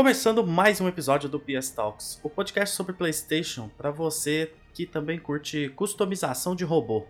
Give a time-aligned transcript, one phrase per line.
[0.00, 5.18] Começando mais um episódio do PS Talks, o podcast sobre PlayStation para você que também
[5.18, 7.06] curte customização de robô.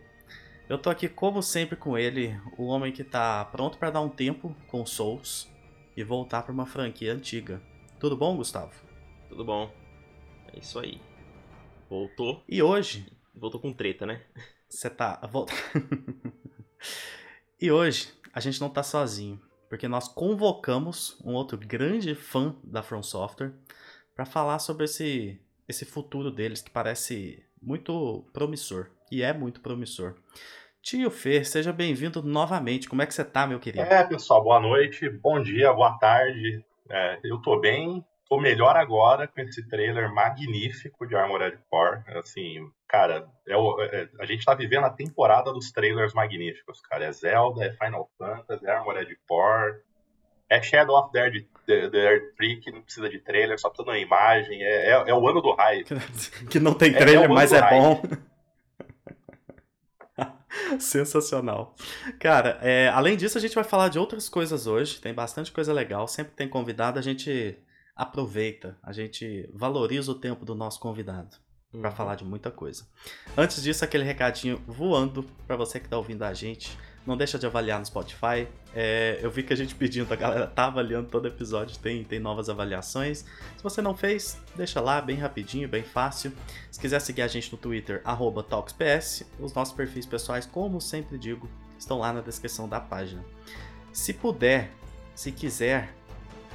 [0.69, 4.09] Eu tô aqui como sempre com ele, o homem que tá pronto para dar um
[4.09, 5.49] tempo com Souls
[5.97, 7.63] e voltar para uma franquia antiga.
[8.01, 8.73] Tudo bom, Gustavo?
[9.29, 9.73] Tudo bom.
[10.53, 11.01] É isso aí.
[11.89, 12.43] Voltou.
[12.49, 14.21] E hoje, Voltou com treta, né?
[14.69, 15.21] Você tá.
[15.31, 15.53] Volta.
[17.61, 22.83] e hoje a gente não tá sozinho, porque nós convocamos um outro grande fã da
[22.83, 23.53] From Software
[24.17, 28.91] para falar sobre esse, esse futuro deles que parece muito promissor.
[29.13, 30.17] E é muito promissor.
[30.83, 32.89] Tio Fer, seja bem-vindo novamente.
[32.89, 33.85] Como é que você tá, meu querido?
[33.85, 36.65] É, pessoal, boa noite, bom dia, boa tarde.
[36.89, 42.01] É, eu tô bem, tô melhor agora com esse trailer magnífico de Armored Core.
[42.17, 47.05] Assim, cara, é o- é- a gente tá vivendo a temporada dos trailers magníficos, cara.
[47.07, 49.81] É Zelda, é Final Fantasy, é Armored Core,
[50.49, 53.99] é Shadow of the Earth, the, que não precisa de trailer, só precisa de uma
[53.99, 54.63] imagem.
[54.63, 55.89] É, é- é o ano do hype.
[56.49, 58.01] que não tem É, trailer, é o mas é bom.
[60.79, 61.75] Sensacional.
[62.19, 65.01] Cara, é, além disso, a gente vai falar de outras coisas hoje.
[65.01, 66.07] Tem bastante coisa legal.
[66.09, 67.57] Sempre tem convidado, a gente
[68.01, 71.37] aproveita, a gente valoriza o tempo do nosso convidado
[71.71, 71.97] para Uhum.
[71.97, 72.87] falar de muita coisa.
[73.37, 76.77] Antes disso, aquele recadinho voando para você que tá ouvindo a gente.
[77.07, 78.49] Não deixa de avaliar no Spotify.
[78.75, 82.19] É, eu vi que a gente pedindo, a galera tá avaliando todo episódio, tem, tem
[82.19, 83.19] novas avaliações.
[83.57, 86.33] Se você não fez, deixa lá, bem rapidinho, bem fácil.
[86.71, 91.19] Se quiser seguir a gente no Twitter, arroba TalksPS, os nossos perfis pessoais, como sempre
[91.19, 93.25] digo, estão lá na descrição da página.
[93.93, 94.71] Se puder,
[95.15, 95.95] se quiser,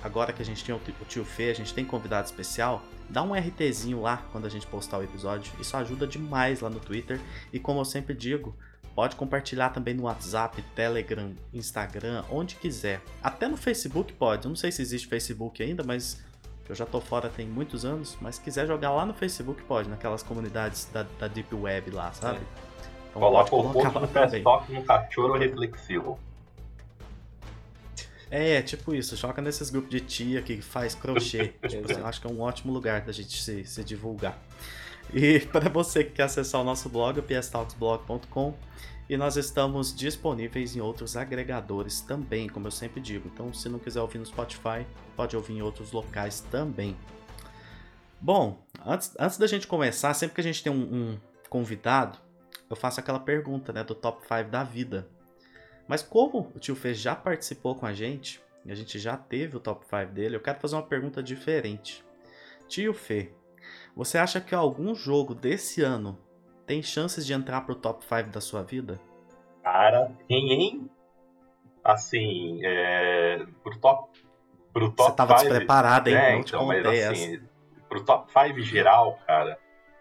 [0.05, 3.33] agora que a gente tem o tio- Fê, a gente tem convidado especial, dá um
[3.33, 5.51] RTzinho lá quando a gente postar o episódio.
[5.59, 7.19] Isso ajuda demais lá no Twitter.
[7.51, 8.55] E como eu sempre digo,
[8.93, 13.01] pode compartilhar também no WhatsApp, Telegram, Instagram, onde quiser.
[13.21, 14.45] Até no Facebook pode.
[14.45, 16.23] Eu não sei se existe Facebook ainda, mas
[16.69, 18.17] eu já tô fora tem muitos anos.
[18.21, 22.11] Mas se quiser jogar lá no Facebook pode, naquelas comunidades da, da Deep Web lá,
[22.13, 22.39] sabe?
[23.09, 26.19] Então Coloca o lá do no cachorro reflexivo.
[28.29, 31.53] É, tipo isso, joga nesses grupos de tia que faz crochê.
[31.67, 34.41] tipo assim, eu acho que é um ótimo lugar da gente se, se divulgar.
[35.13, 38.57] E para você que quer acessar o nosso blog, o pstalksblog.com,
[39.07, 43.29] e nós estamos disponíveis em outros agregadores também, como eu sempre digo.
[43.31, 46.97] Então, se não quiser ouvir no Spotify, pode ouvir em outros locais também.
[48.19, 51.19] Bom, antes, antes da gente começar, sempre que a gente tem um, um
[51.49, 52.17] convidado,
[52.67, 55.07] eu faço aquela pergunta, né, do top 5 da vida.
[55.87, 59.55] Mas como o tio Fê já participou com a gente, e a gente já teve
[59.55, 62.03] o top 5 dele, eu quero fazer uma pergunta diferente.
[62.67, 63.31] Tio Fê,
[63.95, 66.17] você acha que algum jogo desse ano
[66.65, 68.99] tem chances de entrar pro top 5 da sua vida?
[69.63, 70.89] Cara, tem, hein?
[71.83, 74.25] Assim, é, pro top.
[74.73, 76.15] Pro top você tava five- despreparado, hein?
[76.15, 77.41] É, Não te então, mas contei assim,
[77.87, 79.57] pro top 5 geral, cara,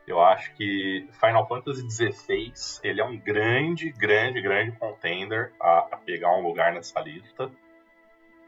[0.06, 5.96] eu acho que Final Fantasy XVI, ele é um grande, grande, grande contender a, a
[5.96, 7.50] pegar um lugar nessa lista.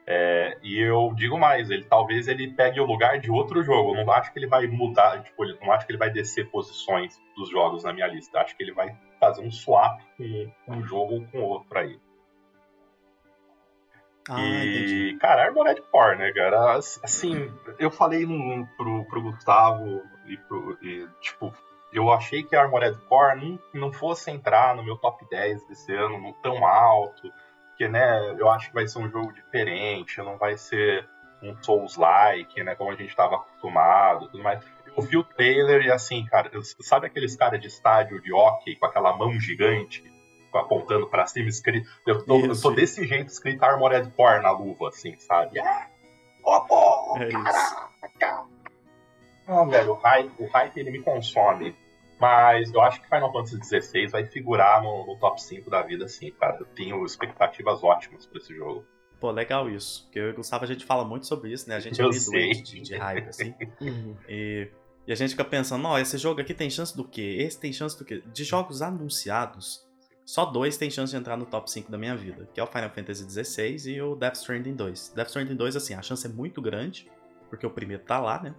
[0.09, 3.97] É, e eu digo mais, ele talvez ele pegue o lugar de outro jogo.
[3.97, 7.21] Eu não acho que ele vai mudar, tipo, não acho que ele vai descer posições
[7.37, 8.39] dos jogos na minha lista.
[8.39, 10.01] Acho que ele vai fazer um swap
[10.65, 11.99] com um jogo ou com outro aí.
[14.29, 15.09] Ah, entendi.
[15.11, 16.77] E, cara, Armored Core, né, cara?
[16.77, 21.55] Assim, eu falei no, pro, pro Gustavo e, pro, e, tipo,
[21.93, 25.95] eu achei que a Armored Core não, não fosse entrar no meu top 10 desse
[25.95, 27.33] ano não tão alto,
[27.69, 31.09] porque, né, eu acho que vai ser um jogo diferente, não vai ser
[31.43, 34.65] um Souls-like, né, como a gente estava acostumado tudo mais.
[34.97, 36.51] Eu vi o trailer e, assim, cara,
[36.81, 40.03] sabe aqueles caras de estádio de hockey com aquela mão gigante?
[40.59, 41.89] Apontando pra cima, escrito.
[42.07, 45.59] Eu tô, eu tô desse jeito escrito Armored Core na luva, assim, sabe?
[45.59, 45.87] É!
[46.45, 47.19] Ó, pô!
[47.19, 47.87] É isso.
[49.49, 51.75] Ah, velho, o hype, o hype ele me consome.
[52.19, 56.09] Mas eu acho que Final Fantasy XVI vai figurar no, no top 5 da vida,
[56.09, 56.57] sim, cara.
[56.59, 58.87] Eu tenho expectativas ótimas pra esse jogo.
[59.21, 60.05] Pô, legal isso.
[60.05, 61.77] Porque eu e o Gustavo a gente fala muito sobre isso, né?
[61.77, 62.41] A gente é Eu meio sei.
[62.41, 63.55] doente de, de hype, assim.
[63.81, 64.17] Uhum.
[64.29, 64.69] E,
[65.07, 67.37] e a gente fica pensando, ó, esse jogo aqui tem chance do quê?
[67.41, 68.23] Esse tem chance do quê?
[68.27, 69.86] De jogos anunciados,
[70.27, 72.67] só dois tem chance de entrar no top 5 da minha vida, que é o
[72.67, 75.13] Final Fantasy XVI e o Death Stranding 2.
[75.15, 77.09] Death Stranding 2, assim, a chance é muito grande,
[77.49, 78.53] porque o primeiro tá lá, né?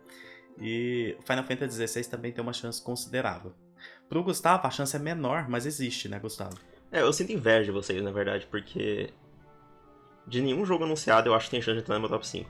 [0.57, 3.53] E o Final Fantasy XVI também tem uma chance considerável.
[4.07, 6.57] Pro Gustavo, a chance é menor, mas existe, né, Gustavo?
[6.89, 9.13] É, eu sinto inveja de vocês, na verdade, porque
[10.25, 12.49] de nenhum jogo anunciado eu acho que tem chance de entrar no meu top 5.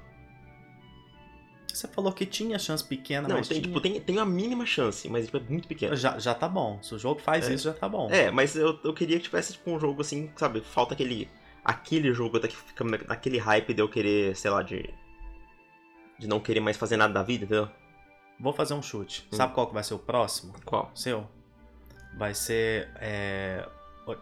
[1.77, 3.67] Você falou que tinha chance pequena, Não, mas tem, tinha.
[3.67, 5.95] tipo, tem, tem a mínima chance, mas tipo, é muito pequena.
[5.95, 6.81] Já, já tá bom.
[6.81, 7.53] Se o jogo faz É.
[7.53, 8.09] isso, já tá bom.
[8.11, 10.61] É, mas eu, eu queria que tivesse tipo um jogo assim, sabe?
[10.61, 11.29] Falta aquele.
[11.63, 14.89] Aquele jogo até que fica naquele hype de eu querer, sei lá, de.
[16.17, 17.69] De não querer mais fazer nada da vida, entendeu?
[18.39, 19.27] Vou fazer um chute.
[19.31, 19.35] Hum.
[19.35, 20.53] Sabe qual que vai ser o próximo?
[20.65, 20.91] Qual?
[20.95, 21.27] Seu?
[22.17, 22.89] Vai ser.
[22.95, 23.67] é,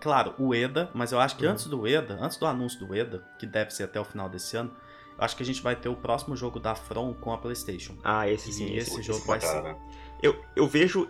[0.02, 1.52] Claro, o EDA, mas eu acho que Uhum.
[1.52, 4.58] antes do EDA, antes do anúncio do EDA, que deve ser até o final desse
[4.58, 4.76] ano,
[5.18, 7.96] acho que a gente vai ter o próximo jogo da From com a PlayStation.
[8.04, 8.66] Ah, esse E sim.
[8.76, 9.48] esse esse- jogo Isso, vai ser.
[9.62, 9.78] cara.
[10.22, 11.10] Eu, eu vejo.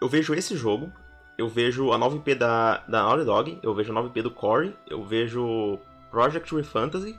[0.00, 0.90] Eu vejo esse jogo.
[1.38, 3.58] Eu vejo a nova IP da, da Naughty Dog.
[3.62, 4.74] Eu vejo a nova IP do Core.
[4.88, 5.78] Eu vejo
[6.10, 7.18] Project Re Fantasy.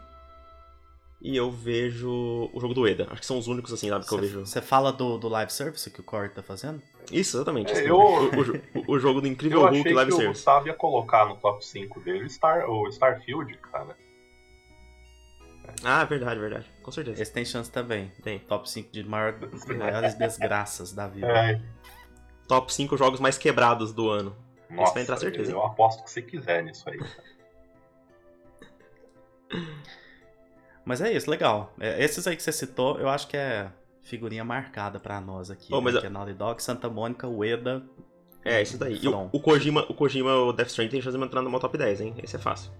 [1.19, 2.09] E eu vejo
[2.53, 3.07] o jogo do Eda.
[3.09, 4.39] Acho que são os únicos, assim, sabe, que eu vejo.
[4.45, 6.79] Você fala do, do live service que o Core tá fazendo?
[7.11, 7.71] Isso, exatamente.
[7.71, 7.87] É, isso.
[7.87, 10.39] eu- O, o o jogo do Incrível Eu Hulk achei Live que o Service.
[10.41, 13.97] Gustavo ia colocar no top 5 dele o, Star, o Starfield, cara.
[15.83, 16.65] Ah, verdade, verdade.
[16.81, 17.21] Com certeza.
[17.21, 18.11] Esse tem chance também.
[18.23, 18.39] Tem.
[18.39, 19.35] Top 5 de maior,
[19.77, 21.27] maiores desgraças da vida.
[21.27, 21.61] É,
[22.47, 24.35] Top 5 jogos mais quebrados do ano.
[24.69, 26.99] nossa, vai entrar certeza, eu aposto que você quiser nisso aí.
[30.85, 31.73] Mas é isso, legal.
[31.79, 33.69] É, esses aí que você citou, eu acho que é
[34.03, 35.67] figurinha marcada pra nós aqui.
[35.73, 35.81] Oh, né?
[35.83, 37.83] mas eu- Que é Naughty Dog, Santa Mônica, Ueda.
[38.45, 38.97] É, isso daí.
[39.03, 41.59] E o, o Kojima, o Kojima, o Death Stranding tem chance de entrar no meu
[41.59, 42.15] top 10, hein?
[42.23, 42.71] Esse é fácil.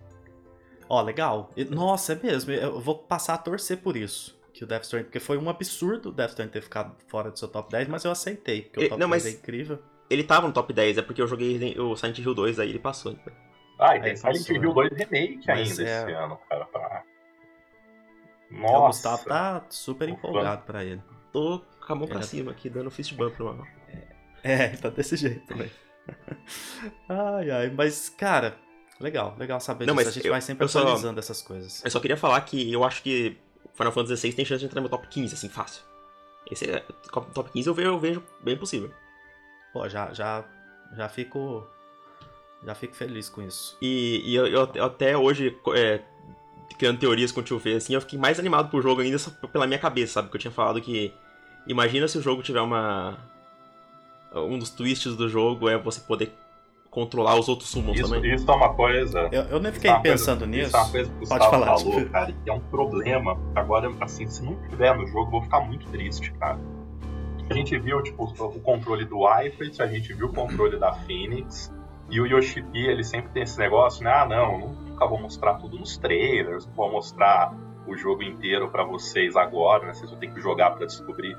[0.90, 1.52] Ó, legal.
[1.56, 2.52] E- Nossa, é mesmo.
[2.52, 4.38] Eu vou passar a torcer por isso.
[4.54, 7.38] Que o Death Stranding, porque foi um absurdo o Death Stranding ter ficado fora do
[7.38, 9.80] seu top 10, mas eu aceitei, porque E- o top não, 10 mas- é incrível.
[10.10, 12.80] Ele tava no top 10, é porque eu joguei o Silent Hill 2, aí ele
[12.80, 13.12] passou.
[13.12, 13.32] então.
[13.80, 14.74] Ah, e tem Silent Hill né?
[14.74, 16.66] 2 Remake Mas ainda é- esse ano, cara.
[16.66, 17.04] Pra...
[18.50, 18.88] o Nossa.
[18.88, 21.04] Gustavo tá super empolgado pra ele.
[21.32, 23.68] Tô com a mão pra Ele- cima aqui, dando fist bump no mano.
[24.44, 25.70] É, tá desse jeito também.
[27.10, 28.56] ai, ai, mas, cara,
[29.00, 30.06] legal, legal saber Não, disso.
[30.06, 31.84] mas A gente eu- vai sempre eu só- atualizando essas coisas.
[31.84, 33.38] Eu só queria falar que eu acho que
[33.74, 35.84] Final Fantasy XVI tem chance de entrar no meu top 15, assim, fácil.
[36.50, 36.84] Esse é,
[37.34, 38.92] top 15 eu vejo, eu vejo bem possível.
[39.74, 40.44] Pô, já, já,
[40.96, 41.66] já fico.
[42.66, 43.78] Já fico feliz com isso.
[43.82, 46.02] E, e eu, eu- eu até hoje, é,
[46.80, 49.18] criando teorias com o tio V, assim, eu fiquei mais animado pro jogo ainda
[49.52, 50.30] pela minha cabeça, sabe?
[50.30, 51.14] Que eu tinha falado que.
[51.68, 53.18] Imagina se o jogo tiver uma.
[54.34, 56.34] Um dos twists do jogo é você poder
[56.98, 58.34] controlar os outros summons Isso, também.
[58.34, 59.30] isso é uma coisa.
[59.32, 60.68] Eu, eu nem fiquei é uma coisa- pensando nisso.
[60.70, 62.60] Isso é uma coisa que o Pode Gustavo falar, falou, tipo- cara, que é um
[62.60, 63.38] problema.
[63.56, 66.58] Agora, assim, se não tiver no jogo, eu vou ficar muito triste, cara.
[67.50, 71.72] A gente viu, tipo, o controle do Ifrit, a gente viu o controle da Phoenix,
[72.10, 74.12] e o Yoshipi, ele sempre tem esse negócio, né?
[74.12, 74.58] Ah, não,
[74.90, 77.54] nunca vou mostrar tudo nos trailers, não vou mostrar
[77.86, 79.94] o jogo inteiro pra vocês agora, né?
[79.94, 81.38] Vocês vão ter que jogar pra descobrir.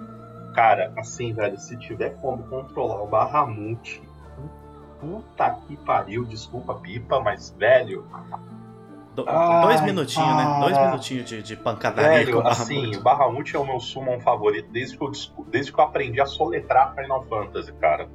[0.55, 4.00] Cara, assim, velho, se tiver como controlar o Bahamut,
[5.00, 8.06] puta que pariu, desculpa, pipa, mas, velho,
[9.14, 9.24] Do-
[9.62, 10.58] dois minutinhos, né?
[10.60, 12.62] Dois minutinhos de, de pancadaria com Velho, Bahamut.
[12.62, 15.10] assim, o Bahamut é o meu summon favorito desde que eu,
[15.48, 18.08] desde que eu aprendi a soletrar Final Fantasy, cara.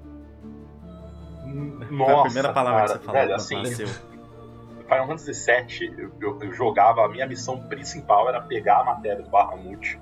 [1.92, 3.22] Nossa, Foi a primeira palavra cara, que você falou.
[3.22, 3.88] velho, assim, nasceu.
[3.88, 9.22] Final Fantasy VII, eu, eu- eu jogava, a minha missão principal era pegar a matéria
[9.24, 10.00] do Bahamut.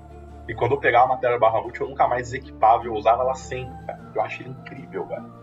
[0.48, 3.34] E quando eu pegava a matéria do Bahamut, eu nunca mais desequipava, eu usava ela
[3.34, 4.00] sempre, cara.
[4.14, 5.41] Eu acho ele incrível, velho.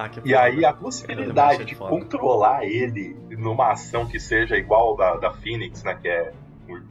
[0.00, 1.90] Ah, E aí a possibilidade de foda.
[1.90, 5.98] controlar ele numa ação que seja igual da, da Phoenix, né?
[6.00, 6.32] Que é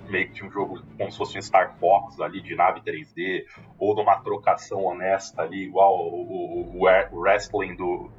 [0.10, 3.46] meio que um jogo como se fosse um Star Fox ali de nave 3D,
[3.80, 8.10] ou numa trocação honesta ali, igual o, o- o wre- o wrestling do,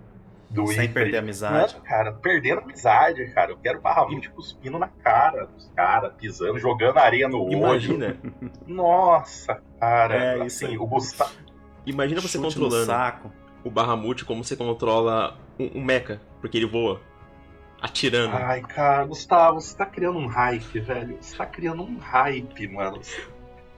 [0.48, 1.74] do Sem perder a amizade.
[1.74, 3.50] Não, cara, perdendo amizade, cara.
[3.50, 7.52] Eu quero Bahamut cuspindo na cara dos caras, pisando, jogando areia no olho.
[7.52, 8.16] Imagina,
[8.66, 10.14] Nossa, cara.
[10.14, 10.78] É, isso assim, aí.
[10.78, 11.32] o Gustavo.
[11.84, 13.32] imagina você Chute no controlando saco.
[13.68, 17.00] O Bahamut como você controla um, um mecha, porque ele voa.
[17.80, 18.34] Atirando.
[18.34, 21.16] Ai, cara, Gustavo, você tá criando um hype, velho.
[21.20, 23.00] Você tá criando um hype, mano.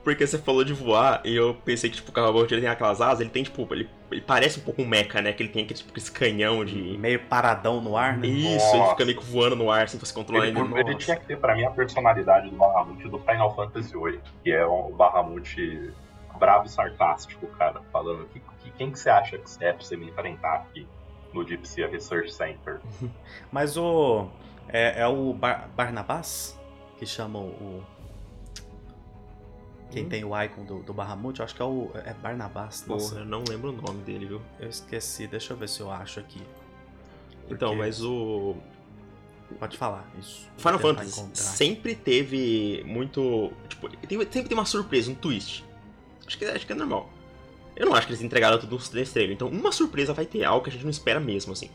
[0.03, 2.99] Porque você falou de voar e eu pensei que tipo, o Bahamut ele tem aquelas
[2.99, 5.31] asas, ele tem tipo, ele, ele parece um pouco um mecha, né?
[5.31, 6.97] Que ele tem aquele tipo, esse canhão de.
[6.97, 8.25] Meio paradão no ar, né?
[8.25, 8.91] Isso, ele Nossa.
[8.93, 10.79] fica meio que voando no ar, assim, você controlar Ele, ele.
[10.79, 14.51] ele tinha que ter, pra mim, a personalidade do Bahamut do Final Fantasy VIII, que
[14.51, 15.93] é o Bahamut
[16.39, 18.39] bravo e sarcástico, cara, falando que
[18.81, 20.87] quem que você acha que é pra você me enfrentar aqui
[21.33, 22.79] no Deep Sea Research Center?
[23.51, 24.27] Mas o.
[24.67, 26.57] É, é o Bar- Barnabás
[26.97, 27.83] que chama o.
[29.91, 30.09] Quem Hum.
[30.09, 31.91] tem o icon do, do Bahamut, eu acho que é o.
[31.93, 32.85] É Barnabás.
[32.87, 34.41] Nossa, Porra, eu não lembro o nome dele, viu?
[34.59, 35.27] eu esqueci.
[35.27, 36.41] Deixa eu ver se eu acho aqui.
[37.49, 38.55] Então, Porque- mas o.
[39.59, 40.49] Pode falar, isso.
[40.57, 41.35] O Final Fantasy encontrar.
[41.43, 43.51] sempre teve muito.
[43.67, 45.65] Tipo, tem- sempre tem uma surpresa, um twist.
[46.25, 47.09] Acho que, acho que é normal.
[47.75, 49.33] Eu não acho que eles entregaram tudo nesse trailer.
[49.35, 51.69] Então, uma surpresa vai ter algo que a gente não espera mesmo, assim.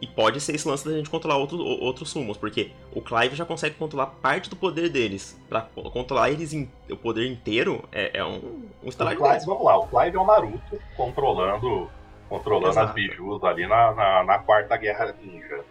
[0.00, 3.44] E pode ser esse lance da gente controlar outro, outros sumos, porque o Clive já
[3.44, 5.36] consegue controlar parte do poder deles.
[5.48, 9.44] Pra co- controlar eles em- o poder inteiro é, é um, um estalar de Clive,
[9.46, 11.90] vamos lá, o Clive é o Naruto controlando,
[12.28, 15.64] controlando as bijus ali na, na, na quarta guerra ninja.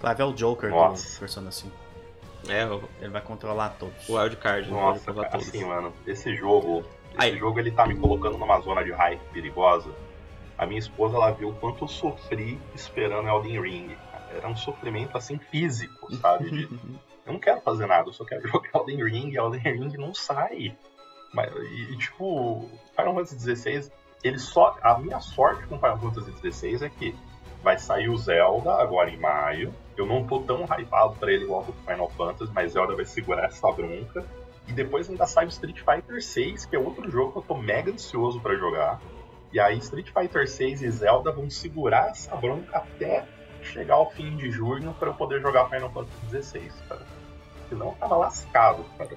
[0.00, 1.14] Clive é o Joker Nossa.
[1.14, 1.72] do Persona 5.
[2.48, 2.62] É,
[3.00, 4.08] Ele vai controlar todos.
[4.08, 5.48] o wildcard, Nossa, cara, todos.
[5.48, 6.80] assim, mano, esse jogo.
[7.18, 7.38] Esse Aí.
[7.38, 9.90] jogo ele tá me colocando numa zona de hype perigosa.
[10.56, 13.96] A minha esposa ela viu o quanto eu sofri esperando Elden Ring.
[14.36, 16.50] Era um sofrimento assim físico, sabe?
[16.50, 16.64] De,
[17.26, 20.76] eu não quero fazer nada, eu só quero jogar Elden Ring, Elden Ring não sai.
[21.32, 23.90] Mas, e, e, tipo, Final Fantasy XVI,
[24.24, 24.76] ele só.
[24.82, 27.14] A minha sorte com Final Fantasy XVI é que
[27.62, 29.72] vai sair o Zelda agora em maio.
[29.98, 33.44] Eu não tô tão hypado pra ele igual pro Final Fantasy, mas Zelda vai segurar
[33.46, 34.24] essa bronca.
[34.66, 37.54] E depois ainda sai o Street Fighter 6, que é outro jogo que eu tô
[37.56, 39.00] mega ansioso pra jogar.
[39.52, 43.24] E aí Street Fighter 6 e Zelda vão segurar essa bronca até
[43.62, 47.06] chegar ao fim de junho pra eu poder jogar Final Fantasy XVI, cara.
[47.68, 49.16] Senão eu tava lascado, cara.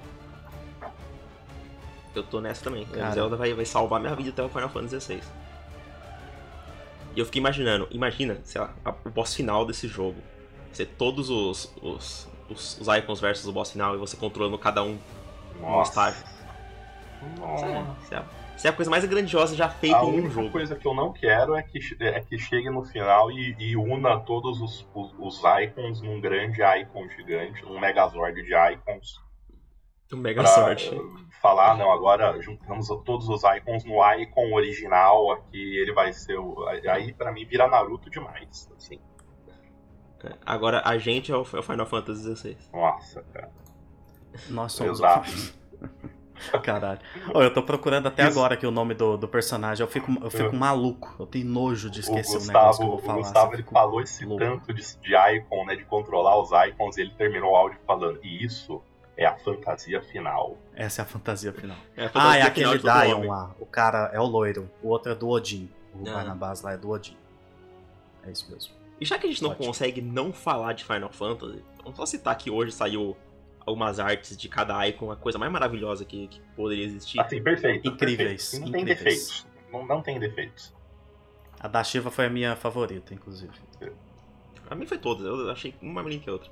[2.14, 2.84] Eu tô nessa também.
[2.86, 3.08] Cara.
[3.10, 5.22] O Zelda vai, vai salvar minha vida até o Final Fantasy XVI.
[7.14, 10.16] E eu fiquei imaginando, imagina, sei lá, a- o boss final desse jogo.
[10.72, 14.82] Ser todos os, os, os, os icons versus o boss final e você controlando cada
[14.82, 14.98] um.
[15.60, 15.90] Nossa.
[15.90, 16.24] estágio.
[17.38, 17.66] Nossa.
[18.02, 18.24] Isso é,
[18.56, 20.50] isso é a coisa mais grandiosa já feita A em um única jogo.
[20.50, 24.18] coisa que eu não quero é que, é que chegue no final e, e una
[24.20, 29.20] todos os, os, os icons num grande icon gigante, num megazord de icons.
[30.12, 30.94] Um mega pra sorte.
[30.94, 31.00] eh,
[31.40, 36.66] falar, não, agora juntamos todos os icons no icon original aqui, ele vai ser o.
[36.90, 38.70] Aí pra mim vira Naruto demais.
[38.76, 39.00] Assim.
[40.24, 42.56] É, Agora a gente é o, é o Final Fantasy XVI.
[42.72, 43.50] Nossa, cara.
[44.48, 45.30] Nós somos Exato.
[46.54, 47.00] o Caralho.
[47.34, 48.38] Ô, eu tô procurando até Isso.
[48.38, 49.84] agora aqui o nome do, do personagem.
[49.84, 51.14] Eu fico, eu fico Eu- maluco.
[51.18, 53.18] Eu tenho nojo de O esquecer o, Gustavo, negócio que eu vou o falar.
[53.18, 54.44] Gustavo assim, ele falou esse louco.
[54.44, 55.76] tanto de, de icon, né?
[55.76, 58.80] De controlar os icons, e ele terminou o áudio falando, e isso
[59.16, 60.56] é a fantasia final.
[60.74, 61.76] Essa é a fantasia final.
[61.96, 63.50] É a Ah, fantasia é final aquele Dion lá.
[63.60, 64.70] O cara é o loiro.
[64.82, 65.68] O outro é do Odin.
[65.94, 66.14] O Ah.
[66.14, 67.16] Barnabás lá é do Odin.
[68.24, 68.72] É isso mesmo.
[69.02, 69.66] E já que a gente não Ótimo.
[69.66, 73.16] consegue não falar de Final Fantasy, vamos só citar que hoje saiu
[73.66, 77.18] algumas artes de cada icon, a coisa mais maravilhosa que, que poderia existir.
[77.20, 77.88] Assim, perfeito.
[77.88, 78.64] Incríveis, perfeito.
[78.64, 79.04] Não tem incríveis.
[79.18, 79.46] defeitos.
[79.72, 80.72] Não, não tem defeitos.
[81.58, 83.52] A da Shiva foi a minha favorita, inclusive.
[84.66, 86.50] Pra mim foi todas, eu achei uma mais linda que a outra.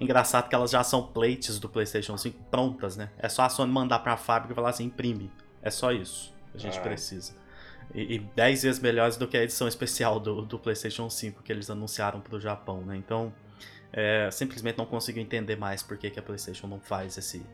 [0.00, 3.10] Engraçado que elas já são plates do PlayStation 5 prontas, né?
[3.18, 5.30] É só a Sony mandar pra fábrica e falar assim: imprime.
[5.62, 6.82] É só isso que a gente Ah.
[6.82, 7.34] precisa.
[7.96, 11.50] E, e 10 vezes melhores do que a edição especial do, do PlayStation 5 que
[11.50, 12.94] eles anunciaram pro Japão, né?
[12.94, 13.32] Então,
[13.90, 17.44] é, simplesmente não consigo entender mais por que, que a PlayStation não faz esse,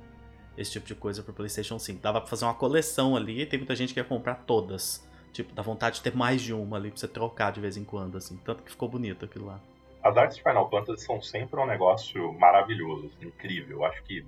[0.58, 2.02] esse tipo de coisa pro PlayStation 5.
[2.02, 5.08] Dava pra fazer uma coleção ali tem muita gente que ia comprar todas.
[5.32, 7.84] Tipo, dá vontade de ter mais de uma ali pra você trocar de vez em
[7.84, 8.36] quando, assim.
[8.38, 9.60] Tanto que ficou bonito aquilo lá.
[10.02, 13.84] As artes de Final Fantasy são sempre um negócio maravilhoso, assim, incrível.
[13.84, 14.26] Acho que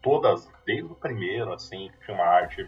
[0.00, 2.66] todas, desde o primeiro, assim, que tinha uma arte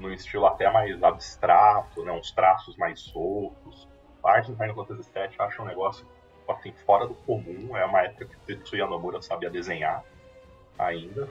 [0.00, 3.86] num estilo até mais abstrato, né, uns traços mais soltos.
[4.24, 6.06] A arte do Final Fantasy VII eu acho um negócio
[6.48, 7.76] assim, fora do comum.
[7.76, 10.02] É uma época que o Tetsuya Nomura sabia desenhar
[10.78, 11.28] ainda.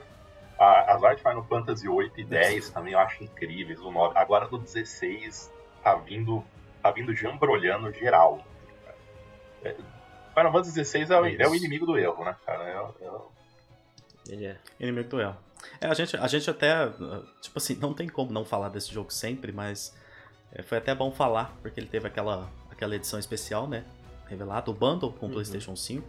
[0.58, 3.80] A- as artes de Final Fantasy 8 e 10 também eu acho incríveis.
[3.80, 6.42] O 9, agora do 16 tá vindo,
[6.82, 8.40] tá vindo jambrolhando geral.
[9.62, 9.74] É,
[10.34, 12.64] Final Fantasy 16 é, o- é o inimigo do erro, né, cara?
[12.64, 14.56] É- é- Ele é.
[14.78, 15.36] Inimigo do El.
[15.80, 18.92] É, a gente, a gente até, uh, tipo assim, não tem como não falar desse
[18.92, 19.94] jogo sempre, mas
[20.52, 23.84] é, foi até bom falar, porque ele teve aquela, aquela edição especial, né?
[24.26, 25.34] Revelado, o bundle com o Uhum.
[25.34, 26.06] PlayStation 5.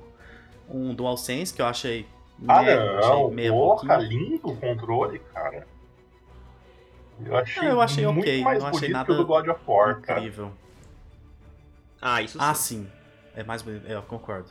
[0.70, 2.08] Um DualSense que eu achei.
[2.48, 3.98] Ah, né, não, achei meia porra, boquinha.
[3.98, 5.68] lindo o controle, cara.
[7.24, 9.26] Eu achei, É, eu achei muito ok, mais não achei bonito nada que o do
[9.26, 10.20] God of War, cara.
[10.20, 10.52] Incrível.
[12.02, 12.84] Ah, isso Ah, sim.
[12.86, 12.92] sim.
[13.36, 14.50] É mais bonito, é, eu concordo.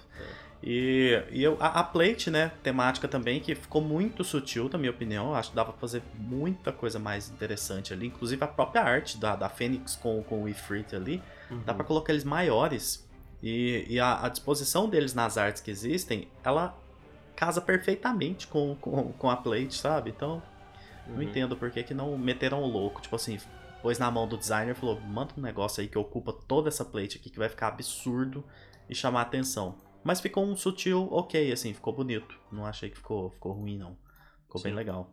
[0.62, 4.90] E, e eu, a, a plate, né, temática também, que ficou muito sutil, na minha
[4.90, 5.34] opinião.
[5.34, 8.06] Acho que dava pra fazer muita coisa mais interessante ali.
[8.08, 11.22] Inclusive a própria arte da, da Fênix com, com o Ifrit ali.
[11.50, 11.62] Uhum.
[11.64, 13.08] Dá pra colocar eles maiores.
[13.42, 16.78] E, e a, a disposição deles nas artes que existem, ela
[17.34, 20.10] casa perfeitamente com, com, com a plate, sabe?
[20.10, 20.42] Então,
[21.06, 21.22] não Uhum.
[21.22, 23.00] entendo por que, que não meteram o louco.
[23.00, 23.38] Tipo assim,
[23.82, 26.84] pôs na mão do designer e falou: manda um negócio aí que ocupa toda essa
[26.84, 28.44] plate aqui que vai ficar absurdo
[28.88, 29.74] e chamar atenção.
[30.02, 32.34] Mas ficou um sutil ok, assim, ficou bonito.
[32.50, 33.96] Não achei que ficou, ficou ruim, não.
[34.44, 34.76] Ficou bem Sim.
[34.76, 35.10] legal.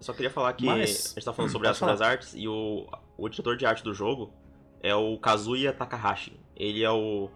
[0.00, 2.10] Só queria falar que Mas- a gente tá falando sobre, Pode as, sobre as falar.
[2.12, 2.86] artes e o,
[3.16, 4.32] o diretor de arte do jogo
[4.80, 6.38] é o Kazuya Takahashi.
[6.54, 7.28] Ele é o,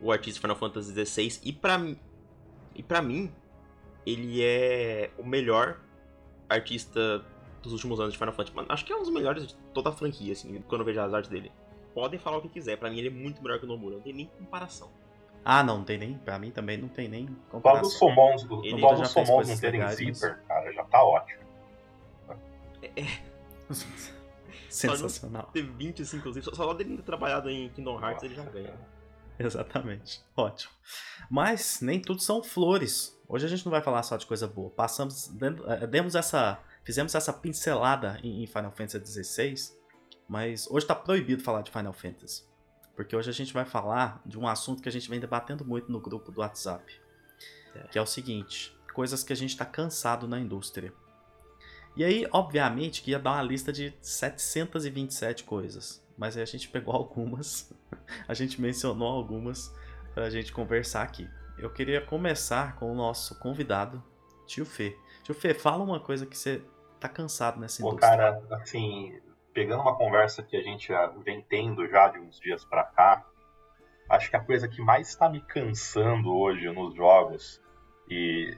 [0.00, 1.98] o artista de Final Fantasy XVI e pra, mim-
[2.74, 3.30] e pra mim
[4.06, 5.78] ele é o melhor
[6.48, 7.22] artista
[7.62, 8.56] dos últimos anos de Final Fantasy.
[8.56, 11.00] Mano, acho que é um dos melhores de toda a franquia, assim, quando eu vejo
[11.00, 11.52] as artes dele.
[11.94, 14.02] Podem falar o que quiser, pra mim ele é muito melhor que o Nomura, não
[14.02, 14.90] tem nem comparação.
[15.44, 16.14] Ah, não, não tem nem.
[16.18, 17.90] Pra mim também não tem nem Só dos comparação.
[17.90, 21.42] summons, do, Ele só dos summons não terem legais, mas- zíper, cara, já tá ótimo.
[24.68, 25.50] Sensacional.
[25.52, 28.74] Ter 25 inclusive, só, só dele ter trabalhado em Kingdom Hearts ele já ganha.
[29.38, 30.22] Exatamente.
[30.36, 30.72] Ótimo.
[31.30, 33.18] Mas nem tudo são flores.
[33.28, 34.70] Hoje a gente não vai falar só de coisa boa.
[34.70, 39.54] Passamos, eh, demos essa, fizemos essa pincelada em Final Fantasy XVI,
[40.28, 42.44] mas hoje está proibido falar de Final Fantasy.
[42.94, 45.90] Porque hoje a gente vai falar de um assunto que a gente vem debatendo muito
[45.90, 47.00] no grupo do WhatsApp.
[47.74, 47.88] É.
[47.88, 50.92] Que é o seguinte: coisas que a gente está cansado na indústria.
[51.96, 56.02] E aí, obviamente, que ia dar uma lista de 727 coisas.
[56.16, 57.72] Mas aí a gente pegou algumas,
[58.26, 59.74] a gente mencionou algumas
[60.14, 61.28] para a gente conversar aqui.
[61.58, 64.02] Eu queria começar com o nosso convidado,
[64.46, 64.96] Tio Fê.
[65.22, 66.62] Tio Fê, fala uma coisa que você
[66.98, 68.10] tá cansado nessa indústria.
[68.10, 69.20] Pô, cara, assim,
[69.52, 70.92] pegando uma conversa que a gente
[71.24, 73.24] vem tendo já de uns dias para cá,
[74.08, 77.60] acho que a coisa que mais está me cansando hoje nos jogos
[78.08, 78.56] e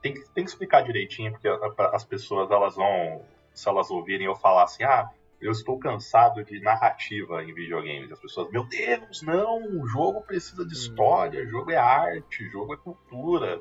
[0.00, 1.48] tem que, tem que explicar direitinho porque
[1.92, 5.10] as pessoas elas vão se elas ouvirem eu falar assim ah
[5.40, 10.64] eu estou cansado de narrativa em videogames as pessoas meu Deus não o jogo precisa
[10.64, 10.78] de hum.
[10.78, 13.60] história o jogo é arte o jogo é cultura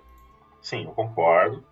[0.61, 1.65] sim eu concordo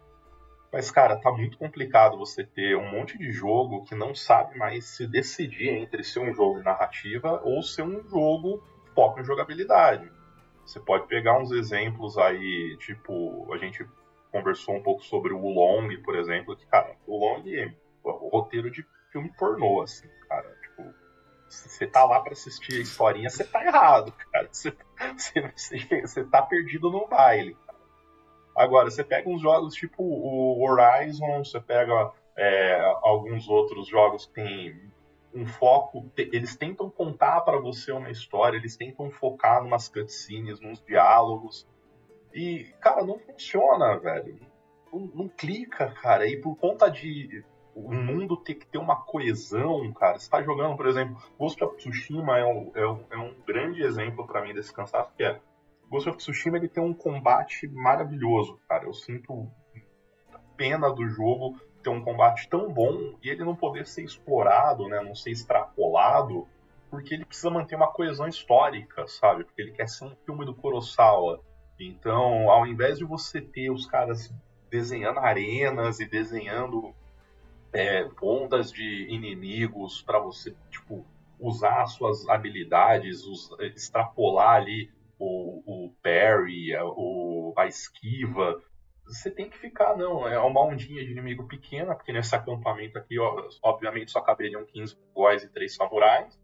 [0.71, 4.85] mas, cara, tá muito complicado você ter um monte de jogo que não sabe mais
[4.85, 8.63] se decidir entre ser um jogo de narrativa ou ser um jogo
[8.95, 10.09] foco em jogabilidade.
[10.65, 13.85] Você pode pegar uns exemplos aí, tipo, a gente
[14.31, 17.73] conversou um pouco sobre o Long, por exemplo, que, cara, o Long é
[18.03, 20.47] o roteiro de filme pornô, assim, cara.
[20.61, 20.93] Tipo,
[21.49, 24.47] você tá lá para assistir a historinha, você tá errado, cara.
[25.17, 27.57] Você, você, você tá perdido no baile.
[28.55, 34.33] Agora, você pega uns jogos tipo o Horizon, você pega é, alguns outros jogos que
[34.33, 34.91] tem
[35.33, 40.83] um foco, eles tentam contar para você uma história, eles tentam focar numas cutscenes, nos
[40.83, 41.67] diálogos.
[42.33, 44.39] E, cara, não funciona, velho.
[44.91, 46.27] Não, não clica, cara.
[46.27, 50.19] E por conta de o mundo ter que ter uma coesão, cara.
[50.19, 53.81] Você tá jogando, por exemplo, Ghost of Tsushima é um, é um, é um grande
[53.81, 55.39] exemplo para mim desse cansaço, que é
[55.91, 58.85] Ghost of Tsushima ele tem um combate maravilhoso, cara.
[58.85, 59.51] Eu sinto
[60.55, 65.01] pena do jogo ter um combate tão bom e ele não poder ser explorado, né,
[65.01, 66.47] não ser extrapolado,
[66.89, 69.43] porque ele precisa manter uma coesão histórica, sabe?
[69.43, 71.41] Porque ele quer ser um filme do Kurosawa.
[71.77, 74.33] Então, ao invés de você ter os caras
[74.69, 76.93] desenhando arenas e desenhando
[77.73, 81.05] é, ondas de inimigos para você, tipo,
[81.39, 83.23] usar suas habilidades,
[83.59, 84.89] extrapolar ali
[85.21, 88.59] o, o parry, a, o, a esquiva.
[89.05, 93.19] Você tem que ficar, não, é uma ondinha de inimigo pequena, porque nesse acampamento aqui,
[93.19, 96.39] ó, obviamente, só caberiam 15 góis e 3 samurais.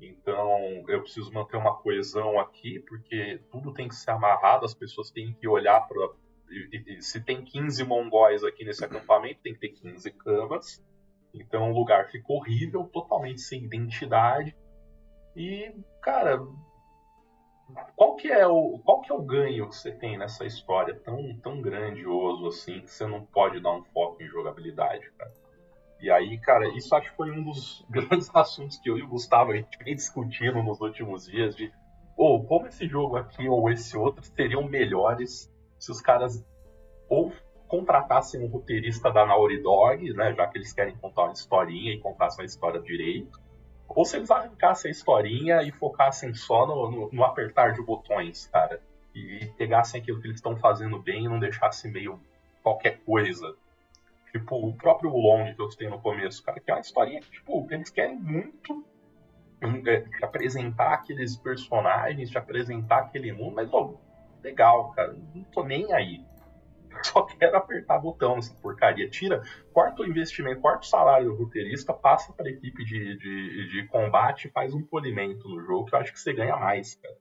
[0.00, 5.10] Então, eu preciso manter uma coesão aqui, porque tudo tem que ser amarrado, as pessoas
[5.10, 6.08] têm que olhar para.
[7.00, 10.84] Se tem 15 mongóis aqui nesse acampamento, tem que ter 15 camas.
[11.34, 14.56] Então, o lugar fica horrível, totalmente sem identidade.
[15.34, 16.40] E, cara,
[17.96, 21.36] qual que é o qual que é o ganho que você tem nessa história tão
[21.38, 25.32] tão grandioso assim que você não pode dar um foco em jogabilidade, cara?
[26.00, 29.08] E aí, cara, isso acho que foi um dos grandes assuntos que eu e o
[29.08, 31.72] Gustavo a gente vem discutindo nos últimos dias de
[32.16, 36.42] ou oh, como esse jogo aqui ou esse outro seriam melhores se os caras
[37.08, 37.32] ou
[37.68, 42.00] contratassem um roteirista da Naughty Dog, né, já que eles querem contar uma historinha e
[42.00, 43.38] contassem a história direito,
[43.96, 48.46] ou se eles arrancassem a historinha e focassem só no, no, no apertar de botões,
[48.52, 48.78] cara.
[49.14, 52.20] E, e pegassem aquilo que eles estão fazendo bem e não deixassem meio
[52.62, 53.56] qualquer coisa.
[54.30, 57.30] Tipo, o próprio Long que eu citei no começo, cara, que é uma historinha que,
[57.30, 58.84] tipo, eles querem muito
[59.62, 63.94] é, apresentar aqueles personagens, te apresentar aquele mundo, mas, ó,
[64.42, 66.22] legal, cara, não tô nem aí.
[67.04, 69.08] só quero apertar botão nessa porcaria.
[69.08, 74.50] Tira, quarto investimento, quarto salário do roteirista, passa para a equipe de, de, de combate
[74.50, 77.16] faz um polimento no jogo, que eu acho que você ganha mais, cara.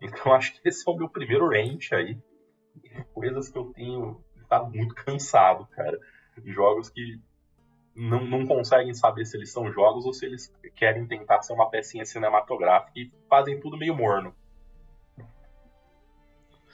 [0.00, 2.18] Então acho que esse é o meu primeiro range aí.
[3.12, 5.98] Coisas que eu tenho estado muito cansado, cara.
[6.44, 7.20] Jogos que
[7.94, 11.70] não, não conseguem saber se eles são jogos ou se eles querem tentar ser uma
[11.70, 14.34] pecinha cinematográfica e fazem tudo meio morno.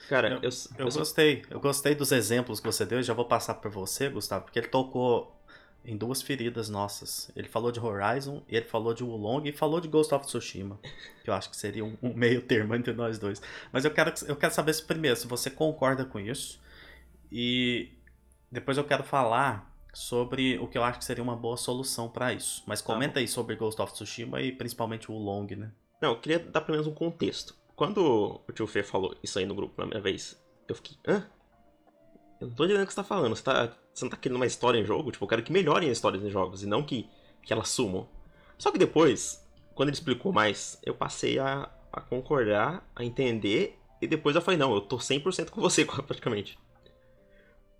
[0.09, 1.43] Cara, eu, eu, eu, eu gostei.
[1.49, 4.59] Eu gostei dos exemplos que você deu e já vou passar para você, Gustavo, porque
[4.59, 5.35] ele tocou
[5.83, 7.31] em duas feridas nossas.
[7.35, 10.79] Ele falou de Horizon, ele falou de Wulong e falou de Ghost of Tsushima,
[11.23, 13.41] que eu acho que seria um, um meio termo entre nós dois.
[13.71, 16.59] Mas eu quero, eu quero saber primeiro se você concorda com isso
[17.31, 17.91] e
[18.51, 22.33] depois eu quero falar sobre o que eu acho que seria uma boa solução para
[22.33, 22.63] isso.
[22.65, 25.71] Mas tá comenta tá aí sobre Ghost of Tsushima e principalmente o Wulong, né?
[26.01, 27.55] Não, eu queria dar pelo menos um contexto.
[27.81, 31.27] Quando o tio Fê falou isso aí no grupo na minha vez, eu fiquei, hã?
[32.39, 33.35] Eu não tô entendendo o que você tá falando.
[33.35, 35.11] Você, tá, você não tá querendo uma história em jogo?
[35.11, 37.09] Tipo, eu quero que melhorem as histórias em jogos e não que,
[37.41, 38.07] que elas sumam.
[38.55, 44.05] Só que depois, quando ele explicou mais, eu passei a, a concordar, a entender, e
[44.05, 46.59] depois eu falei, não, eu tô 100% com você praticamente.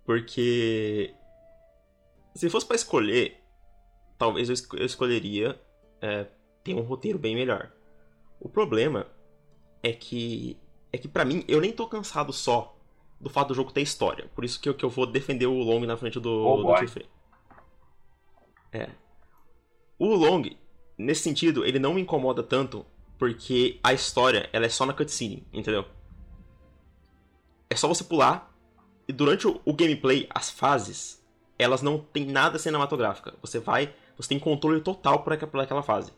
[0.04, 1.14] Porque
[2.34, 3.40] se fosse para escolher,
[4.18, 5.60] talvez eu, escolheria
[6.00, 6.26] é,
[6.64, 7.70] ter um roteiro bem melhor.
[8.40, 9.06] O problema
[9.82, 10.56] é que
[10.92, 12.76] é que para mim eu nem tô cansado só
[13.20, 14.28] do fato do jogo ter história.
[14.34, 17.02] Por isso que eu, que eu vou defender o Long na frente do, oh, do.
[18.72, 18.90] É.
[19.98, 20.42] O Long,
[20.98, 22.84] nesse sentido, ele não me incomoda tanto
[23.18, 25.84] porque a história ela é só na cutscene, entendeu?
[27.70, 28.52] É só você pular
[29.06, 31.24] e durante o, o gameplay, as fases,
[31.58, 33.34] elas não tem nada cinematográfica.
[33.40, 36.12] Você vai, você tem controle total por aquela fase.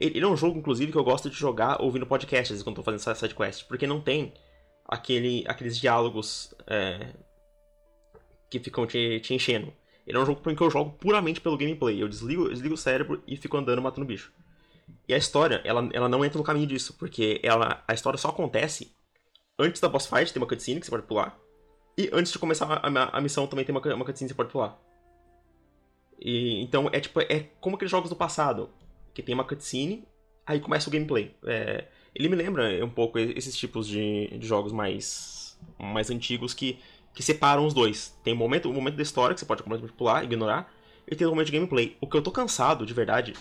[0.00, 3.14] Ele, é um jogo, inclusive, que eu gosto de jogar ouvindo podcasts quando tô fazendo
[3.14, 4.32] sidequest, porque não tem
[4.88, 7.12] aquele, aqueles diálogos é,
[8.48, 9.70] que ficam te, te enchendo.
[10.06, 12.02] Ele é um jogo que eu jogo puramente pelo gameplay.
[12.02, 14.32] Eu desligo, eu desligo o cérebro e fico andando matando bicho.
[15.06, 18.28] E a história, ela, ela não entra no caminho disso, porque ela, a história só
[18.28, 18.92] acontece
[19.58, 21.38] antes da boss fight, tem uma cutscene que você pode pular.
[21.96, 24.36] E antes de começar a, a, a missão também tem uma, uma cutscene que você
[24.36, 24.78] pode pular.
[26.18, 28.70] E, então é tipo, é como aqueles jogos do passado,
[29.14, 30.04] que tem uma cutscene,
[30.46, 31.34] aí começa o gameplay.
[31.44, 36.78] É, ele me lembra um pouco esses tipos de, de jogos mais, mais antigos que,
[37.14, 38.18] que separam os dois.
[38.24, 40.72] Tem um momento, um momento da história que você pode completamente pular, ignorar,
[41.06, 41.96] e tem um momento de gameplay.
[42.00, 43.34] O que eu tô cansado, de verdade,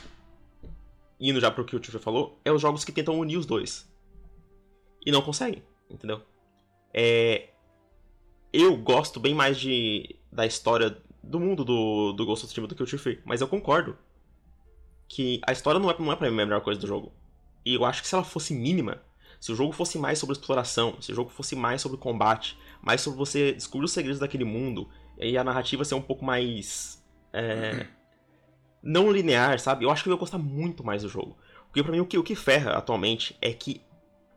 [1.20, 3.92] indo já pro que o Tio falou, é os jogos que tentam unir os dois.
[5.06, 6.22] E não conseguem, entendeu?
[6.94, 7.50] É,
[8.52, 12.76] eu gosto bem mais de da história do mundo do, do Ghost of Tsushima do
[12.76, 13.98] que o Tio mas eu concordo
[15.10, 17.12] que a história não é, não é pra mim a melhor coisa do jogo.
[17.66, 19.02] E eu acho que se ela fosse mínima,
[19.40, 23.02] se o jogo fosse mais sobre exploração, se o jogo fosse mais sobre combate, mais
[23.02, 27.04] sobre você descobrir os segredos daquele mundo, e a narrativa ser um pouco mais.
[27.34, 27.88] É,
[28.82, 29.84] não linear, sabe?
[29.84, 31.36] Eu acho que eu ia gostar muito mais do jogo.
[31.66, 33.82] Porque pra mim o que, o que ferra atualmente é que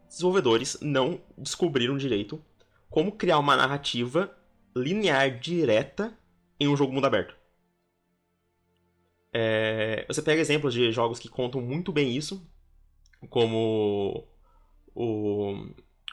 [0.08, 2.42] desenvolvedores não descobriram direito
[2.90, 4.34] como criar uma narrativa
[4.76, 6.12] linear direta
[6.58, 7.34] em um jogo mundo aberto.
[9.32, 12.46] É, você pega exemplos de jogos que contam muito bem isso,
[13.30, 14.26] como
[14.94, 15.54] o,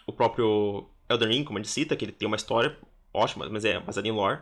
[0.08, 2.78] o próprio Elden Ring, como ele cita, que ele tem uma história
[3.14, 4.42] ótima, mas é baseada em lore.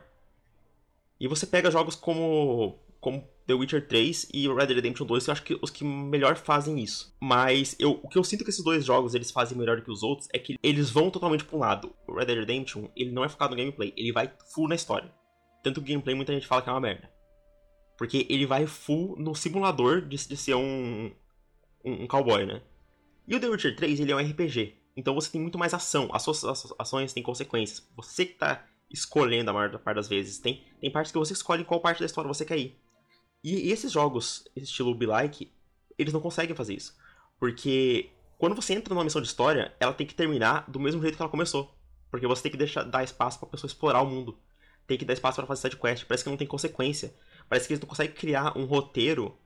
[1.19, 5.31] E você pega jogos como, como The Witcher 3 e Red Dead Redemption 2, eu
[5.31, 7.15] acho que os que melhor fazem isso.
[7.19, 10.03] Mas eu, o que eu sinto que esses dois jogos eles fazem melhor que os
[10.03, 11.95] outros é que eles vão totalmente para um lado.
[12.07, 15.11] O Red Dead Redemption, ele não é focado no gameplay, ele vai full na história.
[15.63, 17.09] Tanto que o gameplay muita gente fala que é uma merda.
[17.97, 21.11] Porque ele vai full no simulador de, de ser um,
[21.83, 22.61] um, um, cowboy, né?
[23.27, 24.75] E o The Witcher 3, ele é um RPG.
[24.95, 26.09] Então você tem muito mais ação.
[26.13, 26.43] As suas
[26.77, 27.87] ações têm consequências.
[27.95, 30.37] Você que tá escolhendo a maior parte das vezes.
[30.37, 32.77] Tem, tem partes que você escolhe qual parte da história você quer ir.
[33.43, 35.51] E, e esses jogos, estilo Be-like,
[35.97, 36.95] eles não conseguem fazer isso.
[37.39, 41.15] Porque quando você entra numa missão de história, ela tem que terminar do mesmo jeito
[41.15, 41.73] que ela começou.
[42.09, 44.37] Porque você tem que deixar, dar espaço pra pessoa explorar o mundo.
[44.85, 46.05] Tem que dar espaço para fazer side quest.
[46.05, 47.13] Parece que não tem consequência.
[47.49, 49.37] Parece que eles não conseguem criar um roteiro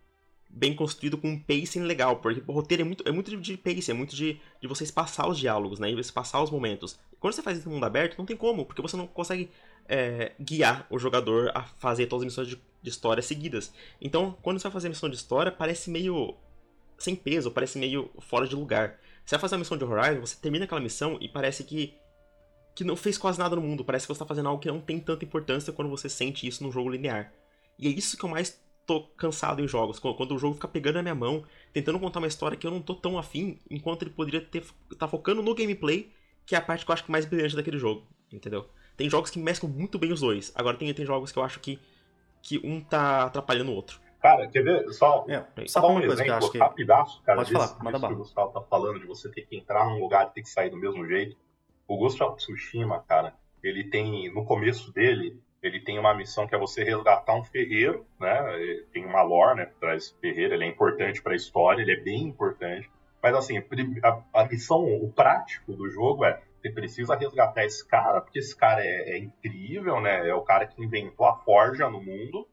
[0.54, 3.92] bem construído com um pacing legal, porque o roteiro é muito, é muito de pacing,
[3.92, 7.00] é muito de, de você espaçar os diálogos, né, e você espaçar os momentos.
[7.20, 9.50] Quando você faz isso no mundo aberto, não tem como, porque você não consegue
[9.88, 13.74] é, guiar o jogador a fazer todas as missões de, de, história seguidas.
[14.02, 16.36] Então, quando você vai fazer a missão de história, parece meio
[16.98, 19.00] sem peso, parece meio fora de lugar.
[19.26, 21.96] Você vai fazer a missão de Horizon, você termina aquela missão e parece que
[22.74, 24.80] que não fez quase nada no mundo, parece que você está fazendo algo que não
[24.80, 27.34] tem tanta importância quando você sente isso num jogo linear.
[27.78, 30.00] E é isso que eu mais tô cansado em jogos.
[30.00, 32.82] Quando o jogo fica pegando na minha mão, tentando contar uma história que eu não
[32.82, 34.66] tô tão afim, enquanto ele poderia ter
[34.98, 36.12] tá focando no gameplay,
[36.46, 38.68] que é a parte que eu acho que mais brilhante daquele jogo, entendeu?
[38.98, 40.52] Tem jogos que mesclam muito bem os dois.
[40.56, 41.80] Agora tem, tem jogos que eu acho que,
[42.42, 44.00] que um tá atrapalhando o outro.
[44.22, 44.94] Cara, quer ver?
[44.94, 46.58] Só, é, só um uma coisa que eu acho que...
[46.60, 47.40] rapidaço, cara.
[47.40, 50.28] Pode falar, manda que o Gustavo tá falando de você ter que entrar num lugar
[50.28, 51.36] e ter que sair do mesmo jeito.
[51.88, 56.56] O Ghost of Tsushima, cara, ele tem, no começo dele, ele tem uma missão que
[56.56, 58.84] é você resgatar um ferreiro, né?
[58.92, 61.94] Tem uma lore, né, por trás desse ferreiro, ele é importante para a história, ele
[61.94, 62.90] é bem importante.
[63.22, 63.58] Mas assim,
[64.04, 68.56] a, a, missão, o prático do jogo é você precisa resgatar esse cara, porque esse
[68.56, 70.28] cara é, é incrível, né?
[70.28, 72.48] É o cara que inventou a forja no mundo.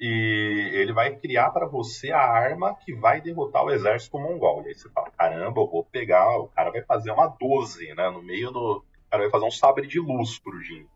[0.00, 4.62] E ele vai criar para você a arma que vai derrotar o exército mongol.
[4.64, 8.10] E aí você fala, caramba, eu vou pegar, o cara vai fazer uma 12, né?
[8.10, 8.78] No meio do.
[8.78, 10.86] O cara vai fazer um sabre de luz pro Jin.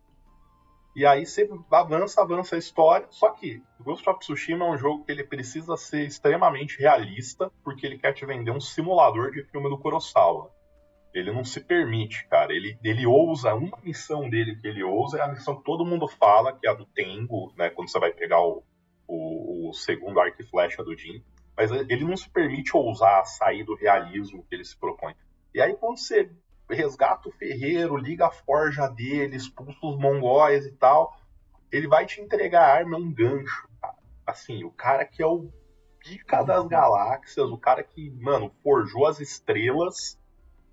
[0.97, 3.07] E aí você avança, avança a história.
[3.11, 7.85] Só que Ghost of Tsushima é um jogo que ele precisa ser extremamente realista, porque
[7.85, 10.51] ele quer te vender um simulador de filme do Kurosawa.
[11.13, 12.51] Ele não se permite, cara.
[12.51, 16.09] Ele, ele ousa, uma missão dele que ele ousa é a missão que todo mundo
[16.09, 17.69] fala, que é a do Tengu, né?
[17.69, 18.65] Quando você vai pegar o,
[19.07, 21.23] o, o segundo arco e flecha do Jin.
[21.55, 25.15] Mas ele não se permite ousar sair do realismo que ele se propõe.
[25.55, 26.31] E aí, quando você
[26.69, 31.17] resgata o ferreiro, liga a forja dele, expulsa os mongóis e tal.
[31.71, 33.69] Ele vai te entregar a arma, é um gancho.
[34.27, 35.51] Assim, o cara que é o
[36.01, 40.19] pica das galáxias, o cara que, mano, forjou as estrelas,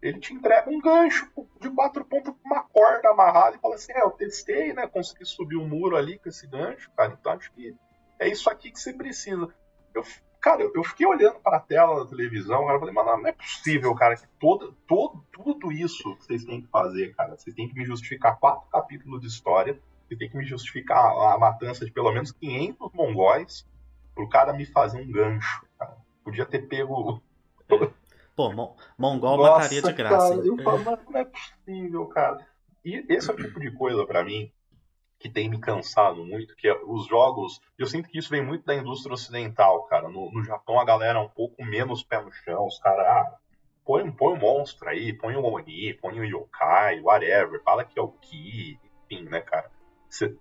[0.02, 3.94] ele te entrega um gancho de quatro pontos com uma corda amarrada e fala assim:
[3.94, 4.86] é, eu testei, né?
[4.86, 7.18] Consegui subir o um muro ali com esse gancho, cara.
[7.20, 7.76] Então acho que
[8.20, 9.48] é isso aqui que você precisa.
[9.94, 10.04] Eu,
[10.44, 13.32] cara, eu fiquei olhando para a tela da televisão, cara, eu falei, mano, não é
[13.32, 17.38] possível, cara, que todo, todo, tudo isso que vocês têm que fazer, cara.
[17.38, 21.38] Vocês têm que me justificar quatro capítulos de história, vocês têm que me justificar a
[21.38, 23.66] matança de pelo menos 500 mongóis
[24.14, 25.96] pro cara me fazer um gancho, cara.
[26.26, 27.24] Podia ter pego.
[28.36, 28.52] Pô,
[28.98, 30.36] mongol Nossa, mataria de graça.
[30.36, 32.46] Cara, eu falo, mas não é possível, cara.
[32.84, 34.52] E esse é o tipo de coisa, para mim,
[35.24, 37.62] que tem me cansado muito, que é os jogos.
[37.80, 40.10] Eu sinto que isso vem muito da indústria ocidental, cara.
[40.10, 43.08] No, no Japão a galera é um pouco menos pé no chão, os caras.
[43.08, 43.38] Ah,
[43.86, 48.02] põe, põe um monstro aí, põe um Oni, põe um Yokai, whatever, fala que é
[48.02, 49.72] o Ki, enfim, né, cara?
[50.10, 50.36] Você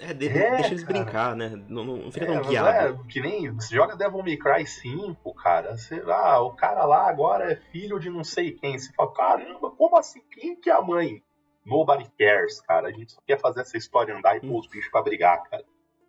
[0.00, 0.98] é, de, é, deixa eles cara.
[0.98, 1.64] brincar, né?
[1.68, 3.00] Não, não fica é, tão guiado.
[3.00, 5.76] É, que nem você joga Devil May Cry 5, cara.
[5.76, 8.76] Você, ah, o cara lá agora é filho de não sei quem.
[8.76, 10.20] Você fala, caramba, como assim?
[10.32, 11.22] Quem que é a mãe?
[11.64, 12.88] Nobody cares, cara.
[12.88, 15.64] A gente só quer fazer essa história andar e pôr os bichos pra brigar, cara.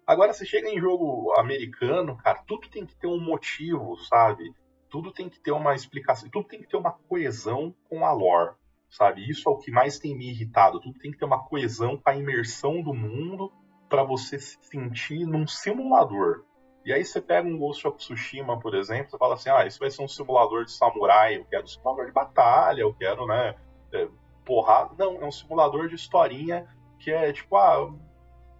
[0.05, 4.53] Agora, você chega em jogo americano, cara, tudo tem que ter um motivo, sabe?
[4.89, 8.55] Tudo tem que ter uma explicação, tudo tem que ter uma coesão com a lore,
[8.89, 9.29] sabe?
[9.29, 10.81] Isso é o que mais tem me irritado.
[10.81, 13.51] Tudo tem que ter uma coesão com a imersão do mundo
[13.87, 16.43] para você se sentir num simulador.
[16.83, 19.79] E aí você pega um Ghost of Tsushima, por exemplo, você fala assim, ah, isso
[19.79, 23.55] vai ser um simulador de samurai, eu quero um simulador de batalha, eu quero, né,
[23.93, 24.07] é,
[24.45, 24.91] porrada.
[24.97, 26.67] Não, é um simulador de historinha
[26.99, 27.91] que é tipo, ah,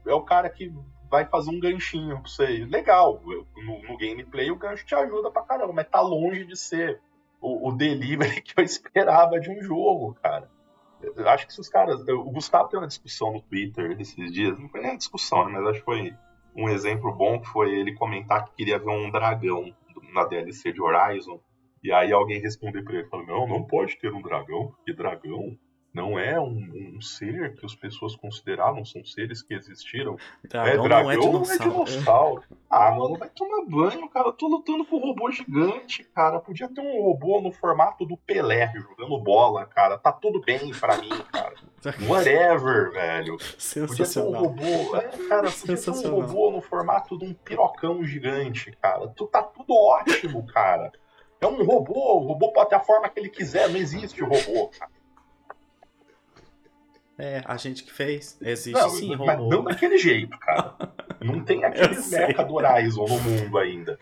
[0.06, 0.74] é o cara que
[1.10, 2.66] vai fazer um ganchinho pra você.
[2.66, 7.02] Legal, no, no gameplay o gancho te ajuda pra caramba, mas tá longe de ser
[7.42, 10.50] o, o delivery que eu esperava de um jogo, cara.
[11.02, 12.00] Eu acho que se os caras.
[12.08, 15.60] O Gustavo tem uma discussão no Twitter esses dias, não foi nem uma discussão, né,
[15.60, 16.14] mas acho que foi
[16.56, 19.74] um exemplo bom que foi ele comentar que queria ver um dragão
[20.14, 21.40] na DLC de Horizon.
[21.84, 25.58] E aí alguém respondeu pra ele, falou, não, não pode ter um dragão, porque dragão
[25.94, 30.18] não é um, um, ser que as pessoas consideravam, são seres que existiram.
[30.48, 31.74] Dragão é, dragão não é dinossauro.
[31.74, 32.44] Não é dinossauro.
[32.70, 34.30] ah, mano, vai tomar banho, cara.
[34.30, 36.40] Eu tô lutando com um robô gigante, cara.
[36.40, 39.98] Podia ter um robô no formato do Pelé jogando bola, cara.
[39.98, 41.56] Tá tudo bem pra mim, cara.
[42.08, 43.38] Whatever, velho.
[43.88, 44.96] Podia ter um robô.
[44.96, 49.08] É, cara, podia ter um robô no formato de um pirocão gigante, cara.
[49.10, 50.92] Tu tá tudo ótimo, cara.
[51.42, 54.28] É um robô, o robô pode ter a forma que ele quiser, não existe o
[54.28, 55.01] robô, cara.
[57.22, 58.36] É, a gente que fez.
[58.42, 59.48] Existe não, sim, mas robô.
[59.48, 60.76] não daquele jeito, cara.
[61.20, 64.00] Não tem aquele mecha do Horizon no mundo ainda.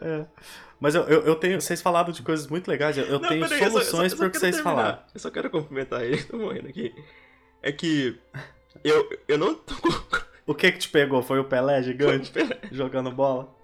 [0.00, 0.26] É.
[0.80, 1.60] Mas eu, eu, eu, tenho.
[1.60, 2.98] Vocês falaram de coisas muito legais.
[2.98, 4.76] Eu não, tenho soluções para o que vocês terminar.
[4.76, 4.98] falaram.
[5.14, 6.92] Eu só quero complementar ele, tô morrendo aqui.
[7.62, 8.18] É que.
[8.82, 9.74] Eu, eu não tô.
[10.48, 11.22] O que que te pegou?
[11.22, 12.30] Foi o Pelé gigante?
[12.30, 12.58] O Pelé.
[12.72, 13.54] Jogando bola?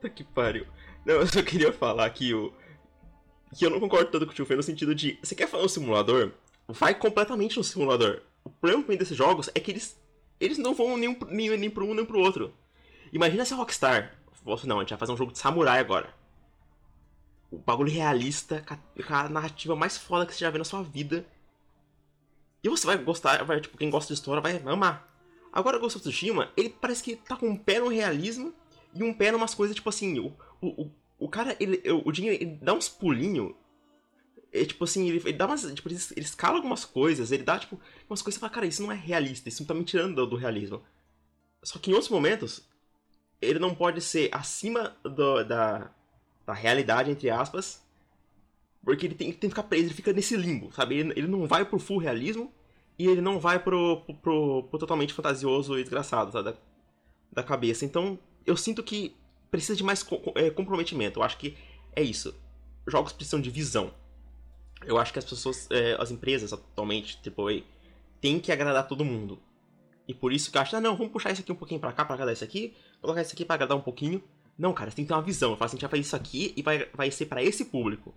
[0.00, 0.66] Tá que pariu.
[1.04, 2.52] Não, eu só queria falar que o
[3.54, 5.64] que eu não concordo tanto com o Tio Fê no sentido de, você quer fazer
[5.64, 6.32] um simulador?
[6.68, 8.22] Vai completamente no simulador.
[8.44, 10.00] O problema desses jogos é que eles,
[10.40, 12.52] eles não vão nem, nem, nem pro um nem pro outro.
[13.12, 16.14] Imagina se a Rockstar fosse, não, a gente vai fazer um jogo de samurai agora.
[17.50, 21.26] O bagulho realista, com a narrativa mais foda que você já viu na sua vida.
[22.62, 25.08] E você vai gostar, vai, tipo, quem gosta de história vai amar.
[25.52, 28.52] Agora o Ghost of Tsushima, ele parece que tá com um pé no realismo
[28.94, 32.58] e um pé numas coisas, tipo assim, o, o, o cara, ele, o Jim, ele
[32.60, 33.54] dá uns pulinhos.
[34.52, 35.62] É, tipo assim, ele, ele dá umas.
[35.72, 38.82] Tipo, ele, ele, escala algumas coisas, ele dá, tipo, umas coisas e fala, cara, isso
[38.82, 40.82] não é realista, isso não tá me tirando do, do, realismo.
[41.62, 42.68] Só que em outros momentos,
[43.40, 45.90] ele não pode ser acima do, da,
[46.46, 47.82] da realidade, entre aspas.
[48.84, 50.96] Porque ele tem, tem que ficar preso, ele fica nesse limbo, sabe?
[50.96, 52.52] Ele, ele não vai pro full realismo
[52.98, 56.52] e ele não vai pro, pro, pro, pro totalmente fantasioso e desgraçado, sabe?
[56.52, 56.56] Da,
[57.32, 57.84] da cabeça.
[57.84, 59.16] Então, eu sinto que
[59.50, 61.18] precisa de mais é, comprometimento.
[61.18, 61.56] Eu acho que
[61.94, 62.34] é isso.
[62.86, 63.92] Jogos precisam de visão.
[64.84, 67.62] Eu acho que as pessoas, é, as empresas atualmente, AAA,
[68.20, 69.40] tem que agradar todo mundo.
[70.06, 71.92] E por isso que eu acho, ah, não, vamos puxar isso aqui um pouquinho pra
[71.92, 74.22] cá, pra agradar isso aqui, colocar isso aqui pra agradar um pouquinho.
[74.56, 75.50] Não, cara, você tem que ter uma visão.
[75.50, 77.64] Eu falo assim, a gente vai fazer isso aqui e vai, vai ser para esse
[77.64, 78.14] público.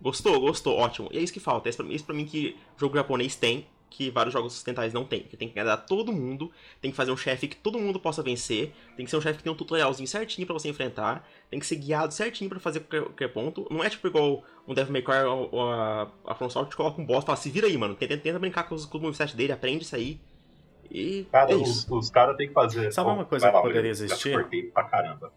[0.00, 0.40] Gostou?
[0.40, 1.08] Gostou, ótimo.
[1.12, 1.68] E é isso que falta.
[1.68, 5.04] É isso pra, isso pra mim que jogo japonês tem que vários jogos ocidentais não
[5.04, 5.22] tem.
[5.22, 8.22] Que tem que agradar todo mundo, tem que fazer um chefe que todo mundo possa
[8.22, 11.58] vencer, tem que ser um chefe que tem um tutorialzinho certinho para você enfrentar, tem
[11.58, 13.66] que ser guiado certinho para fazer qualquer, qualquer, ponto.
[13.70, 17.00] Não é tipo igual um Devil May Cry ou a, a From Software te coloca
[17.00, 19.00] um boss e fala, se vira aí, mano, tenta, tenta brincar com, os, com o
[19.00, 20.20] moveset dele, aprende isso aí.
[20.90, 22.92] E cara, é os, os caras têm que fazer.
[22.92, 24.72] Sabe uma coisa que poderia existir?
[24.72, 25.32] pra caramba.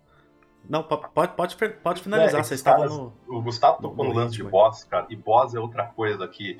[0.69, 3.37] Não, pode, pode, pode finalizar, é, vocês estavam no.
[3.37, 6.59] O Gustavo tocou no, no lance de boss, cara, e boss é outra coisa que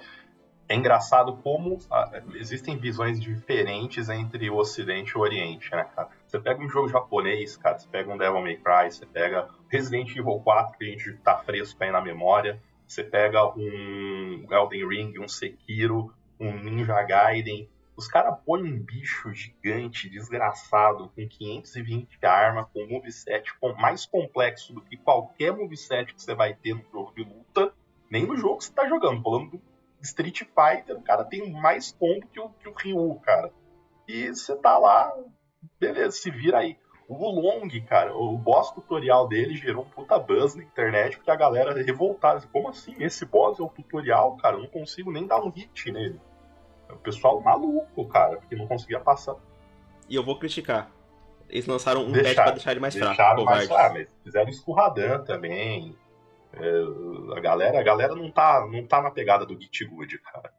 [0.70, 6.10] é engraçado como ah, existem visões diferentes entre o Ocidente e o Oriente, né, cara?
[6.28, 10.12] Você pega um jogo japonês, cara, você pega um Devil May Cry, você pega Resident
[10.12, 15.20] Evil 4, que a gente tá fresco aí na memória, você pega um Elden Ring,
[15.20, 22.68] um Sekiro, um Ninja Gaiden, os caras põem um bicho gigante, desgraçado, com 520 armas,
[22.72, 27.12] com um moveset mais complexo do que qualquer moveset que você vai ter no jogo
[27.16, 27.74] de luta,
[28.10, 29.22] nem no jogo que você tá jogando.
[29.22, 29.62] Falando do
[30.02, 33.52] Street Fighter, o cara tem mais combo que o, que o Ryu, cara.
[34.08, 35.14] E você tá lá,
[35.80, 36.78] beleza, se vira aí.
[37.08, 41.36] O Long, cara, o boss tutorial dele gerou um puta buzz na internet, porque a
[41.36, 42.46] galera revoltada.
[42.52, 42.96] Como assim?
[43.00, 44.58] Esse boss é o tutorial, cara?
[44.58, 46.22] Eu não consigo nem dar um hit nele.
[46.88, 49.36] O pessoal maluco, cara, porque não conseguia passar.
[50.08, 50.92] E eu vou criticar.
[51.50, 53.16] Eles lançaram um patch pra deixar ele mais fraco.
[53.16, 55.96] Deixaram mais fraco, mas fizeram escurradão também.
[56.54, 60.52] É, a galera, a galera não tá, não tá na pegada do Git Good, cara.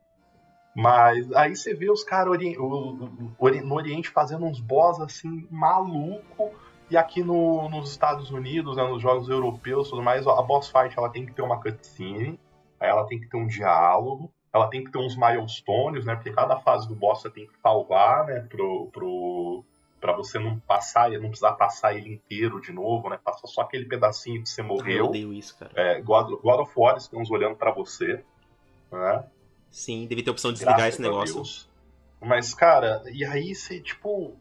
[0.75, 6.51] Mas aí você vê os caras ori no Oriente fazendo uns boss assim, maluco.
[6.89, 10.97] E aqui no, nos Estados Unidos, né, nos jogos europeus tudo mais, a boss fight
[10.97, 12.39] ela tem que ter uma cutscene,
[12.81, 16.17] ela tem que ter um diálogo, ela tem que ter uns milestones, né?
[16.17, 18.41] Porque cada fase do boss você tem que salvar, né?
[18.49, 19.65] Pro, pro,
[20.01, 23.19] pra você não passar, não precisar passar ele inteiro de novo, né?
[23.23, 24.99] Passar só aquele pedacinho que você morreu.
[24.99, 25.73] Eu odeio isso, cara.
[25.77, 28.25] É, God, God of War estamos olhando para você,
[28.91, 29.25] né?
[29.71, 31.35] Sim, deve ter opção de desligar Graças esse negócio.
[31.37, 31.71] Deus.
[32.21, 34.37] Mas, cara, e aí você, tipo,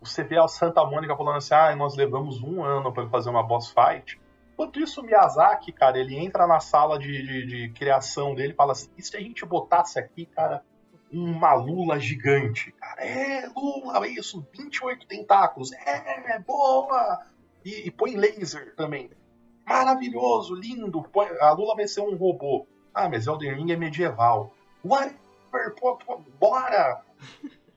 [0.00, 3.42] você vê a Santa Mônica falando assim, ah, nós levamos um ano para fazer uma
[3.42, 4.18] boss fight.
[4.52, 8.56] Enquanto isso, o Miyazaki, cara, ele entra na sala de, de, de criação dele e
[8.56, 10.62] fala assim: e se a gente botasse aqui, cara,
[11.12, 12.72] uma lula gigante?
[12.72, 17.20] Cara, é, lula, é isso, 28 tentáculos, é, boa!
[17.64, 19.10] E, e põe laser também.
[19.66, 22.66] Maravilhoso, lindo, põe, a lula vai ser um robô.
[22.94, 24.52] Ah, mas Elden Ring é medieval.
[24.84, 27.02] Whatever, pô, pô, bora!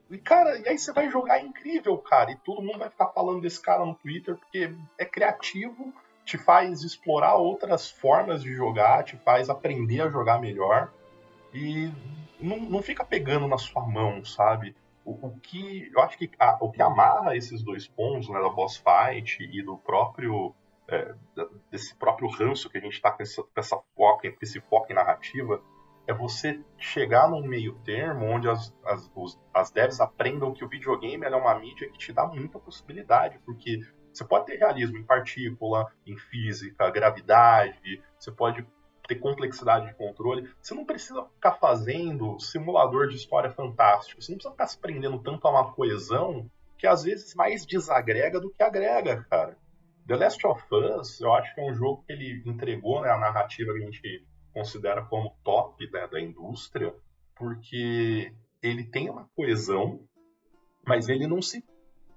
[0.10, 2.32] E, cara, e aí você vai jogar é incrível, cara.
[2.32, 5.94] E todo mundo vai ficar falando desse cara no Twitter porque é criativo
[6.26, 10.92] te faz explorar outras formas de jogar, te faz aprender a jogar melhor
[11.54, 11.92] e
[12.44, 14.76] não, não fica pegando na sua mão, sabe?
[15.06, 18.50] O, o que eu acho que a, o que amarra esses dois pontos, né, da
[18.50, 20.54] boss fight e do próprio
[20.90, 21.16] é,
[21.72, 24.92] desse próprio ranço que a gente está com essa, com essa foca, com esse foco
[24.92, 25.62] em narrativa,
[26.06, 30.68] é você chegar num meio termo onde as, as, os, as devs aprendam que o
[30.68, 33.80] videogame é uma mídia que te dá muita possibilidade, porque
[34.12, 38.66] você pode ter realismo em partícula, em física, gravidade, você pode
[39.08, 40.50] ter complexidade de controle.
[40.62, 44.22] Você não precisa ficar fazendo simulador de história fantástico.
[44.22, 48.40] Você não precisa ficar se prendendo tanto a uma coesão que às vezes mais desagrega
[48.40, 49.58] do que agrega, cara.
[50.06, 53.18] The Last of Us, eu acho que é um jogo que ele entregou né, a
[53.18, 56.94] narrativa que a gente considera como top né, da indústria,
[57.36, 60.02] porque ele tem uma coesão,
[60.86, 61.64] mas ele não se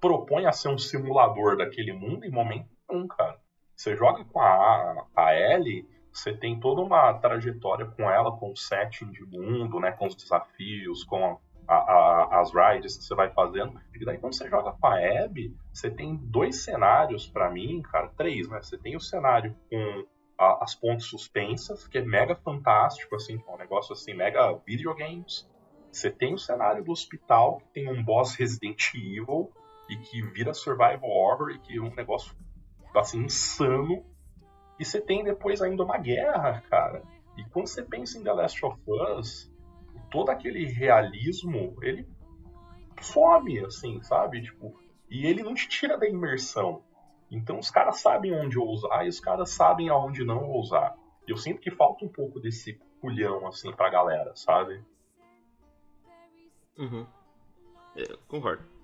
[0.00, 3.38] propõe a ser um simulador daquele mundo em momento nenhum, cara.
[3.74, 8.56] Você joga com a, a Ellie, você tem toda uma trajetória com ela, com o
[8.56, 13.30] setting de mundo, né, com os desafios, com a, a, as rides que você vai
[13.30, 13.80] fazendo.
[13.94, 18.08] E daí quando você joga com a Abby, você tem dois cenários para mim, cara,
[18.16, 18.62] três, né?
[18.62, 20.06] Você tem o cenário com
[20.38, 25.48] a, as pontes suspensas, que é mega fantástico, assim, é um negócio assim, mega videogames.
[25.90, 29.50] Você tem o cenário do hospital, que tem um boss Resident Evil,
[29.88, 32.34] e que vira survival horror e que é um negócio
[32.94, 34.04] assim insano.
[34.78, 37.02] E você tem depois ainda uma guerra, cara.
[37.36, 39.52] E quando você pensa em The Last of Us,
[40.10, 42.06] todo aquele realismo, ele
[43.00, 44.42] some, assim, sabe?
[44.42, 44.78] Tipo,
[45.10, 46.82] e ele não te tira da imersão.
[47.30, 50.96] Então os caras sabem onde ousar e os caras sabem aonde não ousar.
[51.26, 54.82] Eu sinto que falta um pouco desse culhão, assim, pra galera, sabe?
[56.78, 57.06] Uhum.
[57.96, 58.75] Eu concordo.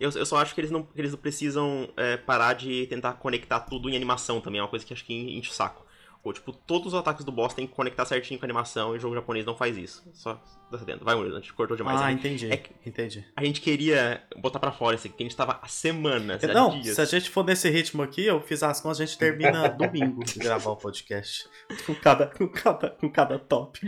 [0.00, 3.14] Eu, eu só acho que eles não, que eles não precisam é, parar de tentar
[3.14, 4.58] conectar tudo em animação também.
[4.58, 5.84] É uma coisa que acho que enche o saco.
[6.24, 8.98] Ou, tipo, todos os ataques do boss tem que conectar certinho com a animação e
[8.98, 10.08] o jogo japonês não faz isso.
[10.14, 10.34] Só
[10.70, 11.04] tá sabendo.
[11.04, 12.00] Vai, Murilo, a gente cortou demais.
[12.00, 12.48] Ah, entendi.
[12.50, 13.24] É, entendi.
[13.34, 16.40] A gente queria botar pra fora isso aqui, porque a gente tava há semanas.
[16.42, 16.94] Não, dias.
[16.94, 20.24] se a gente for nesse ritmo aqui, eu fiz as contas, a gente termina domingo
[20.24, 21.48] de gravar o podcast.
[21.84, 23.80] Com cada, com cada, com cada top.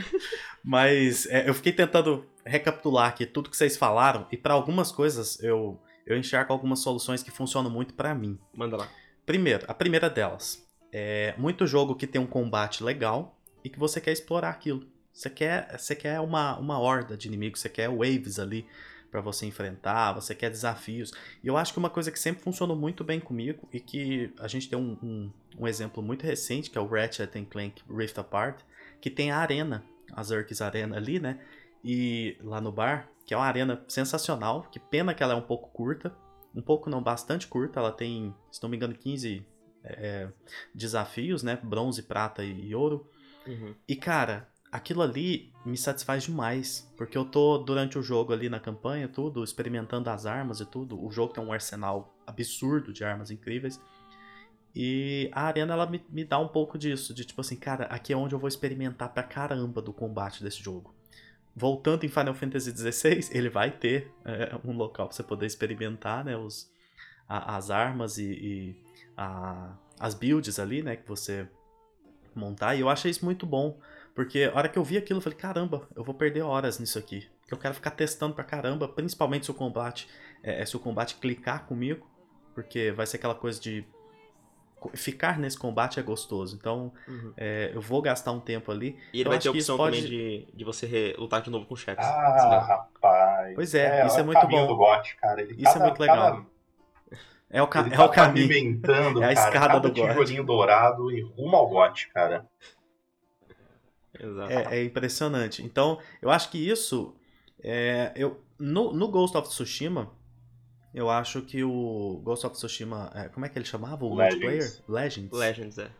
[0.65, 5.41] Mas é, eu fiquei tentando recapitular aqui tudo que vocês falaram, e para algumas coisas
[5.41, 8.39] eu eu enxergo algumas soluções que funcionam muito para mim.
[8.55, 8.89] Manda lá.
[9.25, 14.01] Primeiro, a primeira delas é muito jogo que tem um combate legal e que você
[14.01, 14.87] quer explorar aquilo.
[15.13, 18.67] Você quer, você quer uma, uma horda de inimigos, você quer waves ali
[19.11, 21.13] para você enfrentar, você quer desafios.
[21.43, 24.49] E eu acho que uma coisa que sempre funcionou muito bem comigo e que a
[24.49, 28.61] gente tem um, um, um exemplo muito recente, que é o Ratchet Clank Rift Apart,
[29.01, 31.39] que tem a arena, a Zerk's Arena ali, né?
[31.85, 35.43] E lá no bar, que é uma arena sensacional, que pena que ela é um
[35.43, 36.15] pouco curta,
[36.55, 39.45] um pouco não, bastante curta, ela tem, se não me engano, 15
[39.85, 40.29] é,
[40.75, 41.59] desafios, né?
[41.63, 43.11] Bronze, prata e ouro.
[43.47, 43.75] Uhum.
[43.87, 48.59] E cara, aquilo ali me satisfaz demais, porque eu tô durante o jogo ali na
[48.59, 51.03] campanha, tudo, experimentando as armas e tudo.
[51.03, 53.81] O jogo tem um arsenal absurdo de armas incríveis.
[54.75, 58.13] E a arena ela me, me dá um pouco disso, de tipo assim, cara, aqui
[58.13, 60.94] é onde eu vou experimentar pra caramba do combate desse jogo.
[61.57, 66.25] Voltando em Final Fantasy XVI, ele vai ter é, um local pra você poder experimentar,
[66.25, 66.71] né, os,
[67.29, 68.77] a, as armas e, e
[69.17, 71.49] a, as builds ali, né, que você
[72.35, 72.75] montar.
[72.75, 73.79] E eu achei isso muito bom,
[74.15, 76.99] porque a hora que eu vi aquilo, eu falei, caramba, eu vou perder horas nisso
[76.99, 77.29] aqui.
[77.41, 80.09] Porque eu quero ficar testando pra caramba, principalmente se o combate,
[80.43, 82.09] é, se o combate clicar comigo.
[82.55, 83.85] Porque vai ser aquela coisa de
[84.95, 86.57] ficar nesse combate é gostoso.
[86.57, 87.33] Então, Uhum.
[87.37, 88.99] é, eu vou gastar um tempo ali.
[89.13, 91.67] E ele Eu vai ter a opção pode- também de, de você lutar de novo
[91.67, 92.05] com chefes.
[92.05, 93.55] Ah, rapaz.
[93.55, 94.77] Pois é, isso é o muito caminho bom.
[94.77, 95.41] do cara.
[95.41, 96.17] Ele Isso é cada- muito legal.
[96.17, 96.47] cada-
[97.51, 98.49] É o, ca- ele é tá o caminho.
[98.49, 100.09] pavimentando, É a cara, escada cada do GOT.
[100.09, 102.47] tijolinho dourado e rumo ao GOT, cara.
[104.19, 104.53] Exato.
[104.53, 105.63] É, é impressionante.
[105.63, 107.15] Então, eu acho que isso.
[107.63, 110.11] é, eu, no, no Ghost of Tsushima,
[110.95, 113.11] eu acho que o Ghost of Tsushima.
[113.15, 114.05] é, como é que ele chamava?
[114.05, 114.35] O Legends.
[114.35, 114.83] multiplayer?
[114.89, 115.33] Legends.
[115.33, 115.91] Legends, é.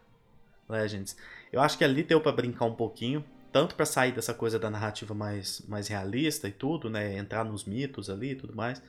[0.69, 1.17] Legends.
[1.53, 4.71] Eu acho que ali deu pra brincar um pouquinho, tanto pra sair dessa coisa da
[4.71, 8.81] narrativa mais, mais realista e tudo, né, entrar nos mitos ali e tudo mais.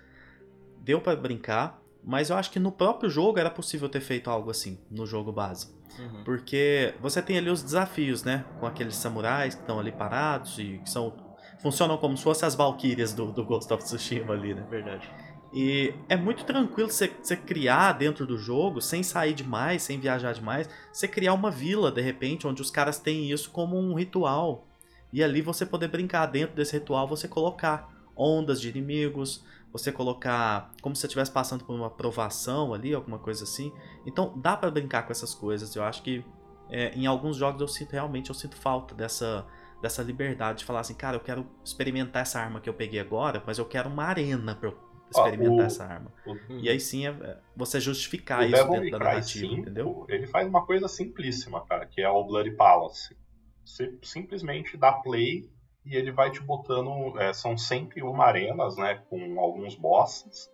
[0.81, 4.51] Deu pra brincar, mas eu acho que no próprio jogo era possível ter feito algo
[4.51, 5.73] assim, no jogo base.
[5.97, 6.23] Uhum.
[6.23, 10.79] Porque você tem ali os desafios, né, com aqueles samurais que estão ali parados e
[10.83, 11.25] que são
[11.59, 14.63] funcionam como se fossem as valquírias do, do Ghost of Tsushima ali, né?
[14.69, 15.09] Verdade.
[15.55, 20.69] E é muito tranquilo você, criar dentro do jogo, sem sair demais, sem viajar demais,
[20.91, 24.67] você criar uma vila, de repente, onde os caras têm isso como um ritual.
[25.13, 30.73] E ali você poder brincar dentro desse ritual, você colocar ondas de inimigos, você colocar
[30.81, 33.71] como se você estivesse passando por uma provação ali, alguma coisa assim.
[34.05, 35.73] Então dá pra brincar com essas coisas.
[35.73, 36.21] Eu acho que
[36.69, 39.45] é, em alguns jogos eu sinto realmente eu sinto falta dessa
[39.81, 43.43] dessa liberdade de falar assim, cara, eu quero experimentar essa arma que eu peguei agora,
[43.45, 46.11] mas eu quero uma arena pra eu experimentar o- essa arma.
[46.25, 46.59] Uhum.
[46.61, 50.05] E aí sim é é você justificar o isso Devil dentro da narrativa, 5, entendeu?
[50.09, 53.15] ele faz uma coisa simplíssima, cara, que é o Bloody Palace.
[53.63, 55.49] Você simplesmente dá play
[55.85, 57.19] e ele vai te botando.
[57.19, 59.01] é, são sempre uma arenas, né?
[59.09, 60.51] Com alguns bosses.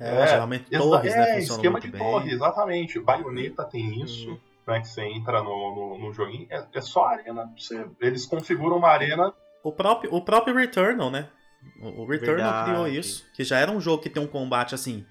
[0.00, 1.20] É, É, geralmente torres, né?
[1.30, 2.00] é, Funcionam esquema de bem.
[2.00, 3.00] torre, exatamente.
[3.00, 4.38] Baioneta tem isso, Uhum.
[4.66, 4.80] né?
[4.80, 6.46] Que você entra no, no, no joguinho.
[6.50, 7.52] É, é só arena.
[7.58, 9.32] Você, eles configuram uma arena.
[9.62, 11.28] O próprio, o próprio Returnal, né?
[11.80, 12.70] O, Returnal Verdade.
[12.70, 15.04] criou isso, que já era um jogo que tem um combate assim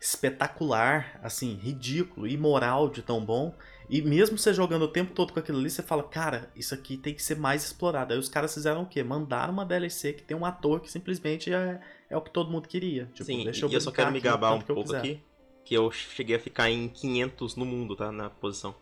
[0.00, 3.54] espetacular, assim, ridículo, imoral de tão bom.
[3.88, 6.96] E mesmo você jogando o tempo todo com aquilo ali, você fala, cara, isso aqui
[6.96, 8.14] tem que ser mais explorado.
[8.14, 9.02] Aí os caras fizeram o quê?
[9.02, 12.66] Mandaram uma DLC que tem um ator que simplesmente é, é o que todo mundo
[12.66, 13.06] queria.
[13.12, 15.20] Tipo, Sim, deixa e eu só quero me gabar um eu pouco aqui,
[15.64, 18.10] que eu cheguei a ficar em 500 no mundo, tá?
[18.10, 18.74] Na posição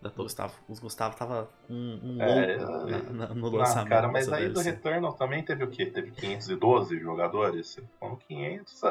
[0.00, 0.10] da.
[0.10, 3.88] Gustavo, o Gustavo tava um, um É, louco na- na- no Ah, lançamento.
[3.88, 4.60] cara, mas aí do.
[4.60, 5.86] Returnal também teve o quê?
[5.86, 7.78] Teve 512 jogadores?
[7.98, 8.82] Falou 500.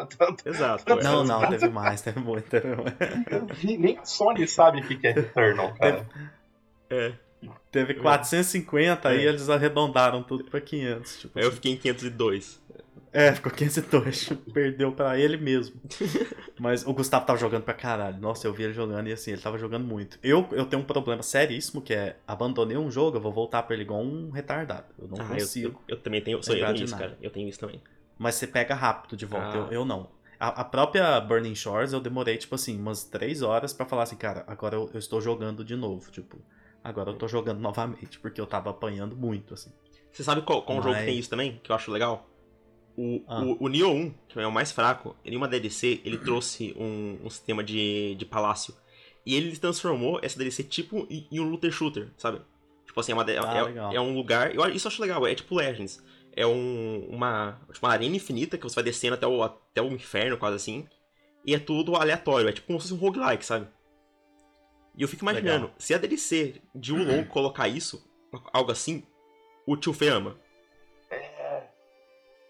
[0.45, 0.95] Exato.
[1.03, 1.25] Não, é.
[1.25, 2.95] não, teve mais, teve muito, teve muito.
[3.79, 6.05] Nem a Sony sabe o que é Returnal, cara.
[6.89, 7.13] É.
[7.71, 9.29] Teve 450, aí É.
[9.29, 11.19] eles arredondaram tudo pra 500.
[11.19, 11.55] Tipo Aí eu assim.
[11.55, 12.59] fiquei em 502.
[13.19, 15.81] É, ficou 502, perdeu pra ele mesmo.
[16.59, 18.19] Mas o Gustavo tava jogando pra caralho.
[18.19, 20.19] Nossa, eu vi ele jogando e assim, ele tava jogando muito.
[20.21, 23.73] Eu, eu tenho um problema seríssimo que é, abandonei um jogo, eu vou voltar pra
[23.73, 24.85] ele igual um retardado.
[24.99, 25.79] Eu não Ah, consigo.
[25.87, 27.03] eu, eu também tenho, sou, eu tenho isso, nada.
[27.07, 27.17] cara.
[27.21, 27.81] Eu tenho isso também.
[28.19, 29.57] Mas você pega rápido de volta, Ah.
[29.57, 30.09] eu, eu não.
[30.39, 34.15] A, a própria Burning Shores eu demorei, tipo assim, umas 3 horas pra falar assim,
[34.15, 36.11] cara, agora eu, eu estou jogando de novo.
[36.11, 36.37] Tipo,
[36.83, 39.71] agora eu tô jogando novamente, porque eu tava apanhando muito, assim.
[40.11, 41.59] Você sabe qual, qual um jogo Mas- tem isso também?
[41.63, 42.27] Que eu acho legal?
[42.97, 43.41] O, Ah.
[43.43, 47.19] o, o Nioh 1, que é o mais fraco, em uma DLC, ele trouxe um,
[47.23, 48.73] um sistema de, de palácio.
[49.25, 52.41] E ele transformou essa DLC tipo em, em um looter shooter, sabe?
[52.85, 54.55] Tipo assim, é, uma, é, Ah, é- é um lugar.
[54.55, 56.01] Eu, isso eu acho legal, é tipo Legends.
[56.35, 59.87] É um, uma, tipo uma arena infinita que você vai descendo até o, até o
[59.91, 60.87] inferno, quase assim.
[61.45, 63.67] E é tudo aleatório, é tipo como se fosse um roguelike, sabe?
[64.97, 65.75] E eu fico imaginando, Legal.
[65.77, 68.03] se a DLC de Ulon colocar isso,
[68.51, 69.03] algo assim,
[69.65, 70.35] o Tio Fê ama.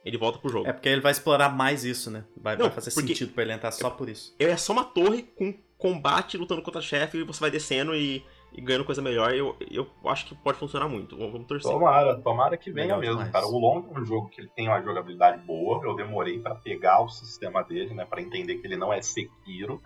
[0.05, 0.67] Ele volta pro jogo.
[0.67, 2.23] É porque ele vai explorar mais isso, né?
[2.35, 4.35] Vai, Não, vai fazer sentido pra ele entrar só por isso.
[4.39, 8.61] É só uma torre com combate lutando contra chefe e você vai descendo e e
[8.61, 11.17] ganhando coisa melhor, eu, eu acho que pode funcionar muito.
[11.17, 11.71] Vamos torcer.
[11.71, 13.31] Tomara, tomara que venha Legal mesmo, demais.
[13.31, 13.45] cara.
[13.45, 15.83] O Long é um jogo que ele tem uma jogabilidade boa.
[15.85, 18.05] Eu demorei pra pegar o sistema dele, né?
[18.05, 19.81] Pra entender que ele não é Sekiro.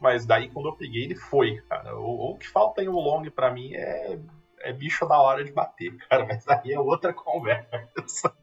[0.00, 1.96] Mas daí quando eu peguei, ele foi, cara.
[1.96, 4.18] O, o que falta em Long pra mim é,
[4.60, 6.26] é bicho da hora de bater, cara.
[6.26, 8.34] Mas aí é outra conversa.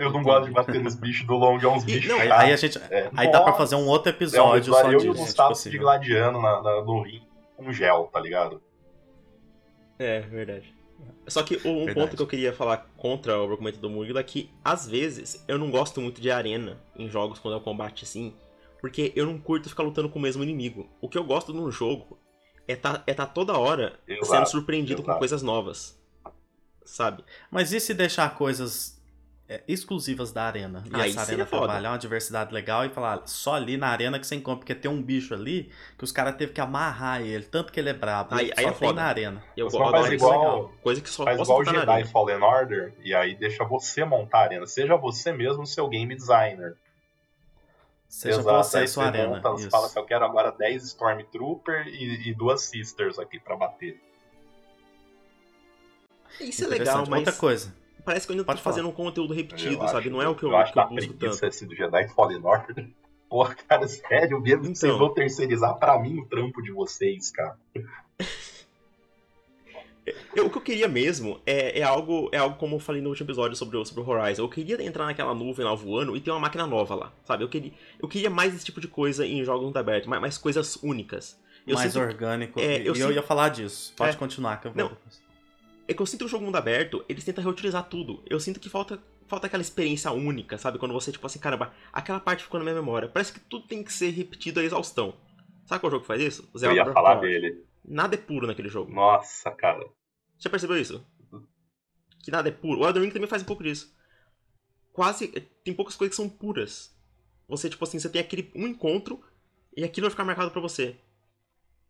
[0.00, 2.56] Eu não gosto de bater nos bichos do Long, é uns bichos não, Aí, a
[2.56, 4.98] gente, É, aí dá pra fazer um outro É um episódio só eu e o
[5.12, 5.14] disso.
[5.14, 5.78] Gustavo tipo se assim.
[5.78, 7.26] gladiando na, na- no ringue
[7.56, 8.60] com gel, tá ligado?
[9.98, 10.74] É, verdade.
[11.28, 11.94] Só que um Verdade.
[11.94, 15.58] ponto que eu queria falar contra o argumento do Murilo é que, às vezes, eu
[15.58, 18.34] não gosto muito de arena em jogos quando é o combate assim,
[18.80, 20.88] porque eu não curto ficar lutando com o mesmo inimigo.
[21.00, 22.18] O que eu gosto num jogo
[22.68, 25.18] é tá, é tá toda hora sendo Exato, surpreendido com exato.
[25.18, 26.00] coisas novas.
[26.84, 27.24] Sabe?
[27.50, 28.95] Mas e se deixar coisas
[29.48, 30.82] é, exclusivas da arena?
[30.90, 31.64] E Aí essa arena foda.
[31.66, 34.90] trabalhar uma diversidade legal e falar só ali na arena que você encontra, porque tem
[34.90, 38.34] um bicho ali que os caras teve que amarrar ele, tanto que ele é brabo.
[38.34, 39.00] Aí- aí só é tem foda.
[39.00, 39.44] na arena.
[39.56, 42.04] Eu gosto faz igual, Coisa que só faz igual o Jedi.
[42.06, 44.66] Fallen Order, e aí deixa você montar a arena.
[44.66, 46.76] Seja você mesmo o seu game designer.
[48.08, 49.28] Seja Exato, você aí e sua arena.
[49.34, 49.70] monta, você isso.
[49.70, 54.00] fala assim, eu quero agora 10 Stormtrooper e, e duas Sisters aqui pra bater.
[56.40, 57.74] Isso é legal, mas Outra coisa.
[58.06, 58.74] Parece que eu ainda tô Pode falar.
[58.74, 59.98] fazendo um conteúdo repetido, Eu sabe?
[59.98, 61.44] acho- Não é o que eu, eu acho que eu busco tanto.
[61.46, 62.88] esse do Jedi Fallen Order.
[63.28, 64.98] Porra, cara, sério mesmo que vocês Então.
[64.98, 67.56] vão terceirizar pra mim o trampo de vocês, cara.
[70.36, 73.08] Eu- o que eu queria mesmo é, é algo é algo como eu falei no
[73.08, 74.42] último episódio sobre o, sobre o Horizon.
[74.44, 77.42] Eu queria entrar naquela nuvem lá voando e ter uma máquina nova lá, sabe?
[77.42, 80.38] Eu queria, eu queria mais esse tipo de coisa em jogos mundo aberto, mais, mais
[80.38, 81.36] coisas únicas.
[81.66, 82.60] Eu mais sinto, orgânico.
[82.60, 83.92] é, e eu eu, sinto- ia falar disso.
[83.96, 84.16] Pode É.
[84.16, 84.84] continuar que eu vou.
[84.90, 84.96] Não.
[85.88, 88.22] É que eu sinto que o jogo mundo aberto, eles tentam reutilizar tudo.
[88.26, 90.78] Eu sinto que falta falta aquela experiência única, sabe?
[90.78, 93.08] Quando você, tipo assim, caramba, aquela parte ficou na minha memória.
[93.08, 95.16] Parece que tudo tem que ser repetido a exaustão.
[95.64, 96.48] Sabe qual jogo que faz isso?
[96.54, 97.64] Eu Zelda ia Breath falar dele.
[97.84, 98.92] Nada é puro naquele jogo.
[98.92, 99.84] Nossa, cara.
[100.38, 101.04] Já percebeu isso?
[102.22, 102.80] Que nada é puro.
[102.80, 103.94] O Elden Ring também faz um pouco disso.
[104.92, 105.28] Quase.
[105.64, 106.96] Tem poucas coisas que são puras.
[107.48, 109.20] Você, tipo assim, você tem aquele um encontro
[109.76, 110.96] e aquilo vai ficar marcado pra você.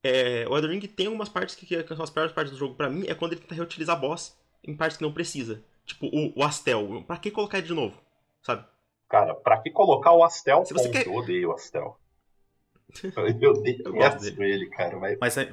[0.07, 2.75] É, o Elden Ring tem algumas partes que, que são as piores partes do jogo
[2.75, 5.63] pra mim, é quando ele tenta reutilizar boss em partes que não precisa.
[5.85, 7.03] Tipo, o, o Astel.
[7.07, 7.97] Pra que colocar ele de novo?
[8.43, 8.65] Sabe?
[9.09, 10.65] Cara, pra que colocar o Astel?
[10.65, 10.93] Se você ponto?
[10.93, 11.99] quer- Eu odeio o Astel.
[13.17, 13.27] Eu
[13.85, 14.97] Eu gosto detesto ele, cara.
[14.99, 15.53] Mas Mas, é-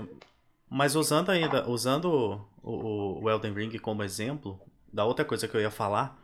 [0.70, 4.60] mas usando ainda, usando o, o, Elden Ring como exemplo,
[4.92, 6.20] da outra coisa que eu ia falar,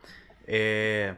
[0.48, 1.16] é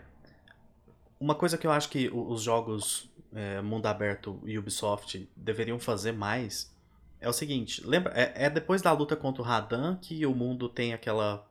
[1.19, 6.11] uma coisa que eu acho que os jogos é, mundo aberto e Ubisoft deveriam fazer
[6.11, 6.73] mais
[7.21, 10.67] é o seguinte, lembra, é, é depois da luta contra o Radan que o mundo
[10.67, 11.47] tem aquela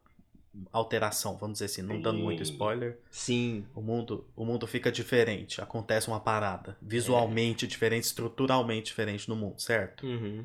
[0.72, 2.52] alteração, vamos dizer assim, não dando muito Sim.
[2.52, 3.64] spoiler, Sim.
[3.72, 9.60] o mundo, o mundo fica diferente, acontece uma parada, visualmente diferente, estruturalmente diferente no mundo,
[9.60, 10.04] certo?
[10.04, 10.44] Uhum.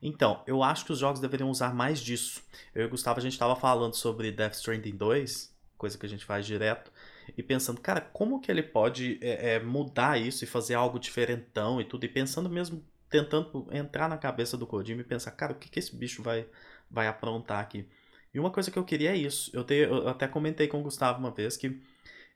[0.00, 2.42] Então, eu acho que os jogos deveriam usar mais disso.
[2.74, 6.08] Eu e o Gustavo, a gente tava falando sobre Death Stranding 2, coisa que a
[6.08, 6.90] gente faz direto,
[7.36, 11.80] e pensando, cara, como que ele pode é, é, mudar isso e fazer algo diferentão
[11.80, 12.82] e tudo, e pensando mesmo,
[13.12, 16.46] tentando entrar na cabeça do Kojima e pensar, cara, o que que esse bicho vai,
[16.90, 17.86] vai aprontar aqui?
[18.34, 19.50] E uma coisa que eu queria é isso.
[19.54, 21.80] Eu, te- eu até comentei com o Gustavo uma vez que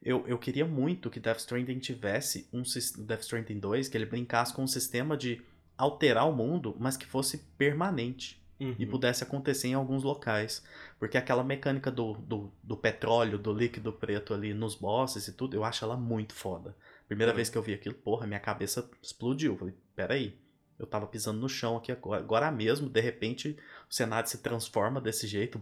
[0.03, 2.63] eu, eu queria muito que Death Stranding tivesse um
[3.05, 5.43] Death Stranding 2, que ele brincasse com um sistema de
[5.77, 8.75] alterar o mundo, mas que fosse permanente Uhum.
[8.79, 10.63] e pudesse acontecer em alguns locais.
[10.99, 15.55] Porque aquela mecânica do, do, do petróleo, do líquido preto ali nos bosses e tudo,
[15.57, 16.75] eu acho ela muito foda.
[17.07, 17.37] Primeira Também.
[17.37, 19.57] vez que eu vi aquilo, porra, minha cabeça explodiu.
[19.57, 20.39] Falei, peraí,
[20.79, 23.57] eu tava pisando no chão aqui agora, agora mesmo, de repente
[23.89, 25.61] o cenário se transforma desse jeito,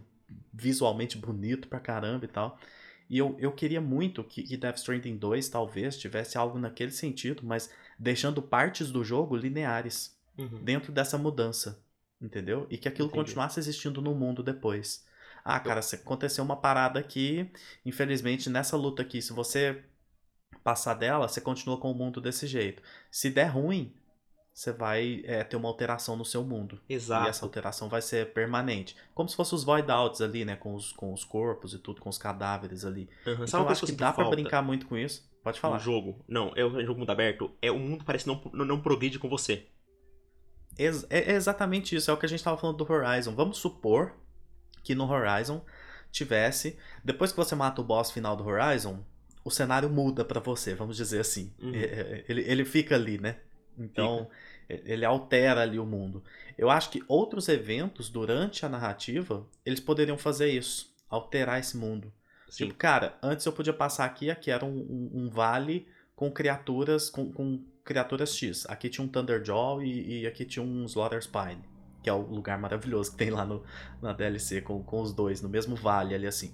[0.53, 2.59] visualmente bonito pra caramba e tal.
[3.09, 7.43] E eu, eu queria muito que, que Death Stranding 2 talvez tivesse algo naquele sentido,
[7.45, 10.65] mas deixando partes do jogo lineares Uhum.
[10.65, 11.81] dentro dessa mudança,
[12.21, 12.67] entendeu?
[12.69, 13.19] E que aquilo Entendi.
[13.23, 15.05] continuasse existindo no mundo depois.
[15.45, 17.49] Ah, cara, aconteceu uma parada aqui,
[17.85, 19.81] infelizmente nessa luta aqui, se você
[20.63, 22.81] passar dela, você continua com o mundo desse jeito.
[23.11, 23.93] Se der ruim,
[24.55, 26.79] você vai é, ter uma alteração no seu mundo.
[26.87, 27.25] Exato.
[27.25, 28.95] E essa alteração vai ser permanente.
[29.13, 30.55] Como se fosse os void outs ali, né?
[30.55, 33.09] Com os, com os corpos e tudo, com os cadáveres ali.
[33.27, 33.33] Uhum.
[33.33, 34.31] Então Sabe eu acho que que dá falta?
[34.31, 35.29] brincar muito com isso.
[35.43, 35.77] Pode Um falar.
[35.79, 36.23] jogo.
[36.25, 37.51] Não, é um jogo mundo aberto.
[37.61, 39.65] É o mundo parece não, não, não progride com você.
[40.77, 43.35] É é exatamente isso, é o que a gente tava falando do Horizon.
[43.35, 44.13] Vamos supor
[44.83, 45.65] que no Horizon
[46.11, 49.03] tivesse, depois que você mata o boss final do Horizon,
[49.43, 51.53] o cenário muda pra você, vamos dizer assim.
[51.61, 51.75] Uhum.
[51.75, 53.37] É, é, Ele, ele fica ali, né?
[53.77, 54.27] Então,
[54.69, 56.23] é- ele altera ali o mundo.
[56.57, 62.11] Eu acho que outros eventos durante a narrativa, eles poderiam fazer isso, alterar esse mundo.
[62.49, 62.65] Sim.
[62.67, 67.09] Tipo, cara, antes eu podia passar aqui, aqui era um, um- um vale com criaturas
[67.09, 68.65] com, com criaturas X.
[68.67, 71.61] Aqui tinha um Thunderjaw e, e aqui tinha um Slaughter Spine.
[72.01, 73.63] que é o lugar maravilhoso que tem lá no,
[74.01, 76.53] na DLC com, com os dois, no mesmo vale ali assim.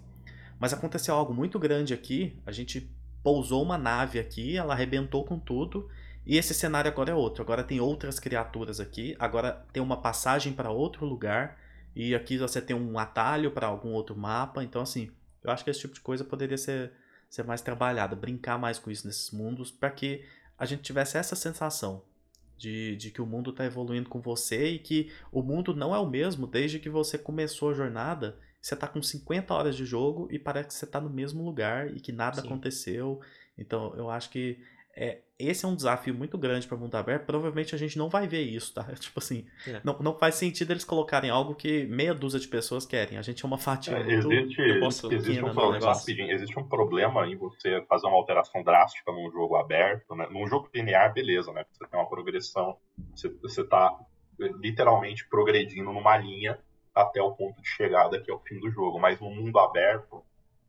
[0.59, 2.89] Mas aconteceu algo muito grande aqui, a gente
[3.23, 5.89] pousou uma nave aqui, ela arrebentou com tudo,
[6.25, 7.41] e esse cenário agora é outro.
[7.41, 11.57] Agora tem outras criaturas aqui, agora tem uma passagem para outro lugar,
[11.95, 15.11] e aqui você tem um atalho para algum outro mapa, então assim,
[15.43, 16.91] eu acho que esse tipo de coisa poderia ser,
[17.29, 20.23] ser mais trabalhada, brincar mais com isso nesses mundos, para que
[20.57, 22.03] a gente tivesse essa sensação
[22.61, 25.97] de, de que o mundo está evoluindo com você e que o mundo não é
[25.97, 28.37] o mesmo desde que você começou a jornada.
[28.61, 31.91] Você está com 50 horas de jogo e parece que você está no mesmo lugar
[31.91, 32.45] e que nada Sim.
[32.47, 33.19] aconteceu.
[33.57, 34.59] Então eu acho que
[34.95, 37.25] é, esse é um desafio muito grande para o mundo aberto.
[37.25, 38.83] Provavelmente a gente não vai ver isso, tá?
[38.99, 39.81] Tipo assim, é.
[39.83, 43.17] não, não faz sentido eles colocarem algo que meia dúzia de pessoas querem.
[43.17, 47.35] A gente é uma fatia é, muito existe, existe, um problema, existe um problema em
[47.35, 50.27] você fazer uma alteração drástica num jogo aberto, né?
[50.29, 51.65] Num jogo linear, beleza, né?
[51.71, 52.77] Você tem uma progressão,
[53.15, 53.97] você, você tá
[54.39, 56.59] literalmente progredindo numa linha
[56.93, 58.99] até o ponto de chegada que é o fim do jogo.
[58.99, 60.23] Mas no mundo aberto,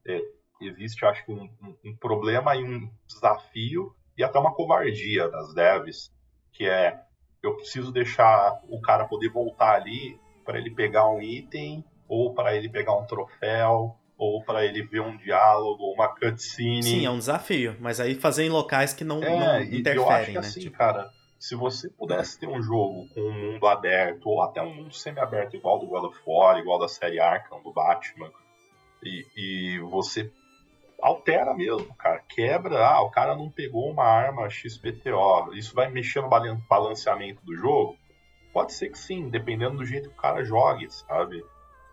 [0.06, 0.22] é,
[0.60, 5.54] existe, acho que, um, um, um problema e um desafio e até uma covardia das
[5.54, 6.12] devs,
[6.52, 7.00] que é
[7.42, 12.54] eu preciso deixar o cara poder voltar ali para ele pegar um item ou para
[12.54, 16.82] ele pegar um troféu ou para ele ver um diálogo, uma cutscene.
[16.82, 20.08] Sim, é um desafio, mas aí fazer em locais que não, é, não interferem, eu
[20.08, 20.38] acho que, né?
[20.38, 20.78] Assim, tipo...
[20.78, 24.94] cara, se você pudesse ter um jogo com um mundo aberto ou até um mundo
[24.94, 28.30] semi-aberto igual do God of War, igual da série Arkham do Batman,
[29.02, 30.30] e, e você
[31.02, 32.22] altera mesmo, cara.
[32.28, 35.52] Quebra, ah, o cara não pegou uma arma XPTO.
[35.52, 36.30] Isso vai mexer no
[36.68, 37.96] balanceamento do jogo?
[38.52, 41.44] Pode ser que sim, dependendo do jeito que o cara jogue, sabe?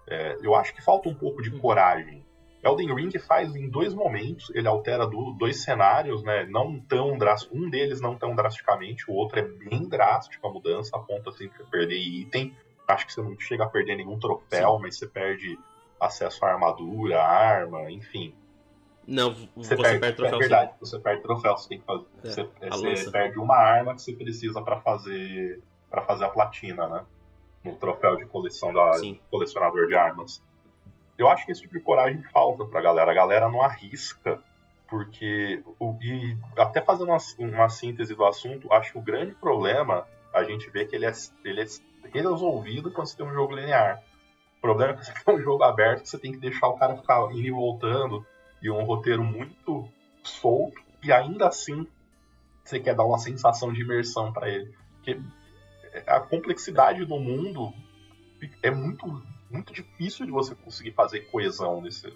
[0.08, 2.24] É, eu acho que falta um pouco de coragem.
[2.62, 6.46] Elden Ring faz em dois momentos, ele altera do, dois cenários, né?
[6.46, 10.98] Não tão drástico, um deles não tão drasticamente, o outro é bem drástico a mudança,
[10.98, 12.54] a ponto assim você perder item.
[12.88, 14.82] Acho que você não chega a perder nenhum troféu, sim.
[14.82, 15.58] mas você perde
[16.00, 18.36] acesso à armadura, arma, enfim.
[19.10, 20.36] Não, você, você perde, perde troféu.
[20.36, 20.78] É verdade, sim.
[20.80, 22.06] você perde troféu, você tem que fazer.
[22.62, 26.88] É, você, você perde uma arma que você precisa para fazer para fazer a platina,
[26.88, 27.06] né?
[27.64, 29.20] No troféu de coleção da sim.
[29.32, 30.44] colecionador de armas.
[31.18, 33.12] Eu acho que esse tipo de coragem falta pra galera.
[33.12, 34.40] A galera não arrisca,
[34.88, 35.64] porque.
[35.80, 40.44] O, e até fazendo uma, uma síntese do assunto, acho que o grande problema a
[40.44, 41.12] gente vê que ele é,
[41.44, 41.66] ele é
[42.14, 44.04] resolvido quando você tem um jogo linear.
[44.60, 46.96] O problema é que você tem um jogo aberto, você tem que deixar o cara
[46.96, 48.24] ficar indo e voltando
[48.62, 49.88] e um roteiro muito
[50.24, 51.88] solto, e ainda assim
[52.64, 54.74] você quer dar uma sensação de imersão para ele.
[54.96, 55.20] Porque
[56.06, 57.74] a complexidade do mundo
[58.62, 62.14] é muito, muito difícil de você conseguir fazer coesão nesse,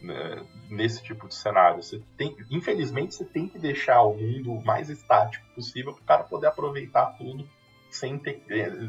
[0.00, 1.82] né, nesse tipo de cenário.
[1.82, 6.24] Você tem, infelizmente, você tem que deixar o mundo mais estático possível para o cara
[6.24, 7.48] poder aproveitar tudo
[7.90, 8.40] sem ter,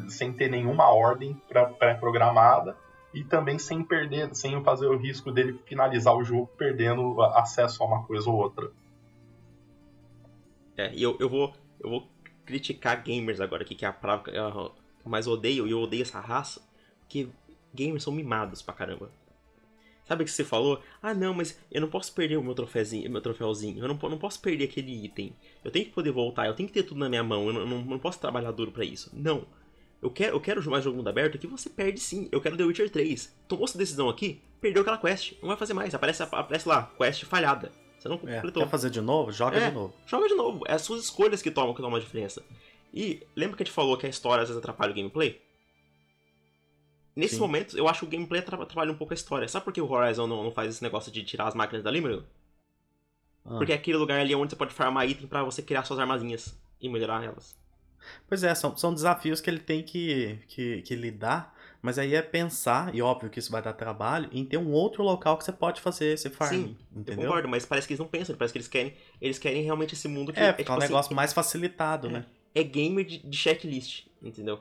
[0.09, 1.41] sem ter nenhuma ordem
[1.79, 2.77] pré-programada
[3.13, 7.85] e também sem perder, sem fazer o risco dele finalizar o jogo perdendo acesso a
[7.85, 8.71] uma coisa ou outra.
[10.77, 12.07] É, e eu, eu, vou, eu vou
[12.45, 14.71] criticar gamers agora aqui, que é a palavra que eu
[15.05, 16.61] mais odeio, e eu odeio essa raça,
[17.01, 17.27] porque
[17.73, 19.11] gamers são mimados pra caramba.
[20.05, 20.81] Sabe o que você falou?
[21.01, 23.81] Ah, não, mas eu não posso perder o meu troféuzinho, meu troféuzinho.
[23.81, 25.33] Eu não, não posso perder aquele item.
[25.63, 27.47] Eu tenho que poder voltar, eu tenho que ter tudo na minha mão.
[27.47, 29.09] Eu não, não, não posso trabalhar duro para isso.
[29.13, 29.45] Não.
[30.01, 32.27] Eu quero, eu quero mais jogo mundo aberto que você perde sim.
[32.31, 33.35] Eu quero The Witcher 3.
[33.47, 35.33] Tomou essa decisão aqui, perdeu aquela quest.
[35.41, 35.93] Não vai fazer mais.
[35.93, 37.71] Aparece, aparece lá, quest falhada.
[37.99, 38.63] Você não é, completou.
[38.63, 39.31] É, quer fazer de novo?
[39.31, 39.93] Joga é, de novo.
[40.07, 40.63] Joga de novo.
[40.67, 42.43] É as suas escolhas que tomam, que tomam a diferença.
[42.91, 45.39] E lembra que a gente falou que a história às vezes atrapalha o gameplay?
[47.15, 47.41] Nesse Sim.
[47.41, 49.47] momento, eu acho que o gameplay atrapalha um pouco a história.
[49.47, 51.91] Sabe por que o Horizon não, não faz esse negócio de tirar as máquinas da
[51.91, 52.25] Limerick?
[53.45, 53.57] Ah.
[53.57, 56.59] Porque é aquele lugar ali onde você pode farmar item para você criar suas armazinhas
[56.79, 57.60] e melhorar elas.
[58.27, 62.21] Pois é, são, são desafios que ele tem que, que, que lidar, mas aí é
[62.21, 65.51] pensar, e óbvio que isso vai dar trabalho, em ter um outro local que você
[65.51, 66.49] pode fazer esse farm.
[66.49, 67.23] Sim, entendeu?
[67.23, 69.93] eu concordo, mas parece que eles não pensam, parece que eles querem, eles querem realmente
[69.93, 72.25] esse mundo que é, é, tipo, um assim, negócio mais facilitado, é, né?
[72.53, 74.59] É gamer de, de checklist, entendeu?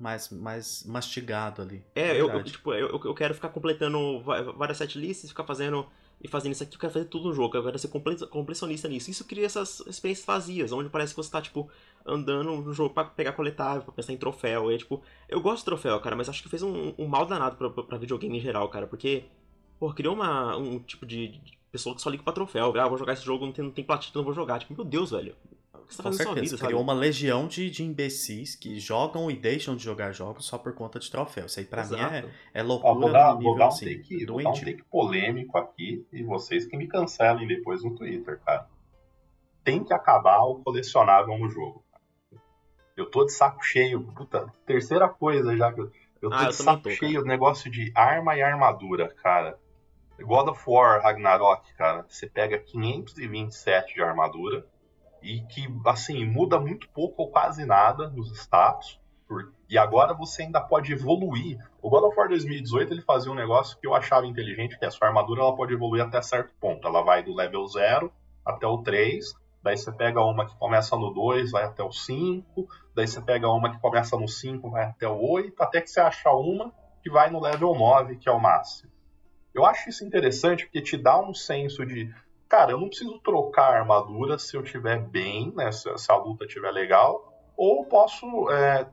[0.00, 1.84] mais, mais mastigado ali.
[1.94, 4.22] É, eu, eu, tipo, eu, eu quero ficar completando
[4.56, 5.86] várias setlists, ficar fazendo
[6.22, 9.10] e fazendo isso aqui, eu quero fazer tudo no jogo, eu quero ser completionista nisso.
[9.10, 11.70] Isso cria essas experiências vazias, onde parece que você tá, tipo,
[12.04, 14.70] andando no jogo pra pegar coletável, pra pensar em troféu.
[14.70, 17.56] E, tipo, eu gosto de troféu, cara, mas acho que fez um, um mal danado
[17.56, 19.24] pra, pra, videogame em geral, cara, porque,
[19.78, 22.78] pô, criou uma, um tipo de, de pessoa que só liga pra troféu.
[22.78, 24.58] Ah, vou jogar esse jogo, não tem, não tem platina, não vou jogar.
[24.58, 25.34] Tipo, meu Deus, velho.
[25.90, 29.28] Que você tá fazendo Com certeza, vida, criou uma legião de, de imbecis que jogam
[29.28, 31.46] e deixam de jogar jogos só por conta de troféu.
[31.46, 32.12] Isso aí pra Exato.
[32.12, 32.92] mim é, é loucura.
[32.92, 36.06] Ó, vou dar, nível, vou dar um, assim, take, vou dar um take polêmico aqui
[36.12, 38.68] e vocês que me cancelem depois no Twitter, cara.
[39.64, 41.84] Tem que acabar o colecionável no jogo.
[42.96, 44.00] Eu tô de saco cheio.
[44.14, 45.90] Puta, terceira coisa já que eu,
[46.22, 49.08] eu tô Ah, eu de também saco tô, cheio do negócio de arma e armadura,
[49.08, 49.58] cara.
[50.20, 54.64] God of War Ragnarok, cara, você pega 527 de armadura
[55.22, 58.98] e que, assim, muda muito pouco ou quase nada nos status.
[59.28, 61.56] por- E agora você ainda pode evoluir.
[61.80, 64.90] O God of War 2018 ele fazia um negócio que eu achava inteligente, que a
[64.90, 66.84] sua armadura ela pode evoluir até certo ponto.
[66.88, 68.12] Ela vai do level 0
[68.44, 72.66] até o 3, daí você pega uma que começa no 2, vai até o 5,
[72.92, 76.00] daí você pega uma que começa no 5, vai até o 8, até que você
[76.00, 78.90] acha uma que vai no level 9, que é o máximo.
[79.54, 82.12] Eu acho isso interessante porque te dá um senso de,
[82.50, 86.16] cara, eu não preciso trocar a armadura se eu estiver bem, né, se, se a
[86.16, 88.86] luta estiver legal, ou posso é,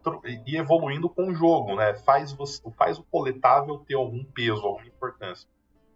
[0.45, 1.95] ir evoluindo com o jogo, né?
[1.95, 5.49] Faz, você, faz o coletável ter algum peso, alguma importância.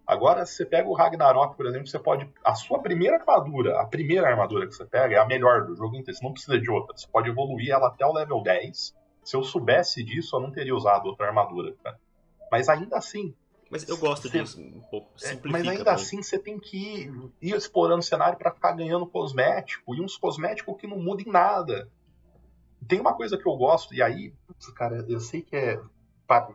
[0.07, 2.29] Agora, se você pega o Ragnarok, por exemplo, você pode.
[2.43, 5.97] A sua primeira armadura, a primeira armadura que você pega é a melhor do jogo
[5.97, 6.17] inteiro.
[6.17, 6.95] Você não precisa de outra.
[6.97, 8.95] Você pode evoluir ela até o level 10.
[9.23, 11.99] Se eu soubesse disso, eu não teria usado outra armadura, cara.
[12.49, 13.35] Mas ainda assim,
[13.71, 14.39] Mas eu gosto Sim.
[14.39, 15.09] disso, um pouco.
[15.23, 17.09] é, mas ainda assim você tem que
[17.41, 19.95] ir, explorando o cenário para ficar ganhando cosmético.
[19.95, 21.89] E uns cosméticos que não mudam em nada.
[22.85, 24.33] Tem uma coisa que eu gosto, e aí,
[24.75, 25.79] cara, eu sei que é.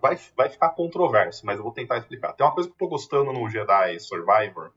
[0.01, 2.33] Vai, vai ficar controverso, mas eu vou tentar explicar.
[2.33, 4.73] Tem uma coisa que eu tô gostando no Jedi Survivor,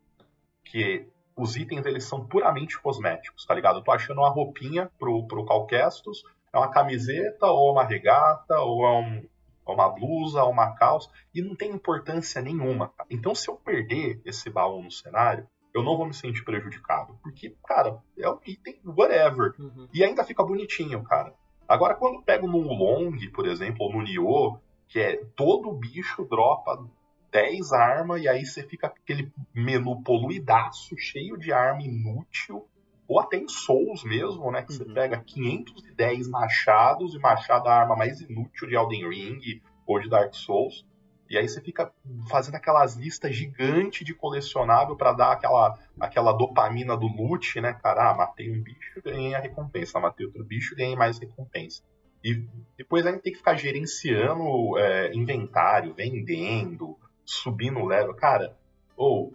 [0.64, 3.80] que os itens eles são puramente cosméticos, tá ligado?
[3.80, 8.86] Eu tô achando uma roupinha pro, pro Calquestos, é uma camiseta, ou uma regata, ou
[8.86, 9.26] é um,
[9.70, 12.90] ou uma blusa, ou uma calça, e não tem importância nenhuma.
[12.90, 13.08] cara.
[13.10, 17.18] Então, se eu perder esse baú no cenário, eu não vou me sentir prejudicado.
[17.22, 19.54] Porque, cara, é um item whatever.
[19.60, 19.88] Uhum.
[19.94, 21.34] E ainda fica bonitinho, cara.
[21.68, 26.26] Agora, quando eu pego no Long, por exemplo, ou no Nioh, que é todo bicho
[26.26, 26.84] dropa
[27.32, 32.68] 10 armas, e aí você fica aquele menu poluidaço, cheio de arma inútil,
[33.10, 34.62] ou até em Souls mesmo, né?
[34.62, 34.94] Que você Uhum.
[34.94, 40.08] pega 510 machados, e machado é a arma mais inútil de Elden Ring ou de
[40.08, 40.86] Dark Souls.
[41.28, 41.92] E aí você fica
[42.30, 48.12] fazendo aquelas listas gigantes de colecionável pra dar aquela, aquela dopamina do loot, né, cara?
[48.12, 50.00] Ah, matei um bicho, ganhei a recompensa.
[50.00, 51.82] Matei outro bicho, ganhei mais recompensa.
[52.24, 52.46] E
[52.78, 58.14] depois a gente tem que ficar gerenciando é, inventário, vendendo, subindo o level.
[58.16, 58.56] Cara,
[58.98, 59.32] ou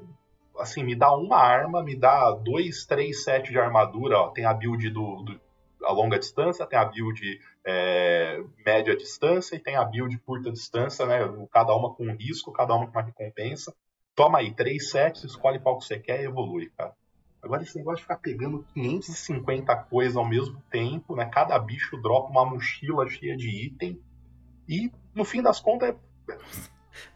[0.59, 4.19] assim, me dá uma arma, me dá dois, três sets de armadura.
[4.19, 5.41] Ó, tem a build do, do-
[5.85, 7.21] a longa distância, tem a build
[7.67, 11.19] é, média distância e tem a build curta distância, né?
[11.53, 13.75] Cada uma com um risco, cada uma com uma recompensa.
[14.15, 16.95] Toma aí, três sets, escolhe qual que você quer e evolui, cara.
[17.43, 21.27] Agora esse negócio de ficar pegando 550 coisas ao mesmo tempo, né?
[21.27, 24.01] Cada bicho dropa uma mochila cheia de item.
[24.69, 25.97] E no fim das contas é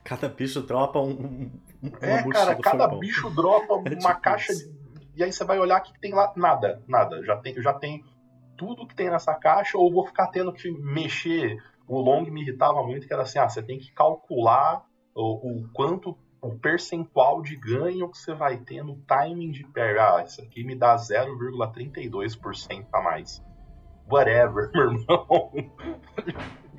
[0.05, 1.51] Cada bicho dropa um,
[1.83, 4.73] um, É, cara, cada bicho dropa É uma tipo caixa de...
[5.17, 7.23] E aí você vai olhar que tem lá nada, nada.
[7.25, 8.05] Já tem, já tem
[8.57, 11.57] tudo que tem nessa caixa, ou vou ficar tendo que mexer.
[11.87, 15.69] O Long me irritava muito, que era assim, ah, você tem que calcular o, o
[15.73, 20.19] quanto, o percentual de ganho que você vai ter no timing de pegar.
[20.19, 23.43] Ah, isso aqui me dá 0,32% a mais.
[24.11, 25.53] Whatever, meu irmão.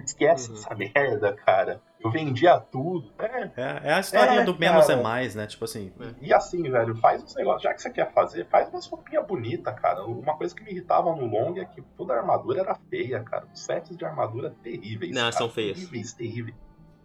[0.04, 0.56] Esquece Uhum.
[0.58, 1.82] essa merda, cara.
[2.02, 3.12] Eu vendia tudo.
[3.20, 5.00] É, É, é a historinha É, do menos cara.
[5.00, 5.46] é mais, né?
[5.48, 5.92] Tipo assim,
[6.22, 7.64] E assim, velho, faz uns negócios.
[7.64, 10.06] Já que você quer fazer, faz umas roupinhas bonitas, cara.
[10.06, 13.46] Uma coisa que me irritava no long é que toda a armadura era feia, cara.
[13.54, 15.14] Os sets de armadura terríveis.
[15.14, 15.32] Não, cara.
[15.34, 15.78] são feias.
[15.78, 16.56] Terríveis, terríveis.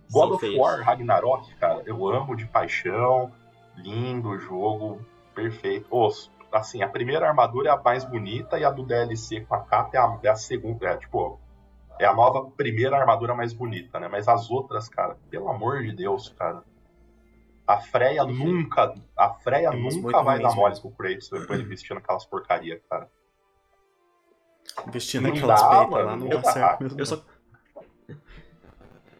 [0.08, 0.60] São God of feias.
[0.60, 3.32] War Ragnarok, cara, eu amo de paixão.
[3.76, 5.00] Lindo jogo,
[5.34, 5.86] perfeito.
[5.90, 6.08] Ô,
[6.52, 9.96] assim, a primeira armadura é a mais bonita e a do DLC com a capa
[9.96, 10.86] é a, é a segunda.
[10.86, 11.40] É, tipo,
[11.98, 14.08] é a nova primeira armadura mais bonita, né?
[14.08, 16.62] Mas as outras, cara, pelo amor de Deus, cara.
[17.66, 18.94] A Freya nunca.
[19.16, 22.26] A Freya Tem umas muito nunca vai dar mole pro Kratos depois ele vestindo aquelas
[22.26, 23.10] porcaria, cara.
[24.88, 26.52] vestindo Não aquelas peitas lá não dá dá.
[26.52, 27.00] certo mesmo.
[27.00, 27.22] Eu só.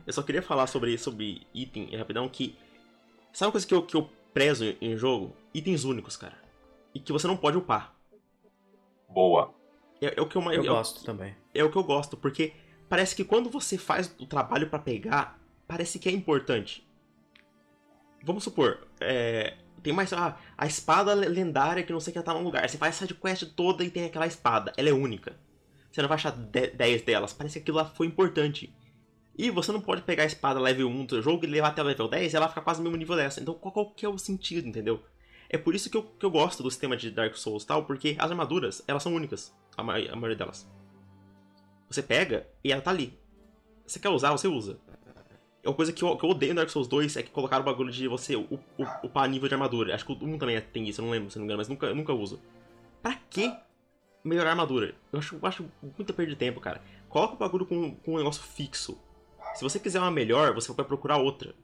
[0.06, 2.58] Eu só queria falar sobre, sobre item rapidão que.
[3.32, 5.34] Sabe uma coisa que eu, que eu prezo em jogo?
[5.54, 6.36] Itens únicos, cara.
[6.94, 7.94] E que você não pode upar.
[9.08, 9.54] Boa.
[10.02, 11.34] É, é o que eu, mais- Eu é gosto também.
[11.54, 12.52] é o que eu gosto, porque
[12.94, 15.36] parece que quando você faz o trabalho pra pegar,
[15.66, 16.86] parece que é importante.
[18.22, 22.44] Vamos supor, é, tem mais ah, a espada lendária que não sei que tá num
[22.44, 22.70] lugar.
[22.70, 25.36] Você faz a sidequest toda e tem aquela espada, ela é única.
[25.90, 28.72] Você não vai achar 10 delas, parece que aquilo lá foi importante.
[29.36, 31.86] E você não pode pegar a espada level 1 do jogo e levar até o
[31.86, 33.40] level 10 e ela ficar quase no mesmo nível dessa.
[33.40, 35.02] Então qual, qual que é o sentido, entendeu?
[35.50, 37.86] É por isso que eu, que eu gosto do sistema de Dark Souls e tal,
[37.86, 40.64] porque as armaduras, elas são únicas, a, ma- a maioria delas.
[41.90, 43.18] Você pega e ela tá ali.
[43.86, 44.78] Você quer usar, você usa.
[45.62, 47.62] É uma coisa que eu, que eu odeio no Dark Souls 2 é que colocaram
[47.62, 49.94] o bagulho de você up- up- upar nível de armadura.
[49.94, 51.68] Acho que o 1 também tem isso, eu não lembro se não me engano, mas
[51.68, 52.40] nunca, eu nunca uso.
[53.02, 53.52] Pra que
[54.22, 54.94] melhorar a armadura?
[55.12, 55.64] Eu acho, eu acho
[55.96, 56.82] muita perda de tempo, cara.
[57.08, 58.98] coloca o bagulho com, com um negócio fixo.
[59.54, 61.54] Se você quiser uma melhor, você vai procurar outra.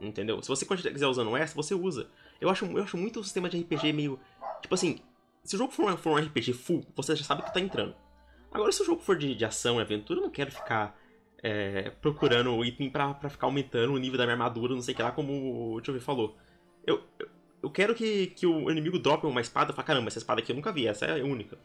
[0.00, 0.40] Entendeu?
[0.42, 2.08] Se você quiser usando essa, você usa.
[2.40, 4.18] Eu acho, eu acho muito o sistema de RPG meio.
[4.62, 5.00] Tipo assim,
[5.42, 7.94] se o jogo for, for um RPG full, você já sabe que tá entrando.
[8.52, 10.98] Agora, se o jogo for de, de ação e aventura, eu não quero ficar
[11.42, 14.94] é, procurando o item pra, pra ficar aumentando o nível da minha armadura, não sei
[14.94, 16.36] o que lá, como o Tio falou.
[16.86, 17.28] Eu, eu,
[17.62, 20.52] eu, quero que, que o inimigo drope uma espada e fale, caramba, essa espada aqui
[20.52, 21.58] eu nunca vi, essa é a única.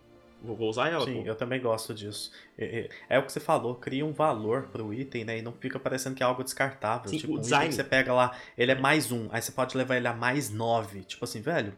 [0.43, 1.05] Vou, vou usar ela.
[1.05, 1.27] Sim, pô.
[1.27, 2.31] eu também gosto disso.
[2.57, 5.37] É, é, é, o que você falou, cria um valor pro item, né?
[5.39, 7.09] E não fica parecendo que é algo descartável.
[7.09, 7.65] Sim, tipo, o um design.
[7.65, 10.13] item que você pega lá, ele é mais um, aí você pode levar ele a
[10.13, 11.03] mais nove.
[11.03, 11.73] Tipo assim, velho.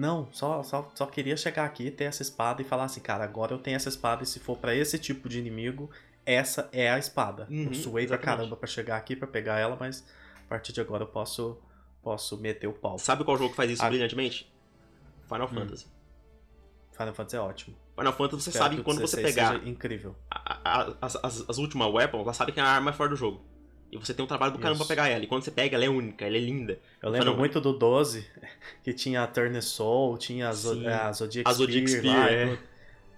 [0.00, 3.52] Não, só, só, só queria chegar aqui, ter essa espada e falar assim, cara, agora
[3.52, 5.90] eu tenho essa espada e se for para esse tipo de inimigo,
[6.24, 7.46] essa é a espada.
[7.50, 8.24] Uhum, eu suei pra exatamente.
[8.38, 10.02] caramba pra chegar aqui pra pegar ela, mas
[10.46, 11.58] a partir de agora eu posso,
[12.02, 12.98] posso meter o pau.
[12.98, 13.88] Sabe qual jogo faz isso Ah.
[13.90, 14.50] brilhantemente?
[15.28, 15.54] Final Hum.
[15.54, 15.86] Fantasy.
[16.92, 17.76] Final Fantasy é ótimo.
[17.94, 20.16] Final Fantasy você Espero sabe que quando você 16 pegar incrível.
[20.30, 23.10] a- a- as, as, as últimas weapons, ela sabe que é a arma mais forte
[23.10, 23.42] do jogo.
[23.90, 24.86] E você tem um trabalho do caramba Isso.
[24.86, 25.24] pra pegar ela.
[25.24, 26.78] E quando você pega, ela é única, ela é linda.
[27.02, 28.24] Eu lembro muito do 12,
[28.84, 32.30] que tinha a Turner Soul, tinha a, Zo a Zodiac A Zodiac Spear Spear, lá,
[32.32, 32.58] é.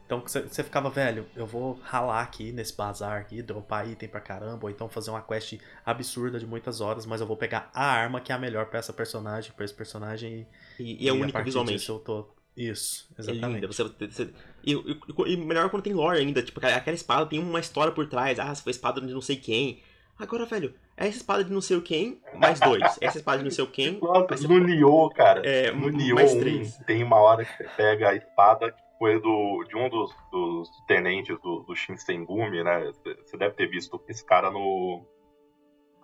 [0.07, 4.65] Então você ficava, velho, eu vou ralar aqui nesse bazar aqui, dropar item pra caramba,
[4.65, 8.21] ou então fazer uma quest absurda de muitas horas, mas eu vou pegar a arma
[8.21, 10.47] que é a melhor pra essa personagem, pra esse personagem
[10.79, 11.79] e, E, e é única visualmente.
[11.79, 12.29] disso eu tô...
[12.55, 13.55] Isso, É exatamente.
[13.55, 13.67] linda.
[13.69, 14.29] Você, você-
[14.63, 16.43] e, e- e melhor quando tem lore ainda.
[16.43, 18.39] Tipo, aquela espada tem uma história por trás.
[18.39, 19.81] Ah, essa foi a espada de não sei quem.
[20.19, 22.99] Agora, velho, essa espada de não sei o quem, mais dois.
[23.01, 25.45] Essa espada de não sei o quem, Nossa, no Nioh, cara.
[25.45, 26.77] É, no Nioh mais 1, três.
[26.87, 30.69] tem uma hora que você pega a espada que foi do, de um dos, dos
[30.87, 32.93] tenentes do, do Shinsengumi, né?
[33.25, 35.05] Você deve ter visto esse cara no.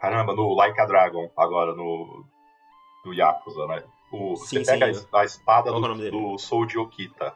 [0.00, 2.24] Caramba, no Like a Dragon, agora no.
[3.04, 3.84] Do Yakuza, né?
[4.11, 7.34] O, Sim, você pega sim, a, a espada é do, do Souji Okita.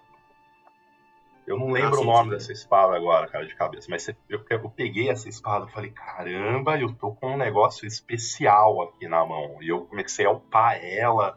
[1.47, 2.31] Eu não lembro Ah, sim, o nome sim.
[2.31, 6.79] dessa espada agora, cara, de cabeça, mas eu, eu peguei essa espada e falei, caramba,
[6.79, 9.61] eu tô com um negócio especial aqui na mão.
[9.63, 11.37] E eu comecei a upar ela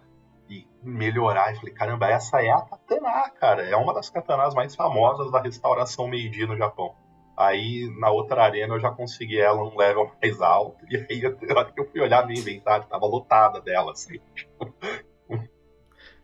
[0.49, 1.51] e melhorar.
[1.53, 3.63] E falei, caramba, essa é a katana, cara.
[3.67, 6.95] É uma das katanas mais famosas da restauração Meiji no Japão.
[7.37, 10.85] Aí na outra arena eu já consegui ela um level mais alto.
[10.89, 14.19] E aí eu- na hora que eu fui olhar meu inventário, tava lotada dela, assim.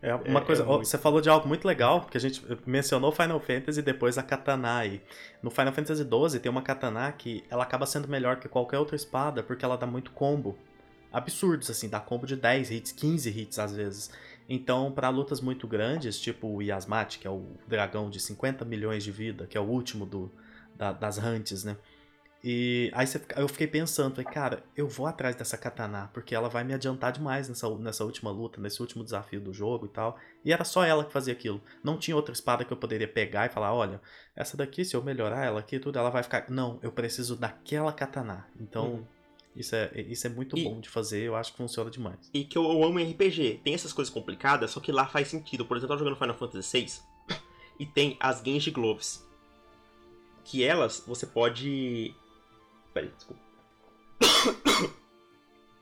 [0.02, 2.44] É uma É- coisa, é muito- você falou de algo muito legal, que a gente
[2.66, 5.00] mencionou Final Fantasy e depois a katana aí.
[5.40, 8.96] No Final Fantasy XII tem uma katana que ela acaba sendo melhor que qualquer outra
[8.96, 10.58] espada porque ela dá muito combo.
[11.12, 14.10] Absurdos, assim, dá combo de 10 hits, 15 hits às vezes.
[14.48, 19.04] Então, pra lutas muito grandes, tipo o Yasmat, que é o dragão de 50 milhões
[19.04, 20.32] de vida, que é o último do,
[20.74, 21.76] da- das hunts, né?
[22.44, 26.48] E aí você eu fiquei pensando, falei, cara, eu vou atrás dessa katana, porque ela
[26.48, 30.18] vai me adiantar demais nessa, nessa última luta, nesse último desafio do jogo e tal.
[30.44, 31.62] E era só ela que fazia aquilo.
[31.84, 34.00] Não tinha outra espada que eu poderia pegar e falar, olha,
[34.34, 36.50] essa daqui, se eu melhorar ela aqui, tudo, ela vai ficar.
[36.50, 38.44] Não, eu preciso daquela katana.
[38.60, 39.06] Então, Uhum.
[39.54, 42.28] isso, é, isso é muito E- bom de fazer, eu acho que funciona demais.
[42.34, 43.60] E que eu, eu amo RPG.
[43.62, 45.64] Tem essas coisas complicadas, só que lá faz sentido.
[45.64, 47.36] Por exemplo, eu tô jogando Final Fantasy VI
[47.78, 49.24] e tem as Genji Gloves.
[50.44, 52.16] Que elas você pode.
[52.92, 53.42] Peraí, desculpa.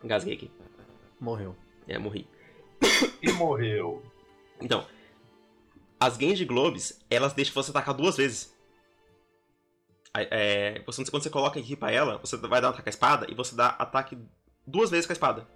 [0.03, 0.51] Engasguei aqui.
[1.21, 1.57] Morreu.
[1.87, 2.29] É, morri.
[3.23, 4.03] E morreu.
[4.61, 4.87] Então,
[5.99, 8.57] as Genji Globes, elas deixam você atacar duas vezes.
[10.15, 12.91] É, você, quando você coloca aqui pra ela, você vai dar um ataque com a
[12.91, 14.19] espada e você dá ataque
[14.67, 15.49] duas vezes com a espada.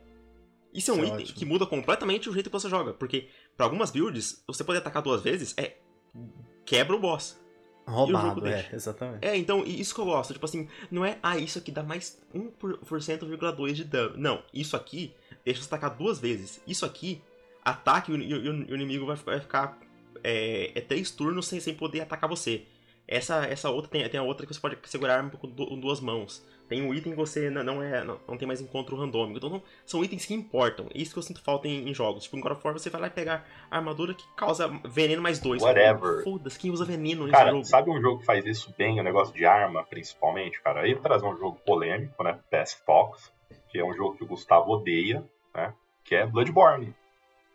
[0.72, 1.38] Isso é um Isso é item ótimo.
[1.38, 2.92] que muda completamente o jeito que você joga.
[2.92, 5.78] Porque, pra algumas builds, você poder atacar duas vezes é.
[6.66, 7.40] quebra o boss.
[7.87, 9.24] Roubado, é, exatamente.
[9.26, 10.32] É, então, isso que eu gosto.
[10.32, 14.14] Tipo assim, não é, ah, isso aqui dá mais 1,2 de dano.
[14.16, 15.14] Não, isso aqui
[15.45, 16.61] deixa você atacar duas vezes.
[16.66, 17.20] Isso aqui,
[17.64, 19.78] ataque e o, o- o inimigo vai, vai ficar
[20.22, 22.64] é, é três turnos sem, sem poder atacar você.
[23.07, 25.66] Essa, essa outra tem, tem a outra que você pode segurar a arma com du-
[25.66, 26.42] com duas mãos.
[26.66, 29.36] Tem um item que você não, não é, não, não tem mais encontro randômico.
[29.36, 30.88] Então não- são itens que importam.
[30.94, 32.24] Isso que eu sinto falta em, em jogos.
[32.24, 35.20] Tipo, em God of War você vai lá e pegar a armadura que causa veneno
[35.20, 35.62] mais dois.
[35.62, 36.24] Whatever.
[36.24, 37.64] Foda-se, quem usa veneno nesse Cara, jogo?
[37.64, 40.80] sabe um jogo que faz isso bem, o negócio de arma, principalmente, cara?
[40.80, 42.38] Aí eu trazer um jogo polêmico, né?
[42.50, 43.30] PS Fox,
[43.68, 45.22] que é um jogo que o Gustavo odeia,
[45.55, 45.74] né?
[46.02, 46.94] Que é Bloodborne.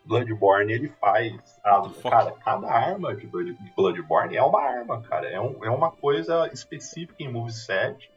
[0.10, 1.34] Bloodborne, ele faz.
[1.64, 5.30] a- cara, cada arma de Blood- de Bloodborne é uma arma, cara.
[5.30, 8.10] É, um- é uma coisa específica em moveset.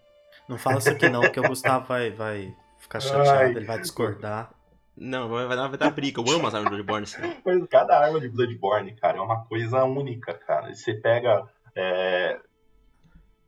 [0.49, 3.51] Não fala isso aqui não, porque o Gustavo vai, vai ficar chateado, Ai.
[3.51, 4.51] ele vai discordar.
[4.97, 6.21] Não, vai, vai dar, vai dar briga.
[6.21, 7.05] Eu amo as armas do Bloodborne.
[7.05, 7.35] assim.
[7.45, 10.75] Mas cada arma de Bloodborne, cara, é uma coisa única, cara.
[10.75, 11.47] Você pega.
[11.75, 12.39] é,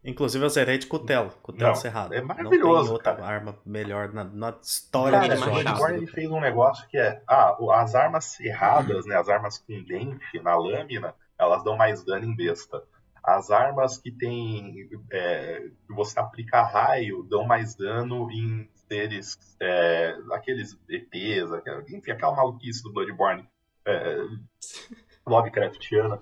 [0.04, 2.12] Inclusive eu zerei de cutelo, cutelo Não, cerrado.
[2.12, 3.26] é Não maravilhoso, tem outra cara.
[3.26, 5.62] arma melhor na, na história Cara, do Cara, é o mais jogo.
[5.62, 7.22] Bloodborne ele fez um negócio que é.
[7.28, 9.16] Ah, as armas cerradas, né?
[9.16, 12.82] As armas com dente na lâmina, elas dão mais dano em besta.
[13.22, 14.88] as armas que tem.
[15.10, 19.38] É, que você aplica raio dão mais dano em seres.
[19.60, 21.50] É, aqueles ETs,
[21.88, 23.48] enfim, aquela maluquice do Bloodborne.
[23.86, 24.16] É,
[25.26, 26.20] Lovecraftiana.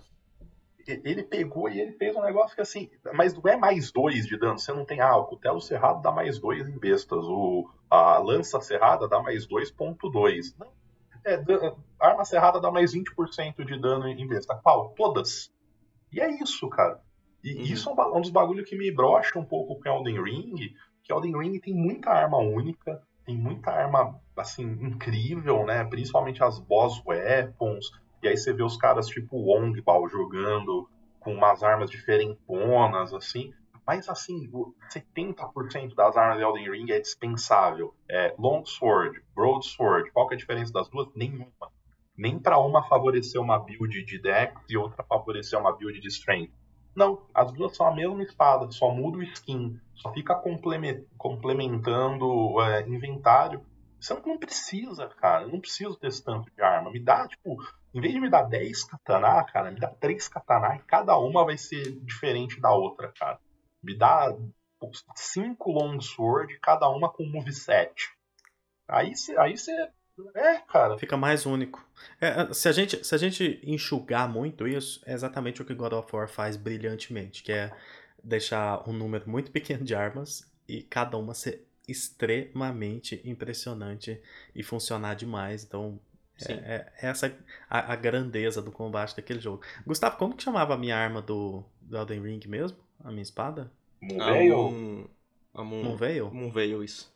[0.86, 2.90] Ele pegou e ele fez um negócio que assim.
[3.14, 5.36] Mas não é mais dois de dano, você não tem álcool.
[5.36, 7.24] O Telo Cerrado dá mais dois em bestas.
[7.24, 10.54] O, a Lança Cerrada dá mais 2,2.
[11.24, 11.40] É,
[12.00, 14.58] arma Cerrada dá mais 20% de dano em besta.
[14.62, 14.90] Qual?
[14.90, 15.52] Todas.
[16.10, 17.00] E é isso, cara.
[17.44, 17.62] E uhum.
[17.62, 21.12] isso é um, um dos bagulhos que me brocha um pouco com Elden Ring, que
[21.12, 25.84] Elden Ring tem muita arma única, tem muita arma, assim, incrível, né?
[25.84, 27.90] Principalmente as boss weapons.
[28.22, 33.52] E aí você vê os caras tipo Wongbao jogando com umas armas diferentonas, assim.
[33.86, 34.48] Mas, assim,
[34.92, 37.94] 70% das armas de Elden Ring é dispensável.
[38.08, 41.08] É Sword, Broadsword, qual que é a diferença das duas?
[41.14, 41.50] Nenhuma.
[42.16, 46.52] Nem para uma favorecer uma build de Dex e outra favorecer uma build de Strength.
[46.94, 50.34] Não, as duas são a mesma espada, só muda o skin, só fica
[51.16, 53.64] complementando é, inventário.
[53.98, 55.44] Você não precisa, cara.
[55.44, 56.90] Eu não preciso desse tanto de arma.
[56.90, 57.56] Me dá, tipo,
[57.94, 61.44] em vez de me dar 10 katana, cara, me dá 3 katana e cada uma
[61.44, 63.38] vai ser diferente da outra, cara.
[63.82, 64.34] Me dá
[65.14, 68.10] 5 longsword, cada uma com moveset.
[68.88, 69.56] Aí você aí
[70.34, 70.98] é, cara.
[70.98, 71.84] Fica mais único.
[72.20, 75.74] É, é, se, a gente, se a gente enxugar muito isso, é exatamente o que
[75.74, 77.72] God of War faz brilhantemente, que é
[78.22, 84.20] deixar um número muito pequeno de armas e cada uma ser extremamente impressionante
[84.54, 85.64] e funcionar demais.
[85.64, 85.98] Então,
[86.48, 87.34] é, é, é, essa
[87.68, 89.62] a, a, grandeza do combate daquele jogo.
[89.86, 92.78] Gustavo, como que chamava a minha arma do, do Elden Ring mesmo?
[93.04, 93.70] A minha espada?
[94.00, 94.56] Moonveil?
[94.56, 95.04] Moon...
[95.54, 96.30] Moonveil?
[96.32, 97.12] Moonveil, isso.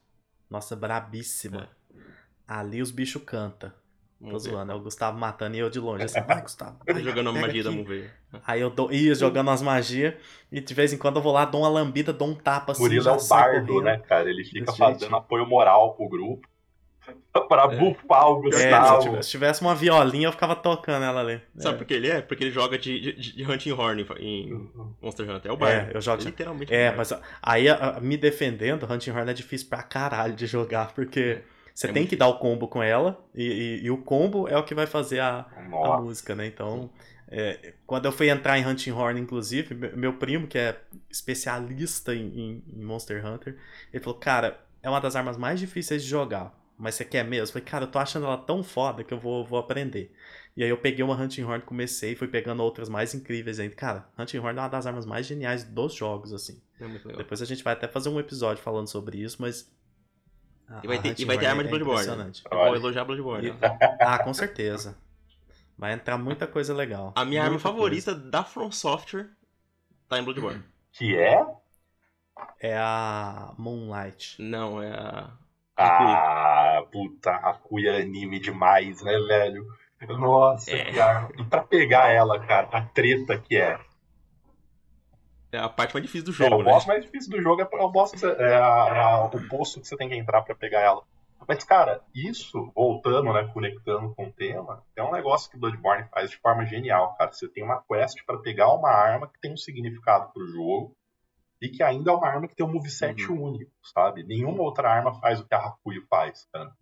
[0.51, 1.69] Nossa, brabíssima.
[1.95, 2.01] É.
[2.47, 3.73] Ali os bichos cantam.
[4.19, 6.79] Tô zoando, é o Gustavo matando e eu de longe, assim, vai, Gustavo.
[6.87, 7.63] Vai, jogando a magia aqui.
[7.63, 8.11] da Moonveil.
[8.47, 10.15] Aí eu dou, ia jogando as magias
[10.51, 12.83] e de vez em quando eu vou lá, dou uma lambida, dou um tapa assim.
[12.83, 14.31] Murilo é um bardo, né, cara?
[14.31, 16.49] Ele fica fazendo apoio moral pro grupo.
[17.49, 17.77] pra é.
[17.77, 18.97] bufar o Gustavo.
[18.97, 21.41] É, se, tivesse, se tivesse uma violinha, eu ficava tocando ela ali.
[21.57, 21.79] Sabe é.
[21.79, 22.21] por que ele é?
[22.23, 24.71] Porque ele joga de, de, de Hunting Horn em.
[25.01, 25.51] Monster Hunter.
[25.51, 25.91] É o bardo.
[25.91, 26.23] É, eu jogo.
[26.23, 26.75] Literalmente.
[26.75, 30.93] É, mas aí a, a, me defendendo, Hunting Horn é difícil pra caralho de jogar,
[30.95, 31.43] porque
[31.77, 34.57] você é tem que dar o combo com ela, e, e, e, o combo é
[34.57, 36.47] o que vai fazer a, a música, né?
[36.47, 36.91] Então,
[37.29, 40.81] é, quando eu fui entrar em Hunting Horn, inclusive, meu primo, que é
[41.11, 43.57] especialista em, em, Monster Hunter,
[43.93, 47.45] ele falou, cara, é uma das armas mais difíceis de jogar, mas você quer mesmo?
[47.45, 50.15] Eu falei, cara, eu tô achando ela tão foda que eu vou, vou aprender.
[50.57, 53.75] E aí eu peguei uma Hunting Horn, comecei e fui pegando outras mais incríveis ainda.
[53.75, 56.61] Cara, Hunting Horn é uma das armas mais geniais dos jogos, assim.
[56.81, 59.71] É Depois a gente vai até fazer um episódio falando sobre isso, mas
[60.83, 62.33] e vai ter, e vai ter arma de é Bloodborne.
[62.51, 63.49] Eu vou elogiar Bloodborne.
[63.49, 63.55] E...
[64.01, 64.97] Ah, com certeza.
[65.79, 67.13] Vai entrar muita coisa legal.
[67.15, 68.31] A minha muita arma favorita coisa.
[68.31, 69.29] da From Software
[70.09, 70.63] tá em Bloodborne.
[70.93, 71.47] Que é?
[72.61, 74.41] É a Moonlight.
[74.43, 75.31] Não, é a.
[75.77, 79.67] Ah, puta, a Kuya é anime demais, né, velho?
[80.09, 80.93] Nossa, é.
[80.93, 81.31] que arma.
[81.39, 83.79] E pra pegar ela, cara, a treta que é.
[85.53, 86.71] É a parte mais difícil do jogo, é, o né?
[86.71, 89.97] boss mais difícil do jogo é, o, boss, é a, a, o poço que você
[89.97, 91.03] tem que entrar para pegar ela.
[91.49, 96.31] Mas, cara, isso, voltando, né, conectando com o tema, é um negócio que Bloodborne faz
[96.31, 97.33] de forma genial, cara.
[97.33, 100.97] Você tem uma quest para pegar uma arma que tem um significado pro jogo
[101.61, 103.43] e que ainda é uma arma que tem um moveset uhum.
[103.45, 104.23] único, sabe?
[104.23, 106.73] Nenhuma outra arma faz o que a Hakuyo faz, cara.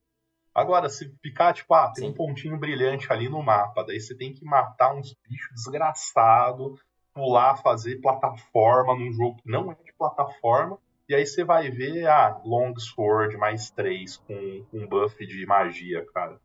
[0.55, 2.11] Agora, se ficar, tipo, ah, tem Sim.
[2.11, 6.81] um pontinho brilhante ali no mapa, daí você tem que matar uns bichos desgraçados
[7.14, 10.79] pular, fazer plataforma num jogo que não é de plataforma.
[11.09, 15.47] E aí você vai ver a ah, Long Sword mais 3 com, um buff de
[15.47, 16.41] magia, cara.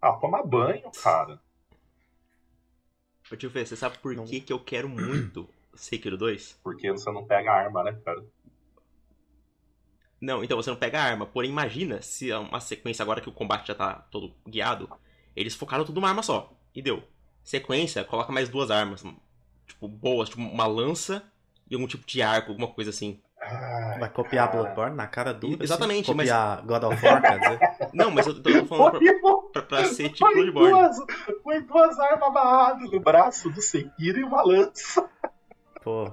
[0.00, 1.40] Ah, toma banho, cara.
[3.30, 5.48] Ô tio Fê, você sabe por que, que eu quero muito
[5.78, 6.60] Sekiro 2?
[6.62, 8.24] Porque você não pega arma, né, cara?
[10.20, 11.24] Não, então você não pega arma.
[11.24, 14.90] Porém, imagina se é uma sequência agora que o combate já tá todo guiado.
[15.36, 16.52] Eles focaram tudo numa arma só.
[16.74, 17.02] E deu.
[17.44, 19.04] Sequência, coloca mais duas armas
[19.66, 21.22] tipo, boas, tipo, uma lança
[21.70, 23.20] e algum tipo de arco, alguma coisa assim.
[24.00, 24.62] Vai copiar cara.
[24.62, 25.54] Bloodborne na cara dura?
[25.54, 25.62] Assim?
[25.62, 26.66] Exatamente, assim, copiar mas...
[26.66, 27.60] God of War, quer dizer?
[27.94, 30.70] Não, mas eu tô falando pra, pra, pra ser tipo Bloodborne.
[30.72, 30.96] Duas,
[31.42, 35.08] foi duas armas amarradas no braço do Sekiro e uma lança.
[35.82, 36.10] Pô.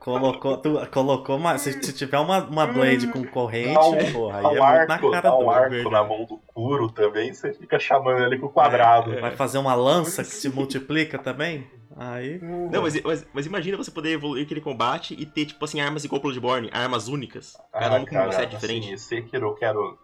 [0.00, 1.56] Colocou, tu, colocou uma.
[1.56, 5.30] Se, se tiver uma, uma blade com corrente, um, porra, aí é arco, na cara
[5.30, 5.38] do.
[5.38, 9.14] Um arco na mão do Kuro também, você fica chamando ele com o quadrado.
[9.14, 11.66] É, vai fazer uma lança que se multiplica também?
[11.96, 12.40] Aí.
[12.42, 16.04] Não, mas, mas, mas, imagina você poder evoluir aquele combate e ter, tipo assim, armas
[16.04, 17.56] igual Bloodborne, armas únicas.
[17.72, 18.86] Cada ah, um com um set diferente.
[18.88, 19.98] Sim, Sekiro eu quero.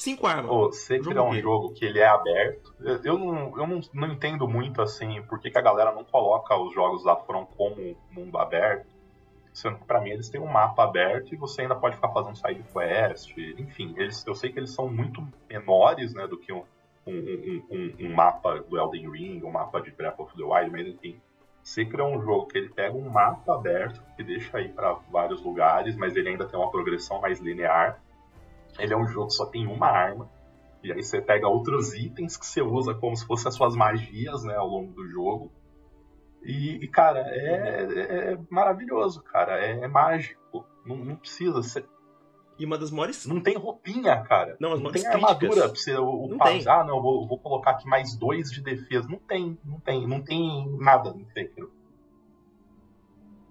[0.00, 0.50] Cinco armas.
[0.50, 1.48] Ô, Sekiro Jogo é um inteiro.
[1.48, 2.74] jogo que ele é aberto.
[3.04, 6.56] Eu, não, eu não, não entendo muito assim por que, que a galera não coloca
[6.56, 8.86] os jogos da From como mundo aberto.
[9.52, 12.36] Sendo que pra mim eles têm um mapa aberto e você ainda pode ficar fazendo
[12.36, 13.36] side quest.
[13.58, 16.62] Enfim, eles, eu sei que eles são muito menores né, do que um,
[17.06, 20.70] um, um, um- um mapa do Elden Ring, um mapa de Breath of the Wild,
[20.70, 21.20] mas enfim.
[21.62, 25.42] Sekiro é um jogo que ele pega um mapa aberto, que deixa aí pra vários
[25.42, 28.00] lugares, mas ele ainda tem uma progressão mais linear.
[28.82, 30.30] Ele é um jogo que só tem uma arma.
[30.82, 34.42] E aí você pega outros itens que você usa como se fossem as suas magias,
[34.44, 35.52] né, ao longo do jogo.
[36.42, 39.58] E, e, cara, é, é- é maravilhoso, cara.
[39.62, 40.64] É, é mágico.
[40.86, 41.52] Não, não precisa.
[41.62, 41.84] Você,
[42.58, 43.26] E uma das maiores.
[43.26, 44.56] não tem roupinha, cara.
[44.58, 45.70] Não, as não tem armadura críticas.
[45.70, 46.38] pra você o, Não.
[46.72, 49.06] Ah, não, eu vou, vou colocar aqui mais dois de defesa.
[49.06, 50.06] Não tem, não tem.
[50.08, 51.70] Não tem nada no Sekiro.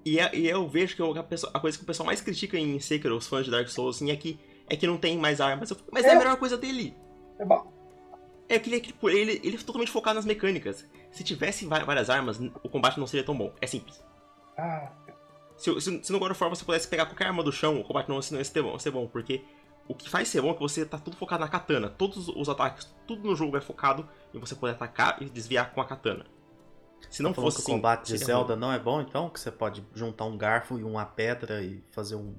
[0.05, 2.57] E, é- e eu vejo que a, pessoa- a coisa que o pessoal mais critica
[2.57, 4.39] em Sekiro, os fãs de Dark Souls, assim, é que,
[4.69, 5.69] é que não tem mais armas.
[5.69, 6.09] Fico, Mas é.
[6.09, 6.11] É.
[6.13, 6.95] a melhor coisa dele.
[7.39, 7.71] É bom.
[8.47, 10.85] É que ele, é que, tipo, ele, ele é totalmente focado nas mecânicas.
[11.11, 13.53] Se tivesse várias armas, o combate não seria tão bom.
[13.61, 14.03] É simples.
[14.57, 14.91] Ah,
[15.55, 17.83] Se, se, se no God of War você pudesse pegar qualquer arma do chão, o
[17.83, 19.43] combate não, não ia ser bom, ser bom, porque
[19.87, 21.89] o que faz ser bom é que você tá tudo focado na katana.
[21.89, 25.81] Todos os ataques, tudo no jogo é focado em você poder atacar e desviar com
[25.81, 26.25] a katana.
[27.09, 29.29] Se não Tá falando fosse que o assim, combate de Zelda não é bom, então?
[29.29, 32.35] Que você pode juntar um garfo e uma pedra e fazer um,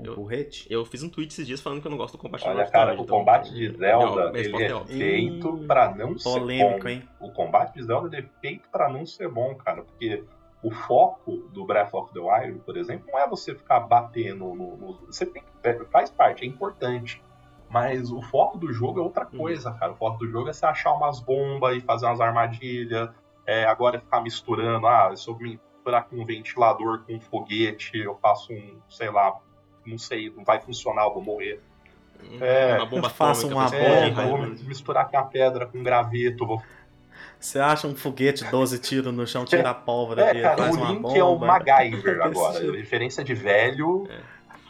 [0.00, 0.66] um Eu- porrete?
[0.70, 2.92] Eu fiz um tweet esses dias falando que eu não gosto do combate olha, cara,
[2.92, 6.82] o então, combate de Zelda, minha ele é é feito Ih, pra não ser Polêmico,
[6.82, 6.88] bom.
[6.88, 7.02] hein?
[7.20, 10.24] O combate de Zelda ele é feito pra não ser bom, cara, porque
[10.62, 14.76] o foco do Breath of the Wild, por exemplo, não é você ficar batendo no.
[14.76, 17.22] no- você tem que- é, faz parte, é importante.
[17.68, 19.38] Mas o foco do jogo é outra Uhum.
[19.38, 19.90] coisa, cara.
[19.92, 23.10] O foco do jogo é você achar umas bombas e fazer umas armadilhas.
[23.44, 24.86] É, agora é ficar misturando.
[24.86, 29.36] Ah, se eu misturar com um ventilador, com um foguete, eu faço um, sei lá,
[29.86, 31.60] não sei, não vai funcionar, eu vou morrer.
[32.40, 36.46] É, uma bomba atômica, uma É, bomba, eu vou misturar com a pedra, com graveto,
[36.46, 36.62] vou
[37.38, 40.76] Você acha um foguete 12 tiros no chão, tira a pólvora É, dele, cara, faz
[40.76, 41.18] o uma Link bomba.
[41.18, 42.72] é o MacGyver agora.
[42.72, 44.08] Referência de velho.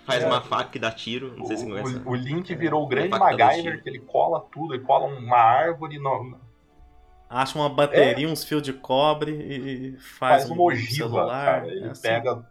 [0.04, 0.26] Faz É.
[0.26, 1.96] uma faca e dá tiro, não sei se o, conhece.
[2.04, 5.98] o- o Link virou o grande MacGyver, que ele cola tudo, ele cola uma árvore,
[5.98, 6.38] no-
[7.28, 11.44] Acha uma bateria, uns fios de cobre e faz, faz um uma ogiva, celular.
[11.44, 11.66] cara.
[11.68, 12.02] Ele é assim.
[12.02, 12.44] pega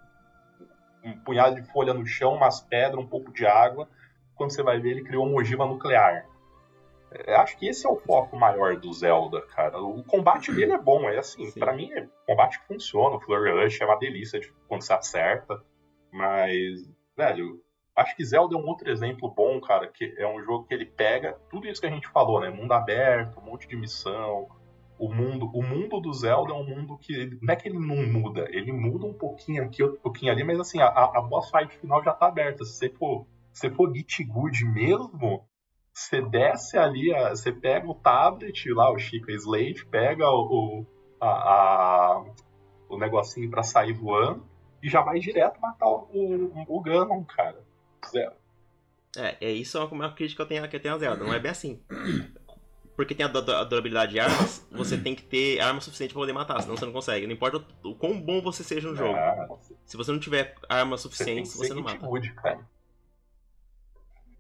[1.06, 3.88] um punhado de folha no chão, umas pedras, um pouco de água.
[4.36, 6.26] Quando você vai ver, ele criou uma ogiva nuclear.
[7.12, 9.80] É, acho que esse é o foco maior do Zelda, cara.
[9.82, 11.60] O combate dele é bom, é assim, Sim.
[11.60, 13.16] pra mim é combate que funciona.
[13.16, 15.62] O Flurry Rush é uma delícia de quando você acerta.
[16.12, 17.62] Mas, velho,
[17.96, 20.86] acho que Zelda é um outro exemplo bom, cara, que é um jogo que ele
[20.86, 22.50] pega tudo isso que a gente falou, né?
[22.50, 24.48] Mundo aberto, um monte de missão.
[24.98, 27.98] O mundo, o mundo do Zelda é um mundo que não é que ele não
[28.08, 31.78] muda, ele muda um pouquinho aqui, outro pouquinho ali, mas assim, a, a boss fight
[31.80, 32.64] final já tá aberta.
[32.64, 35.46] Se você for, se for Git Good mesmo,
[35.94, 40.86] você desce ali, você pega o tablet lá, o Chica Slate, pega o, o,
[41.20, 42.26] a, a-
[42.88, 44.46] o negocinho pra sair voando
[44.82, 47.62] e já vai direto matar o, o, o Ganon, cara.
[48.10, 48.34] Zero.
[49.18, 51.34] É, é isso é uma crítica que eu tenho, que eu tenho a Zelda, não
[51.34, 51.82] é bem assim.
[52.96, 56.32] Porque tem a, a durabilidade de armas, você tem que ter arma suficiente pra poder
[56.34, 57.28] matar, senão você não consegue.
[57.28, 59.14] Não importa o, o quão bom você seja no jogo.
[59.14, 59.48] Ah,
[59.86, 62.06] Se você não tiver arma você suficiente, ser você não mata.
[62.08, 62.66] Good, cara.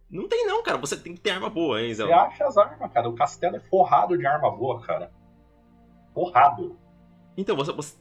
[0.09, 0.77] Não tem não, cara.
[0.77, 2.15] Você tem que ter arma boa, hein, Você Zelda?
[2.15, 3.09] acha as armas, cara.
[3.09, 5.11] O castelo é forrado de arma boa, cara.
[6.13, 6.77] Forrado.
[7.35, 7.95] Então, você, você-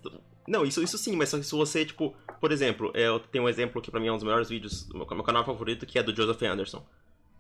[0.47, 3.83] Não, isso, isso sim, mas se você, tipo, por exemplo, é, eu tenho um exemplo
[3.83, 6.15] que pra mim é um dos melhores vídeos meu, meu canal favorito, que é do
[6.15, 6.85] Joseph Anderson.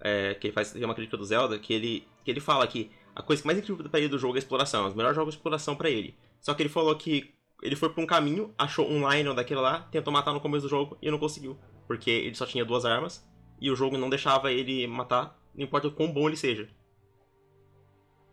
[0.00, 2.90] É, que ele faz tem uma crítica do Zelda, que ele, que ele fala que
[3.14, 5.34] a coisa que mais incrível pra ele do jogo é a exploração, os melhores jogos
[5.34, 6.16] de exploração pra ele.
[6.40, 9.80] Só que ele falou que ele foi pra um caminho, achou um Lion daquele lá,
[9.90, 11.58] tentou matar no começo do jogo e não conseguiu.
[11.86, 13.26] Porque ele só tinha duas armas
[13.60, 16.68] e o jogo não deixava ele matar, não importa o quão bom ele seja.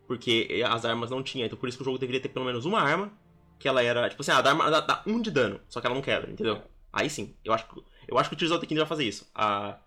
[0.07, 2.65] Porque as armas não tinha, então por isso que o jogo deveria ter pelo menos
[2.65, 3.11] uma arma
[3.57, 5.85] que ela era, tipo assim, ah, dá, arma- dá, dá um de dano, só que
[5.85, 6.55] ela não quebra, entendeu?
[6.91, 9.05] Aí sim, eu acho que, eu acho que o Tears of the Kingdom vai fazer
[9.05, 9.29] isso.
[9.33, 9.77] A,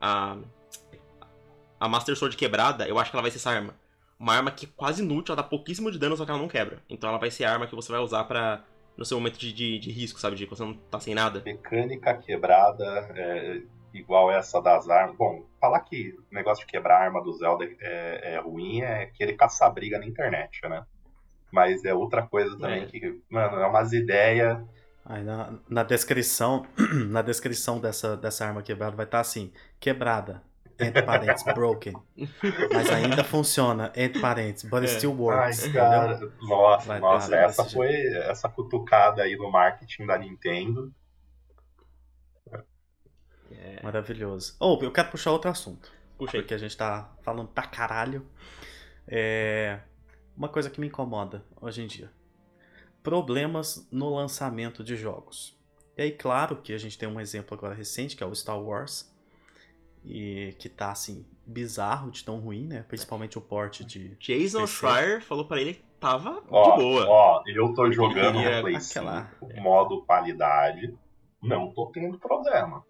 [0.00, 0.38] a,
[1.78, 3.74] a Master Sword quebrada, eu acho que ela vai ser essa arma.
[4.20, 6.46] Uma arma que é quase inútil, ela dá pouquíssimo de dano, só que ela não
[6.46, 6.82] quebra.
[6.90, 8.62] Então ela vai ser a arma que você vai usar pra,
[8.94, 10.36] no seu momento de, de, de risco, sabe?
[10.36, 11.40] De que você não tá sem nada.
[11.42, 12.84] Mecânica quebrada,
[13.16, 13.62] é,
[13.94, 15.16] igual essa das armas.
[15.16, 19.06] Bom, falar que o negócio de quebrar a arma do Zelda é, é ruim é
[19.06, 20.84] querer caçar briga na internet, né?
[21.50, 22.86] Mas é outra coisa também É.
[22.86, 24.58] que, mano, é umas ideias.
[25.04, 26.66] Aí na, na descrição,
[27.08, 30.42] na descrição dessa, dessa arma quebrada vai estar assim, quebrada,
[30.80, 31.94] entre parênteses, broken.
[32.72, 34.96] Mas ainda funciona, entre parênteses, but it É.
[34.96, 35.58] still Ai, works.
[35.60, 35.80] entendeu?
[35.82, 40.92] cara, nossa, Vai nossa, dar essa foi essa cutucada aí no marketing da Nintendo.
[43.50, 44.56] É, Maravilhoso.
[44.58, 45.90] Ou, eu quero puxar outro assunto.
[46.16, 46.42] Puxa aí.
[46.42, 48.26] porque a gente tá falando pra caralho.
[49.06, 49.80] É...
[50.36, 52.10] Uma coisa que me incomoda hoje em dia.
[53.02, 55.58] Problemas no lançamento de jogos.
[55.96, 58.58] E aí, claro que a gente tem um exemplo agora recente, que é o Star
[58.58, 59.09] Wars.
[60.04, 62.84] E que tá, assim, bizarro de tão ruim, né?
[62.88, 64.16] Principalmente o port de...
[64.16, 64.66] Jason.
[64.66, 67.06] Schreier falou pra ele que tava Ó, de boa.
[67.06, 70.96] ó, eu tô jogando no Play aquela- 5, modo qualidade.
[71.42, 72.84] Não tô tendo problema.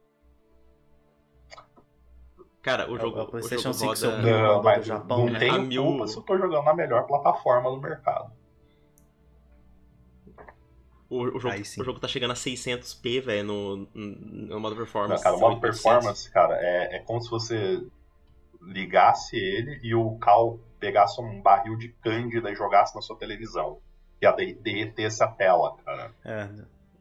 [2.63, 4.23] Cara, o É jogo, é o PlayStation o jogo 5 roda...
[4.23, 5.39] Não, do Japão, não né?
[5.39, 8.33] tenho A mil- culpa se eu tô jogando na melhor plataforma do mercado.
[11.11, 15.23] O, o jogo, o jogo tá chegando a 600p, velho, no, no modo Não, performance.
[15.25, 15.83] cara, o modo 800.
[15.83, 17.83] performance, cara, é, é como se você
[18.63, 23.79] ligasse ele e o Cal pegasse um barril de cândida e jogasse na sua televisão.
[24.23, 26.15] Ia de- derretesse a tela, cara.
[26.25, 26.49] É,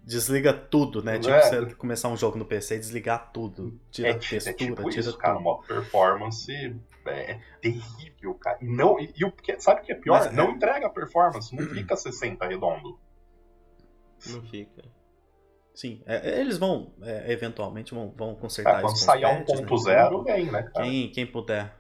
[0.03, 1.19] desliga tudo, né?
[1.19, 1.41] Tipo, É.
[1.41, 3.79] você começar um jogo no PC e desligar tudo.
[3.91, 5.33] Tira É, a é textura, tipo tira isso, cara.
[5.33, 5.43] O tudo.
[5.43, 6.51] modo performance
[7.05, 8.57] é, é terrível, cara.
[8.61, 10.17] E, não, e, e sabe o que é pior?
[10.19, 12.97] Mas é- não entrega performance, não fica 60 redondo.
[14.25, 14.83] Não fica.
[15.73, 19.29] Sim, é, eles vão, é, eventualmente, vão, vão consertar Cara, quando isso os sair a
[19.29, 19.67] patches, né?
[19.67, 20.85] 1.0, vem, né, cara?
[20.85, 21.73] Quem, quem puder.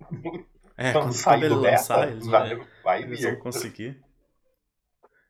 [0.78, 3.98] É, Quando quando, sair quando ele lançar, beta, eles, vai, vão, vai eles vão conseguir.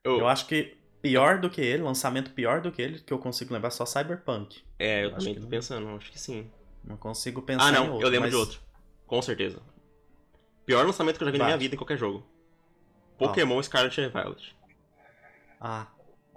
[0.04, 3.18] Eu- Eu acho que pior do que ele, lançamento pior do que ele, que eu
[3.18, 4.64] consigo lembrar é só Cyberpunk.
[4.78, 5.48] É, eu Acho também tô não.
[5.48, 6.50] pensando, acho que sim.
[6.84, 8.06] Não consigo pensar Ah, em não, outro.
[8.06, 8.30] eu lembro mas...
[8.30, 8.60] de outro.
[9.06, 9.62] Com certeza.
[10.66, 11.64] Pior lançamento que eu já vi na minha Bate.
[11.64, 12.26] vida em qualquer jogo.
[13.18, 14.56] Pokémon Scarlet e Violet.
[15.60, 15.86] Ah,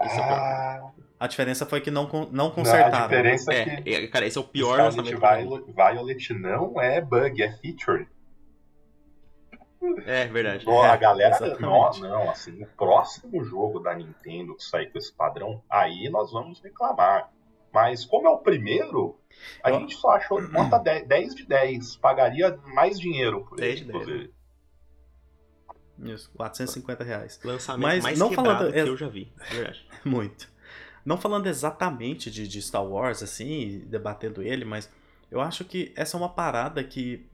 [0.02, 0.38] Esse é o pior.
[0.40, 3.02] Ah, a diferença foi que não, con- não a consertaram.
[3.08, 5.20] diferença é, É, que é, cara, esse é o pior Scarlet lançamento.
[5.20, 8.08] Violet, Violet não é bug, é feature.
[10.06, 10.66] É, verdade.
[10.68, 11.62] Ó, É, a galera, exatamente.
[12.02, 16.32] não, não, assim, o próximo jogo da Nintendo que sair com esse padrão, aí nós
[16.32, 17.30] vamos reclamar.
[17.72, 19.18] Mas como é o primeiro,
[19.64, 21.96] a Eu- gente só achou nota 10, 10 de 10.
[21.98, 24.34] Pagaria mais dinheiro por 10 ele, de 10, inclusive.
[26.04, 27.40] Isso, 450 reais.
[27.44, 29.32] Lançamento Mas mais não falando- que é- eu já vi.
[29.50, 29.86] Verdade.
[30.06, 30.48] Muito.
[31.06, 34.90] Não falando exatamente de, de Star Wars, assim, debatendo ele, mas
[35.32, 37.26] eu acho que essa é uma parada que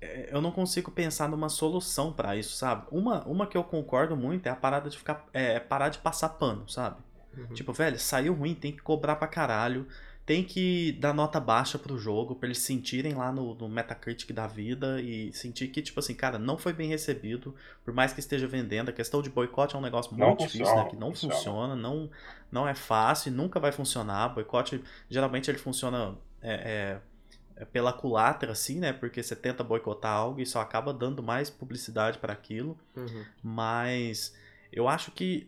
[0.00, 2.86] é, eu não consigo pensar numa solução pra isso, sabe?
[2.90, 5.26] Uma, uma que eu concordo muito é a parada de ficar.
[5.32, 6.96] É, parar de passar pano, sabe?
[7.36, 7.46] Uhum.
[7.54, 9.86] Tipo, velho, saiu ruim, tem que cobrar pra caralho.
[10.26, 14.48] Tem que dar nota baixa pro jogo, pra eles sentirem lá no, no Metacritic da
[14.48, 17.54] vida e sentir que, tipo assim, cara, não foi bem recebido,
[17.84, 18.88] por mais que esteja vendendo.
[18.88, 20.90] A questão de boicote é um negócio Não muito difícil, funciona, né?
[20.90, 21.34] Que não funciona.
[21.34, 22.10] funciona, não,
[22.50, 24.30] não é fácil nunca vai funcionar.
[24.30, 28.92] Boicote, geralmente ele funciona é, é, é pela culatra, assim, né?
[28.92, 32.76] Porque você tenta boicotar algo e só acaba dando mais publicidade para aquilo.
[32.96, 33.24] Uhum.
[33.44, 34.34] Mas
[34.72, 35.46] eu acho que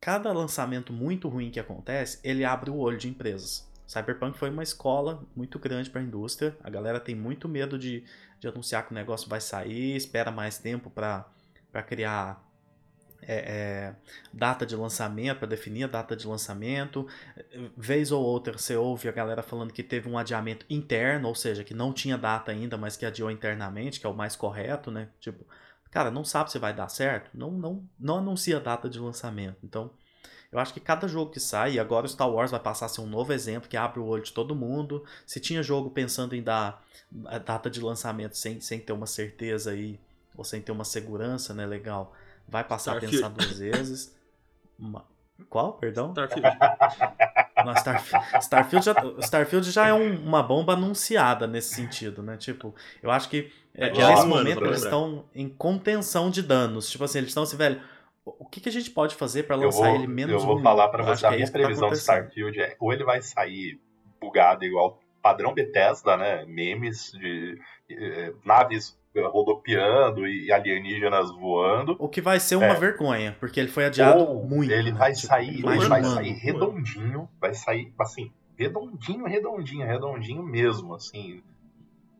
[0.00, 3.66] cada lançamento muito ruim que acontece, ele abre o olho de empresas.
[3.86, 6.56] Cyberpunk foi uma escola muito grande para a indústria.
[6.62, 8.04] A galera tem muito medo de,
[8.40, 11.24] de anunciar que o negócio vai sair, espera mais tempo para
[11.86, 12.44] criar
[13.22, 13.94] é, é,
[14.32, 17.06] data de lançamento, para definir a data de lançamento.
[17.76, 21.64] Vez ou outra você ouve a galera falando que teve um adiamento interno, ou seja,
[21.64, 25.08] que não tinha data ainda, mas que adiou internamente, que é o mais correto, né?
[25.20, 25.46] Tipo,
[25.90, 29.58] cara, não sabe se vai dar certo, não, não, não anuncia a data de lançamento.
[29.62, 29.92] Então,
[30.52, 32.88] eu acho que cada jogo que sai, e agora o Star Wars vai passar a
[32.88, 35.04] ser um novo exemplo que abre o olho de todo mundo.
[35.26, 36.82] Se tinha jogo pensando em dar
[37.26, 39.98] a data de lançamento sem, sem ter uma certeza aí,
[40.36, 42.12] ou sem ter uma segurança, né, legal,
[42.48, 43.16] vai passar a Starfield.
[43.16, 44.14] pensar duas vezes.
[44.78, 45.04] Uma-
[45.50, 46.12] Qual, perdão?
[46.12, 46.56] Starfield.
[47.64, 52.36] Não, Starfield, Starfield, já, Starfield já é um- uma bomba anunciada nesse sentido, né?
[52.36, 56.88] Tipo, eu acho que é, Adiar nesse momento eles estão em contenção de danos.
[56.88, 57.80] Tipo assim, eles estão assim, velho,
[58.38, 60.54] o que, que a gente pode fazer pra Eu lançar vou, ele menos eu vou
[60.54, 60.62] ruim?
[60.64, 61.96] falar pra Eu você, a é minha isso que tá previsão de.
[61.98, 63.80] Starfield é ou ele vai sair
[64.20, 66.44] bugado igual padrão Bethesda, né?
[66.46, 67.58] Memes de
[67.90, 68.96] eh, naves
[69.32, 71.96] rodopiando e alienígenas voando.
[71.98, 72.74] O que vai ser uma É.
[72.74, 74.70] vergonha, porque ele foi adiado Ou muito.
[74.70, 74.98] ele né?
[74.98, 80.42] vai Tipo, sair, ele de vai um sair redondinho, vai sair assim, redondinho, redondinho, redondinho
[80.42, 81.42] mesmo, assim,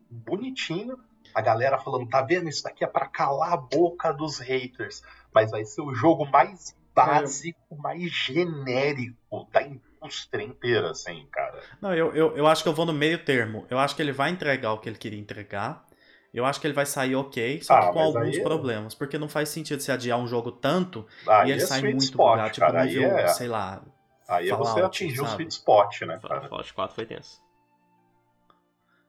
[0.09, 0.97] bonitinho.
[1.35, 2.49] A galera falando, tá vendo?
[2.49, 5.03] Isso daqui é pra calar a boca dos haters.
[5.37, 11.61] Mas vai ser o jogo mais básico, mais genérico da indústria inteira, assim, cara.
[11.81, 13.65] Não, eu, eu, eu acho que eu vou no meio termo.
[13.69, 15.85] Eu acho que ele vai entregar o que ele queria entregar.
[16.33, 18.95] Eu acho que ele vai sair ok, só Ah, que com mas alguns aí- problemas.
[18.95, 22.31] Porque não faz sentido se adiar um jogo tanto Aí e ele é muito spot,
[22.31, 22.81] bugado, tipo cara.
[22.81, 23.81] Aí nível, é, sei lá.
[24.27, 25.33] aí é você Fallout, atingir o sabe?
[25.43, 26.47] sweet spot, né, cara?
[26.49, 27.39] Fallout 4 foi tenso.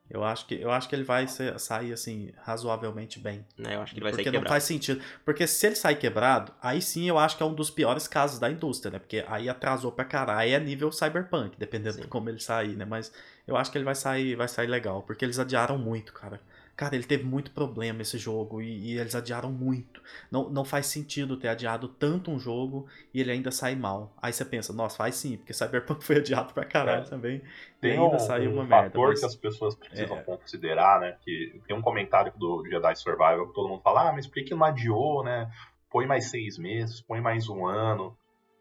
[0.09, 3.45] Eu acho que, eu acho que ele vai ser- sair assim razoavelmente bem.
[3.57, 3.75] Né?
[3.75, 4.53] Eu acho que ele vai Porque sair não quebrado.
[4.53, 5.01] faz sentido.
[5.23, 8.39] Porque se ele sair quebrado, aí sim eu acho que é um dos piores casos
[8.39, 8.99] da indústria, né?
[8.99, 10.39] Porque aí atrasou pra caralho.
[10.39, 12.01] Aí é nível cyberpunk, dependendo Sim.
[12.01, 12.85] de como ele sair, né?
[12.85, 13.11] Mas
[13.47, 15.03] eu acho que ele vai sair, vai sair legal.
[15.03, 16.39] Porque eles adiaram muito, cara.
[16.79, 20.01] Cara, ele teve muito problema esse jogo e, e eles adiaram muito.
[20.31, 24.13] Não, não faz sentido ter adiado tanto um jogo e ele ainda sair mal.
[24.21, 27.09] Aí você pensa, nossa, faz sim, porque Cyberpunk foi adiado pra caralho É.
[27.09, 27.41] também.
[27.81, 28.83] Tem e ainda um, saiu um uma merda.
[28.91, 30.21] fator mas- que as pessoas precisam É.
[30.23, 31.17] considerar, né?
[31.21, 34.43] Que tem um comentário do Jedi Survival que todo mundo fala, ah, mas por que
[34.43, 35.51] que não adiou, né?
[35.91, 38.15] Põe mais seis meses, põe mais um ano.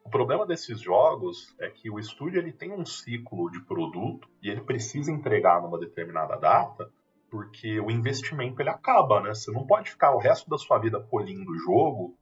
[0.04, 4.48] O problema desses jogos é que o estúdio ele tem um ciclo de produto e
[4.50, 6.90] ele precisa entregar numa determinada data,
[7.30, 9.34] porque o investimento ele acaba, né?
[9.34, 12.16] Você não pode ficar o resto da sua vida polindo o jogo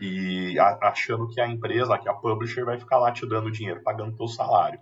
[0.00, 4.16] e achando que a empresa, que a publisher vai ficar lá te dando dinheiro, pagando
[4.16, 4.80] teu salário.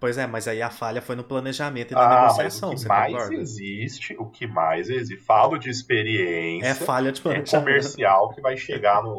[0.00, 2.76] Pois é, mas aí a falha foi no planejamento e na Ah, mas negociação, o
[2.80, 3.34] que mais concorda?
[3.34, 7.50] existe, o que mais existe, falo de experiência, É falha de é planejamento.
[7.50, 9.14] comercial que vai chegar no,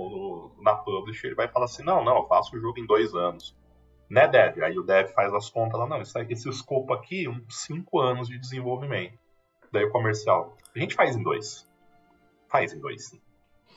[0.55, 3.13] no- na publisher e vai falar assim, não, não, eu faço o jogo em dois
[3.13, 3.55] anos.
[4.11, 4.61] Né, Dev?
[4.61, 8.37] Aí o Dev faz as contas lá, não, esse escopo aqui, uns cinco anos de
[8.37, 9.17] desenvolvimento.
[9.71, 11.65] Daí o comercial, a gente faz em dois.
[12.49, 13.21] Faz em dois, sim.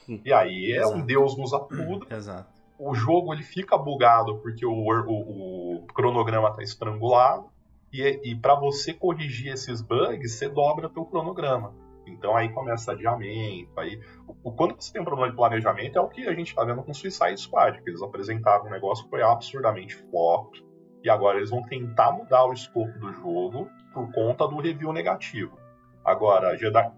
[0.08, 0.20] Hum.
[0.24, 1.06] E aí é um Exato.
[1.06, 2.48] Deus nos acuda, Exato.
[2.78, 7.48] o jogo ele fica bugado porque o, o- o cronograma está estrangulado
[7.92, 11.72] e, e para você corrigir esses bugs você dobra teu cronograma
[12.06, 16.00] então aí começa adiamento aí o, o- quando você tem um problema de planejamento é
[16.00, 19.10] o que a gente está vendo com Suicide Squad que eles apresentaram um negócio que
[19.10, 20.54] foi absurdamente flop
[21.02, 25.58] e agora eles vão tentar mudar o escopo do jogo por conta do review negativo.
[26.04, 26.90] Agora Jedi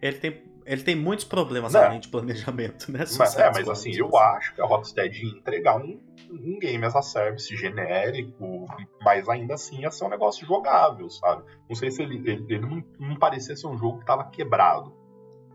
[0.00, 1.82] Ele tem, ele tem muitos problemas Não.
[1.82, 3.04] além de planejamento, né?
[3.18, 6.96] Mas, é, mas assim, eu acho que a Rocksteady ia entregar um, um game as
[6.96, 8.66] a service genérico,
[9.02, 11.44] mas ainda assim ia ser um negócio jogável, sabe?
[11.68, 14.92] Não sei se ele, ele, ele não, não parecia ser um jogo que tava quebrado.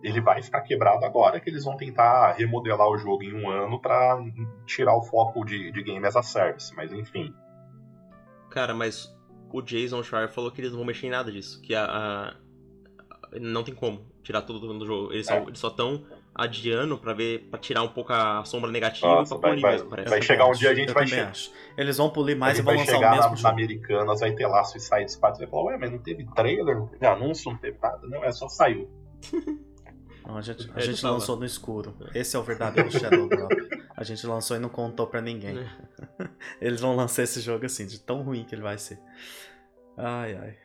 [0.01, 3.79] Ele vai ficar quebrado agora que eles vão tentar remodelar o jogo em um ano
[3.79, 4.17] pra
[4.65, 7.31] tirar o foco de, de game as a service, mas enfim.
[8.49, 9.13] Cara, mas
[9.51, 11.61] o Jason Schreier falou que eles não vão mexer em nada disso.
[11.61, 11.85] Que a.
[11.85, 12.33] a-
[13.39, 15.11] não tem como tirar tudo do jogo.
[15.13, 15.45] Eles, só, É.
[15.53, 16.03] só estão
[16.33, 17.47] adiando pra ver.
[17.49, 20.09] para tirar um pouco a sombra negativa Nossa, e pra vai- polir vai- mesmo, parece.
[20.09, 21.51] Vai chegar um dia a gente eu vai também che- acho.
[21.77, 23.47] Eles vão polir mais e vão vai lançar chegar o mesmo na, na jogo.
[23.49, 26.87] Americanas, vai ter lá Suicide Squad, você vai falar, ué, mas não teve trailer, não
[26.87, 28.07] teve anúncio, não teve nada.
[28.07, 28.89] Não, é só saiu.
[30.25, 31.95] Não, a gente, a É, gente lançou no escuro.
[32.13, 33.53] Esse é o verdadeiro Shadow Drop.
[33.97, 35.57] A gente lançou e não contou pra ninguém.
[35.57, 35.67] É.
[36.61, 38.99] Eles vão lançar esse jogo assim, de tão ruim que ele vai ser.
[39.97, 40.57] Ai, ai.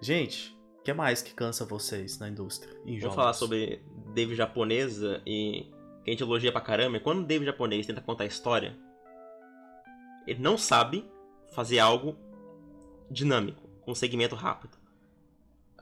[0.00, 0.55] Gente,
[0.86, 2.72] que mais que cansa vocês na indústria?
[2.86, 3.82] Em Vamos falar sobre
[4.14, 5.66] Dave japonesa e
[6.04, 6.96] que a gente elogia pra caramba.
[6.96, 8.78] E quando o Dave japonês tenta contar a história,
[10.28, 11.04] ele não sabe
[11.52, 12.16] fazer algo
[13.10, 14.78] dinâmico, com um segmento rápido.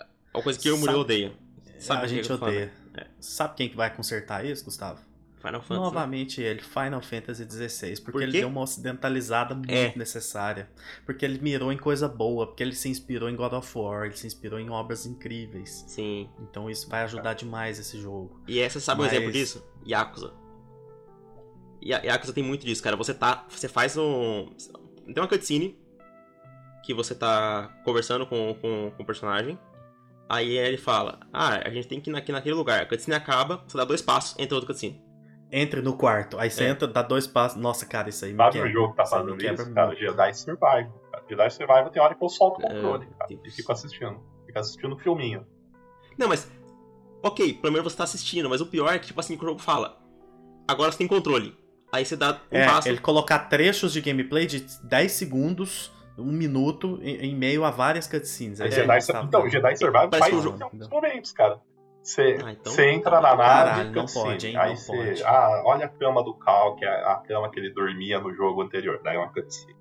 [0.01, 0.07] É
[0.39, 1.35] uma coisa que eu e o Murilo odeia.
[1.79, 2.73] Sabe a gente odeia.
[3.21, 5.03] Sabe quem que vai consertar isso, Gustavo?
[5.45, 5.71] Final Fantasy.
[5.73, 5.79] né?
[5.87, 9.93] Novamente ele, Final Fantasy XVI, porque Por ele deu uma ocidentalizada muito É.
[9.97, 10.71] necessária.
[11.05, 14.17] Porque ele mirou em coisa boa, porque ele se inspirou em God of War, ele
[14.17, 15.85] se inspirou em obras incríveis.
[15.87, 16.31] Sim.
[16.41, 18.41] Então isso vai ajudar demais esse jogo.
[18.49, 19.63] E essa sabe um Mas- exemplo disso?
[19.87, 20.33] Yakuza.
[21.83, 22.97] Ya- Yakuza tem muito disso, cara.
[22.97, 23.45] Você tá.
[23.49, 24.51] Você faz um.
[25.07, 25.79] Tem uma cutscene
[26.83, 29.59] que você tá conversando com, com, com o personagem.
[30.27, 32.81] Aí ele fala: Ah, a gente tem que ir aqui naquele lugar.
[32.81, 35.04] A cutscene acaba, você dá dois passos, entra outra cutscene.
[35.57, 36.69] Entre no quarto, aí você É.
[36.71, 37.61] entra, dá dois passos.
[37.61, 38.69] Nossa, cara, isso aí me Sabe quebra.
[38.69, 39.73] o jogo que tá Isso fazendo quebra isso?
[39.75, 40.01] Cara, muito.
[40.01, 41.03] Jedi Survival.
[41.13, 41.25] Cara.
[41.31, 43.33] Jedi Survival tem hora que eu solto o É, controle, cara.
[43.33, 44.21] E fico assistindo.
[44.47, 45.47] Fico assistindo o filminho.
[46.19, 46.51] Não, mas.
[47.23, 49.61] Ok, primeiro você tá assistindo, mas o pior é que, tipo assim, que o jogo
[49.61, 49.97] fala.
[50.69, 51.57] Agora você tem controle.
[51.93, 52.89] Aí você dá um É, passo.
[52.89, 58.61] ele colocar trechos de gameplay de 10 segundos, um minuto, em, meio a várias cutscenes.
[58.61, 61.61] É Jedi, então, Jedi Survival faz isso jogo- em alguns momentos, cara.
[62.05, 64.25] Você Ah, então- entra na nave, Caralho, não cutscene.
[64.27, 64.57] pode, hein?
[64.59, 64.97] Aí Não você.
[64.97, 65.25] pode.
[65.25, 68.61] Ah, olha a cama do Cal, que é a cama que ele dormia no jogo
[68.63, 69.01] anterior.
[69.03, 69.75] Daí é uma cutscene.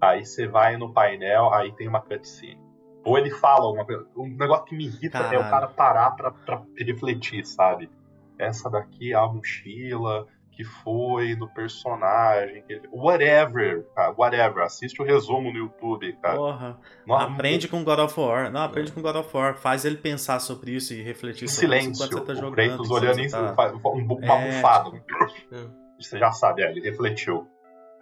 [0.00, 2.58] Aí você vai no painel, aí tem uma cutscene.
[3.04, 4.06] Ou ele fala alguma coisa.
[4.16, 5.40] Um negócio que me irrita é Caralho.
[5.40, 7.90] o cara parar pra, pra refletir, sabe?
[8.38, 10.26] Essa daqui é a mochila
[10.58, 12.64] que foi do personagem.
[12.90, 14.64] Whatever, cara, whatever.
[14.64, 16.34] Assiste o resumo no YouTube, cara.
[16.36, 18.50] Porra, Não- aprende com God of War.
[18.50, 19.56] Não, aprende com God of War.
[19.56, 22.04] Faz ele pensar sobre isso e refletir sobre isso silêncio.
[22.04, 22.54] enquanto você tá o jogando.
[22.56, 25.04] Kratos enquanto olhando em tá- um, uma É, bufada.
[25.52, 25.66] É.
[26.02, 27.46] Você já sabe, é, ele refletiu.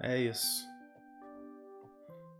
[0.00, 0.64] É isso.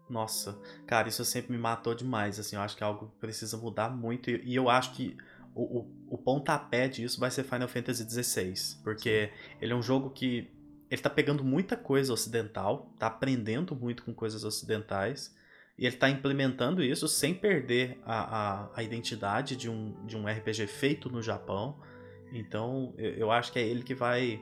[0.09, 2.39] Nossa, cara, isso sempre me matou demais.
[2.39, 4.31] Assim, eu acho que é algo que precisa mudar muito.
[4.31, 5.15] E e eu acho que
[5.57, 8.77] o, o, o pontapé disso vai ser Final Fantasy XVI.
[8.85, 9.31] Porque
[9.61, 10.53] ele é um jogo que.
[10.89, 15.35] Ele tá pegando muita coisa ocidental, tá aprendendo muito com coisas ocidentais.
[15.77, 20.27] E ele está implementando isso sem perder a, a, a, identidade de um, de um
[20.27, 21.81] RPG feito no Japão.
[22.33, 24.41] Então eu, eu acho que é ele que vai.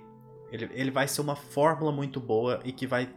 [0.52, 3.08] Ele, ele vai ser uma fórmula muito boa e que vai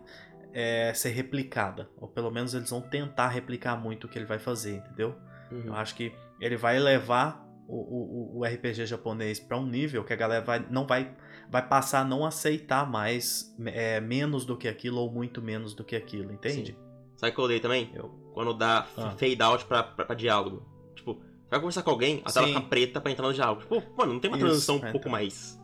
[0.53, 1.89] é, ser replicada.
[1.97, 5.15] Ou pelo menos eles vão tentar replicar muito o que ele vai fazer, entendeu?
[5.51, 5.63] Uhum.
[5.65, 10.13] Eu acho que ele vai levar o, o, o RPG japonês para um nível que
[10.13, 11.13] a galera vai, não vai,
[11.49, 15.83] vai passar a não aceitar mais é, menos do que aquilo ou muito menos do
[15.83, 16.71] que aquilo, entende?
[16.71, 16.87] Sim.
[17.17, 17.91] Sabe o que eu odeio também?
[17.93, 18.09] Eu.
[18.33, 19.11] Quando dá ah.
[19.11, 20.63] fade out pra, pra, pra, diálogo.
[20.95, 23.61] Tipo, você vai conversar com alguém, a tela fica preta pra entrar no diálogo.
[23.61, 25.59] Tipo, mano, não tem uma transição Isso, um pouco mais.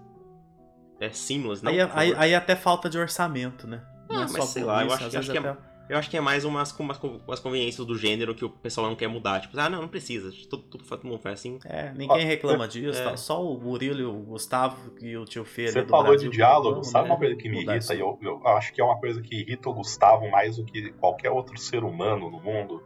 [0.99, 1.71] É seamless, não?
[1.71, 3.85] Aí, aí, aí, até falta de orçamento, né?
[4.09, 5.57] Não ah, é mas sei lá, isso, eu acho, acho que é até...
[5.89, 8.95] eu acho que é mais umas, umas, umas conveniências do gênero que o pessoal não
[8.95, 9.41] quer mudar.
[9.41, 10.31] Tipo, ah, não, não precisa.
[10.49, 11.59] Tudo, tudo, todo mundo faz assim.
[11.65, 13.01] É, ninguém reclama disso.
[13.01, 13.03] É.
[13.03, 13.17] Tá?
[13.17, 15.67] Só o Murilo, o Gustavo e o tio Fê.
[15.67, 17.13] Você falou Brasil, de diálogo, sabe né?
[17.13, 17.93] uma coisa que me irrita?
[17.93, 20.91] E eu, eu acho que é uma coisa que irrita o Gustavo mais do que
[20.93, 22.81] qualquer outro ser humano no mundo.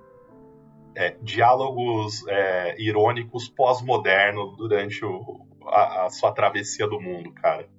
[0.95, 7.69] É, diálogos é, irônicos pós-moderno durante o, a, a sua travessia do mundo, cara.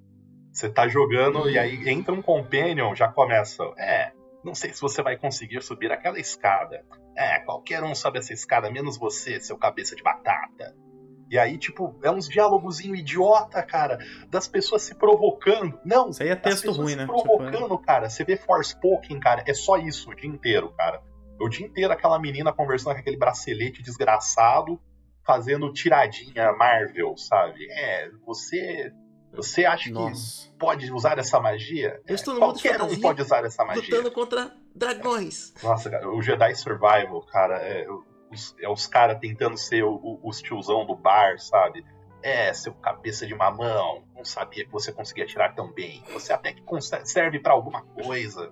[0.51, 3.63] Você tá jogando e aí entra um companion, já começa.
[3.77, 4.08] É,
[4.43, 6.83] não sei se você vai conseguir subir aquela escada.
[7.15, 10.75] É, qualquer um sobe essa escada, menos você, seu cabeça de batata.
[11.29, 13.99] E aí, tipo, é uns diálogozinho idiota, cara,
[14.29, 15.79] das pessoas se provocando.
[15.85, 17.05] Não, isso aí é texto ruim, né?
[17.05, 18.09] Se tipo, provocando, tipo, cara.
[18.09, 21.03] Você vê Forspoken, cara, é só isso o dia inteiro, cara.
[21.39, 24.79] O dia inteiro aquela menina conversando com aquele bracelete desgraçado,
[25.23, 27.67] fazendo tiradinha Marvel, sabe?
[27.69, 28.91] É, você
[29.33, 30.47] você acha Nossa.
[30.47, 32.01] que pode usar essa magia?
[32.07, 33.83] Eu estou no Qualquer um pode usar essa magia.
[33.83, 35.53] Lutando contra dragões.
[35.63, 37.87] Nossa, cara, o Jedi Survival, cara, é
[38.31, 41.85] os, é os caras tentando ser o, o, os tiozão do bar, sabe?
[42.21, 46.03] É, seu cabeça de mamão, não sabia que você conseguia atirar tão bem.
[46.11, 46.61] Você até que
[47.05, 48.51] serve para alguma coisa.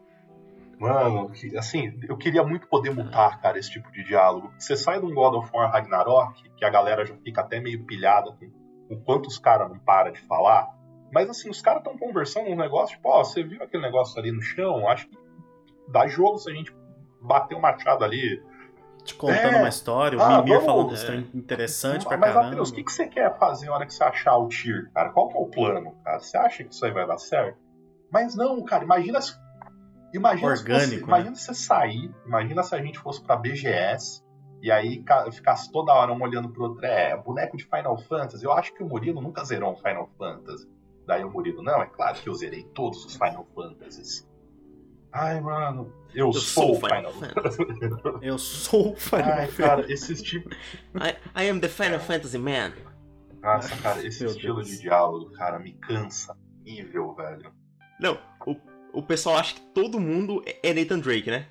[0.79, 4.53] Mano, assim, eu queria muito poder mutar, cara, esse tipo de diálogo.
[4.57, 7.83] Você sai de um God of War Ragnarok, que a galera já fica até meio
[7.83, 8.49] pilhada com
[8.89, 10.67] o quanto os caras não param de falar.
[11.11, 14.31] Mas assim, os caras estão conversando um negócio, tipo, ó, você viu aquele negócio ali
[14.31, 14.87] no chão?
[14.87, 15.17] Acho que
[15.87, 16.75] dá jogo se a gente
[17.21, 18.43] bater o um machado ali.
[19.03, 21.15] Te contando é, uma história, o ah, Mimir falando é.
[21.33, 22.57] interessante pra mas, caramba.
[22.57, 25.11] Mas, o que, que você quer fazer na hora que você achar o tier, cara?
[25.11, 26.19] Qual que é o plano, cara?
[26.19, 27.57] Você acha que isso aí vai dar certo?
[28.11, 29.33] Mas não, cara, imagina se.
[30.13, 31.35] Imagina Orgânico, se você, imagina né?
[31.37, 34.26] se você sair, imagina se a gente fosse pra BGS
[34.61, 38.43] e aí ficasse toda hora um olhando pro outro, é, boneco de Final Fantasy.
[38.43, 40.67] Eu acho que o Murilo nunca zerou um Final Fantasy.
[41.05, 44.27] Daí o Murilo, não, é claro que eu zerei todos os Final Fantasies.
[45.11, 47.57] Ai, mano, eu, eu sou, o Final, Fantasy.
[48.21, 49.57] eu sou o Final Ai, Fantasy.
[49.57, 50.55] cara, esses tipos.
[50.95, 52.73] I, I am the Final Fantasy man.
[53.41, 54.67] Nossa, cara, esse Meu estilo Deus.
[54.67, 56.35] de diálogo, cara, me cansa.
[56.65, 57.53] Nível, velho.
[57.99, 58.55] Não, o,
[58.99, 61.47] o pessoal acha que todo mundo é Nathan Drake, né?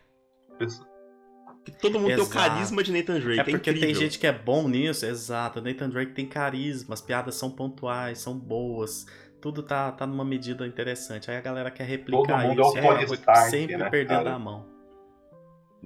[1.66, 2.30] Que todo mundo exato.
[2.30, 3.40] tem o carisma de Nathan Drake.
[3.40, 5.60] É, é porque tem gente que é bom nisso, exato.
[5.60, 9.04] Nathan Drake tem carisma, as piadas são pontuais, são boas.
[9.40, 11.28] Tudo tá, tá numa medida interessante.
[11.28, 12.78] Aí a galera quer replicar todo mundo isso.
[12.78, 14.34] É, é sempre né, perdendo cara?
[14.34, 14.64] a mão.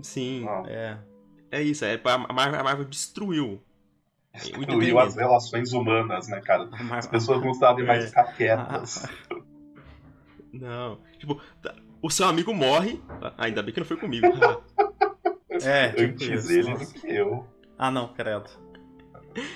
[0.02, 0.44] Sim.
[0.46, 0.62] Ah.
[0.66, 0.98] É.
[1.50, 3.60] É isso, é, a, Marvel, a Marvel destruiu.
[4.34, 6.68] Destruiu as relações humanas, né, cara?
[6.92, 8.06] As pessoas não sabem mais é.
[8.08, 9.06] ficar quietas.
[10.52, 11.00] Não.
[11.18, 11.40] Tipo,
[12.02, 13.00] o seu amigo morre.
[13.38, 14.26] Ainda bem que não foi comigo.
[15.64, 17.46] É, tipo antes dele do que eu.
[17.78, 18.50] Ah, não, credo.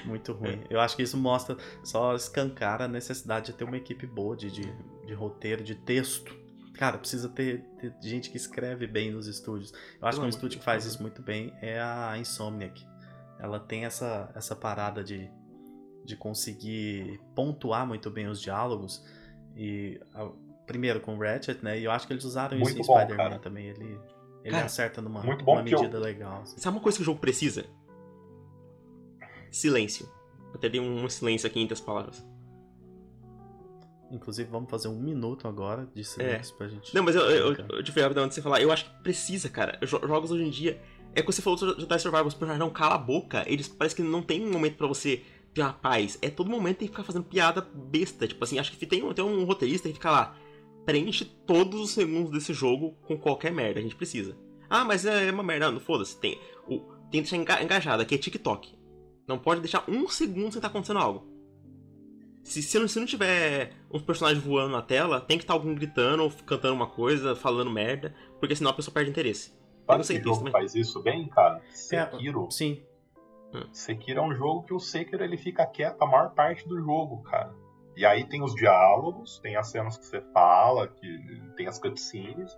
[0.05, 0.63] Muito ruim.
[0.71, 4.51] Eu acho que isso mostra, só escancara a necessidade de ter uma equipe boa de,
[4.51, 4.73] de,
[5.07, 6.35] de roteiro, de texto.
[6.75, 9.73] Cara, precisa ter, ter, gente que escreve bem nos estúdios.
[10.01, 12.85] Eu acho que um estúdio que faz isso muito bem é a Insomniac.
[13.39, 15.31] Ela tem essa, essa parada de,
[16.05, 19.05] de conseguir pontuar muito bem os diálogos.
[19.57, 20.01] E
[20.67, 21.79] primeiro com o Ratchet, né?
[21.79, 23.67] E eu acho que eles usaram muito isso em Spider-Man também.
[23.67, 24.01] Ele,
[24.45, 26.01] ele Cara, acerta numa, muito bom medida eu...
[26.01, 26.43] legal.
[26.43, 26.59] Assim.
[26.59, 27.65] Sabe uma coisa que o jogo precisa?
[29.51, 30.07] Silêncio.
[30.51, 32.23] Eu até dei um silêncio aqui entre as palavras.
[34.11, 36.59] Inclusive, vamos fazer um minuto agora de silêncio é.
[36.59, 36.95] pra gente.
[36.95, 38.61] Não, mas eu, eu, eu, eu tive rápido antes de você falar.
[38.61, 39.79] Eu acho que precisa, cara.
[39.83, 40.81] Jogos hoje em dia.
[41.15, 43.45] É que você falou do Jedi Survival, os personagens não cala a boca.
[43.47, 45.23] Eles parece que não tem um momento para você
[45.55, 46.19] ter uma paz.
[46.21, 48.29] É todo momento tem que ficar fazendo piada besta.
[48.29, 50.37] Tipo assim, acho que tem, tem um roteirista que fica lá
[50.85, 53.81] preenche todos os segundos desse jogo com qualquer merda.
[53.81, 54.37] A gente precisa.
[54.69, 55.71] Ah, mas é uma merda.
[55.71, 56.19] Não, foda-se.
[56.19, 56.39] Tem,
[56.69, 56.81] o,
[57.11, 58.03] tem que deixar engajado.
[58.03, 58.77] Aqui é TikTok.
[59.27, 61.35] Não pode deixar um segundo sem estar tá acontecendo algo.
[62.43, 65.59] Se, se, não, se não tiver uns personagens voando na tela, tem que estar tá
[65.59, 69.55] alguém gritando, cantando uma coisa, falando merda, porque senão a pessoa perde interesse.
[69.87, 71.57] Sabe que jogo faz isso bem, cara?
[71.59, 72.47] É, Sekiro.
[72.47, 72.83] É, sim.
[73.55, 73.65] Hum.
[73.73, 77.23] Sekiro é um jogo que o Sekiro ele fica quieto a maior parte do jogo,
[77.23, 77.55] cara.
[77.97, 82.57] E aí tem os diálogos, tem as cenas que você fala, que tem as cutscenes,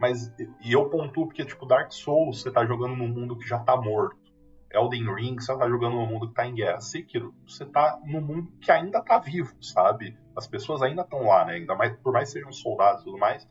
[0.00, 3.58] Mas, e eu pontuo porque, tipo, Dark Souls, você tá jogando num mundo que já
[3.58, 4.24] tá morto.
[4.70, 6.80] Elden Ring, você tá jogando num mundo que tá em guerra.
[6.80, 10.18] Sekiro, você tá num mundo que ainda tá vivo, sabe?
[10.36, 11.54] As pessoas ainda estão lá, né?
[11.54, 13.48] Ainda mais, por mais sejam soldados e tudo mais.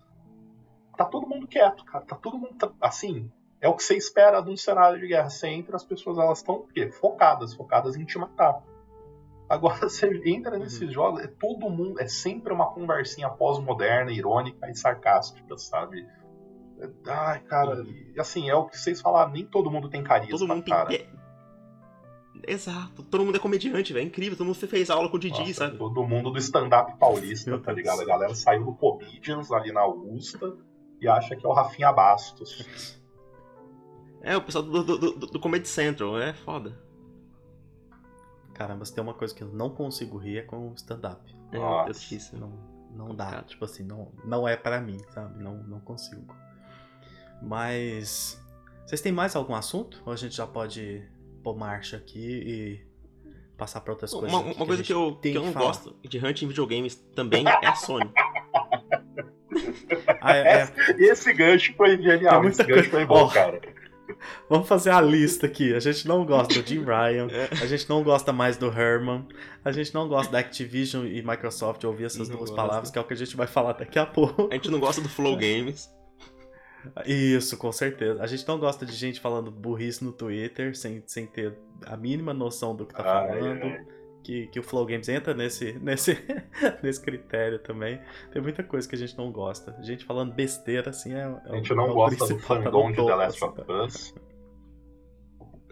[0.97, 2.03] Tá todo mundo quieto, cara.
[2.03, 3.31] Tá todo mundo, tá, assim,
[3.61, 5.29] é o que você espera de um cenário de guerra.
[5.29, 6.67] Você entra, as pessoas elas estão
[6.99, 8.61] focadas, focadas em te matar.
[9.53, 10.91] Agora você entra nesses uhum.
[10.91, 16.05] jogos, é todo mundo, é sempre uma conversinha pós-moderna, irônica e sarcástica, sabe?
[17.07, 18.13] Ai, cara, uhum.
[18.17, 20.89] assim, é o que vocês falaram, nem todo mundo tem carisma, todo mundo cara.
[20.89, 21.07] Tem...
[22.47, 25.39] Exato, todo mundo é comediante, velho, é incrível, todo mundo fez aula com o Didi,
[25.39, 25.77] Nossa, sabe?
[25.77, 28.01] Todo mundo do stand-up paulista, tá ligado?
[28.01, 30.57] A galera saiu do Comedians ali na Augusta
[30.99, 32.99] e acha que é o Rafinha Bastos.
[34.21, 36.82] É, o pessoal do, do, do, do Comedy Central, é foda.
[38.53, 41.35] Caramba, se tem uma coisa que eu não consigo rir é com stand-up.
[41.51, 41.89] É, Nossa.
[41.89, 42.39] é difícil.
[42.39, 42.53] Não,
[42.91, 45.43] não dá, tipo assim, não, não é para mim, sabe?
[45.43, 46.35] Não, não consigo.
[47.41, 48.39] Mas.
[48.85, 50.01] Vocês têm mais algum assunto?
[50.05, 51.03] Ou a gente já pode
[51.41, 52.85] pôr marcha aqui e
[53.57, 54.31] passar para outras coisas?
[54.31, 55.65] Uma, uma que coisa que, eu, que eu não falar.
[55.65, 58.11] gosto de hunting videogames também é a Sony.
[60.21, 60.73] ah, é, é.
[60.99, 62.45] Esse gancho foi genial.
[62.45, 63.61] Esse gancho foi bom, oh, cara.
[64.49, 65.73] Vamos fazer a lista aqui.
[65.73, 67.49] A gente não gosta do Jim Ryan, é.
[67.61, 69.27] a gente não gosta mais do Herman,
[69.63, 72.55] a gente não gosta da Activision e Microsoft ouvir essas não duas gosta.
[72.55, 74.47] palavras, que é o que a gente vai falar daqui a pouco.
[74.51, 75.89] A gente não gosta do Flow Games.
[77.05, 78.21] Isso, com certeza.
[78.21, 82.33] A gente não gosta de gente falando burrice no Twitter sem, sem ter a mínima
[82.33, 83.63] noção do que tá falando.
[83.63, 84.02] Ai, ai.
[84.23, 86.17] Que, que o Flow Games entra nesse, nesse,
[86.81, 87.99] nesse critério também.
[88.31, 89.75] Tem muita coisa que a gente não gosta.
[89.77, 91.19] A gente falando besteira, assim, é.
[91.19, 94.15] é a gente não é gosta do fandom de The Last of Us.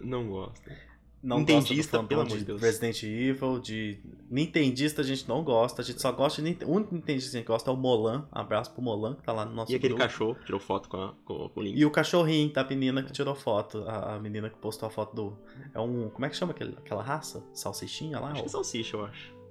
[0.02, 0.91] Não gosta.
[1.22, 2.60] Não Nintendista, gosta pelo amor de Deus.
[2.60, 4.00] Resident Evil, de.
[4.28, 6.64] Nintendista a gente não gosta, a gente só gosta de.
[6.64, 8.26] O único Nintendista que a gente gosta é o Molan.
[8.32, 10.02] Abraço pro Molan, que tá lá no nosso E aquele grupo.
[10.02, 11.78] cachorro que tirou foto com, a, com, com, o link.
[11.78, 13.84] E o cachorrinho da menina que tirou foto.
[13.86, 15.38] A, a, menina que postou a foto do.
[15.72, 16.10] É um.
[16.10, 17.44] Como é que chama aquele, aquela raça?
[17.52, 18.32] Salsichinha lá?
[18.32, 18.42] Acho ou...
[18.42, 19.41] que é salsicha, eu acho.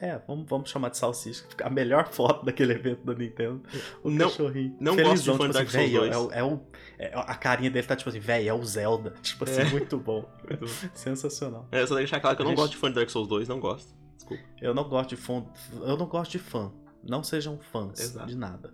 [0.00, 1.44] É, vamos, vamos chamar de salsicha.
[1.62, 3.60] A melhor foto daquele evento da Nintendo.
[4.02, 4.76] O não, cachorrinho.
[4.80, 6.60] Não Felizão, gosto de tipo assim, véio, é, é, o,
[6.98, 9.14] é, a carinha dele tá tipo assim, velho, é o Zelda.
[9.22, 9.64] Tipo assim, é.
[9.70, 10.24] muito bom.
[10.94, 11.66] Sensacional.
[11.72, 12.58] É, só deixar claro que eu não gente...
[12.60, 13.92] gosto de fã de Dark Souls 2, não gosto.
[14.16, 14.42] Desculpa.
[14.60, 15.44] Eu não gosto de fã.
[15.82, 16.72] Eu não gosto de fã.
[17.02, 18.26] Não sejam fãs Exato.
[18.26, 18.72] de nada.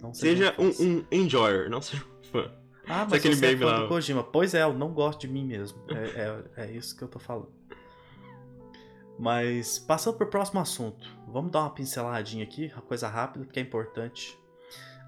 [0.00, 2.50] Não seja um, um, enjoyer, não seja um fã.
[2.86, 3.80] Ah, mas aquele você é fã lá...
[3.80, 4.22] do Kojima.
[4.22, 5.78] Pois é, eu não gosto de mim mesmo.
[5.88, 7.48] É, é, é isso que eu tô falando.
[9.18, 13.60] Mas passando para o próximo assunto, vamos dar uma pinceladinha aqui, uma coisa rápida, porque
[13.60, 14.38] é importante.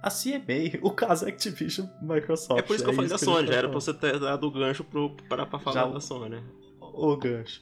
[0.03, 2.61] A CMA, o caso Activision Microsoft.
[2.61, 4.47] É por isso que eu é falei da Sony, já era pra você ter dado
[4.47, 6.37] o gancho pro, para pra falar já, da Sony.
[6.37, 6.43] Né?
[6.81, 7.61] O gancho.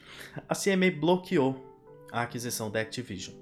[0.48, 1.74] A CMA bloqueou
[2.12, 3.34] a aquisição da Activision.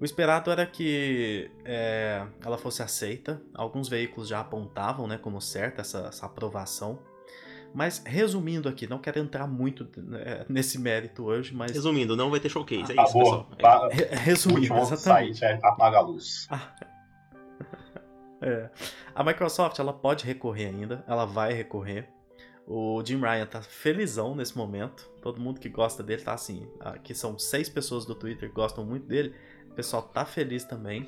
[0.00, 3.42] O esperado era que é, ela fosse aceita.
[3.52, 6.98] Alguns veículos já apontavam né, como certa essa, essa aprovação.
[7.72, 11.70] Mas resumindo aqui, não quero entrar muito né, nesse mérito hoje, mas.
[11.70, 13.48] Resumindo, não vai ter showcase, é isso, pessoal.
[13.58, 15.38] Tá, resumindo, exatamente.
[15.38, 16.48] Site, é, apaga a luz.
[18.42, 18.70] é.
[19.14, 22.08] A Microsoft ela pode recorrer ainda, ela vai recorrer.
[22.66, 25.10] O Jim Ryan tá felizão nesse momento.
[25.20, 26.68] Todo mundo que gosta dele tá assim.
[26.78, 29.34] Aqui são seis pessoas do Twitter que gostam muito dele.
[29.70, 31.04] O pessoal tá feliz também.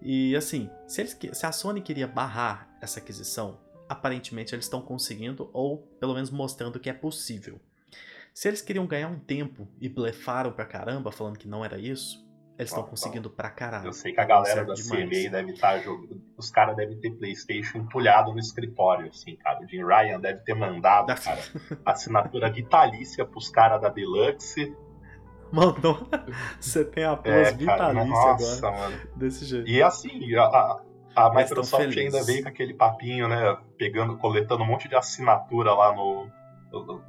[0.00, 3.58] E assim, se, eles, se a Sony queria barrar essa aquisição,
[3.88, 7.60] aparentemente eles estão conseguindo, ou pelo menos mostrando que é possível.
[8.32, 12.24] Se eles queriam ganhar um tempo e blefaram pra caramba, falando que não era isso,
[12.58, 13.86] eles estão conseguindo pra caralho.
[13.86, 15.08] Eu sei que a galera da demais.
[15.08, 16.22] CMA deve estar tá jogando.
[16.36, 19.60] Os caras devem ter PlayStation empulhado no escritório, assim, cara.
[19.60, 21.40] O Jim Ryan deve ter mandado, cara,
[21.84, 24.74] assinatura vitalícia pros caras da Deluxe.
[25.52, 26.08] Mandou.
[26.60, 28.90] Você tem a pós é, vitalícia nossa, agora.
[28.90, 29.08] Mano.
[29.16, 29.68] Desse jeito.
[29.68, 30.82] E assim, a, a
[31.34, 33.56] Microsoft ainda veio com aquele papinho, né?
[33.78, 36.28] Pegando, coletando um monte de assinatura lá no.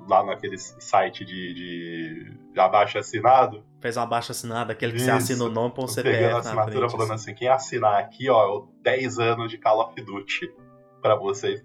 [0.08, 3.66] Lá naquele site de, de, de abaixo assinado.
[3.82, 5.06] Fez um abaixo assinado, aquele que Isso.
[5.06, 6.18] você assina o nome com o CPF.
[6.18, 10.00] Pegando a assinatura frente, falando assim: quem assinar aqui, ó, 10 anos de Call of
[10.00, 10.54] Duty
[11.02, 11.64] pra vocês.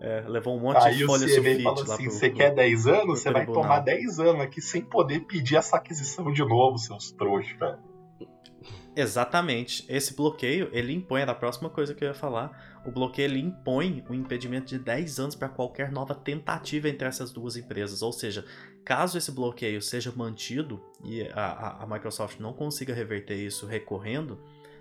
[0.00, 3.20] É, levou um monte Aí de folha sulfite falou assim, Você quer 10 anos?
[3.20, 7.56] Você vai tomar 10 anos aqui sem poder pedir essa aquisição de novo, seus trouxas,
[7.56, 7.78] velho.
[8.96, 9.84] Exatamente.
[9.88, 12.82] Esse bloqueio, ele impõe, era a próxima coisa que eu ia falar.
[12.86, 17.32] O bloqueio ele impõe um impedimento de 10 anos para qualquer nova tentativa entre essas
[17.32, 18.02] duas empresas.
[18.02, 18.44] Ou seja,
[18.84, 24.38] caso esse bloqueio seja mantido e a, a Microsoft não consiga reverter isso recorrendo,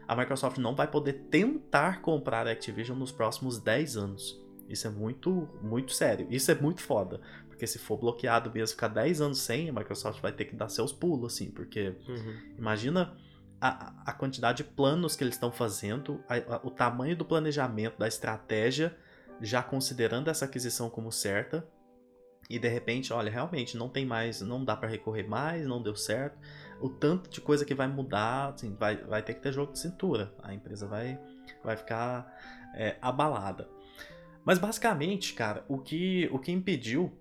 [0.07, 4.44] a Microsoft não vai poder tentar comprar a Activision nos próximos 10 anos.
[4.69, 6.27] Isso é muito, muito sério.
[6.30, 7.19] Isso é muito foda.
[7.48, 10.69] Porque se for bloqueado mesmo, ficar 10 anos sem, a Microsoft vai ter que dar
[10.69, 11.49] seus pulos, assim.
[11.52, 12.38] Porque, uhum.
[12.57, 13.15] imagina
[13.65, 17.98] a, a quantidade de planos que eles estão fazendo, a, a, o tamanho do planejamento,
[17.98, 18.94] da estratégia,
[19.40, 21.65] já considerando essa aquisição como certa.
[22.49, 25.95] E de repente, olha, realmente não tem mais, não dá para recorrer mais, não deu
[25.95, 26.38] certo.
[26.81, 29.80] O tanto de coisa que vai mudar, assim, vai, vai ter que ter jogo de
[29.80, 30.35] cintura.
[30.44, 31.18] A empresa vai,
[31.64, 32.38] vai ficar
[32.76, 33.69] é, abalada.
[34.44, 37.18] Mas basicamente, cara, o que, o que impediu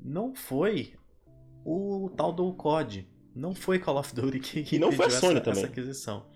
[0.00, 0.94] não foi
[1.66, 3.11] o tal do COD.
[3.34, 5.62] Não foi Call of Duty que, que e não foi a Sony essa, também.
[5.62, 6.26] essa aquisição.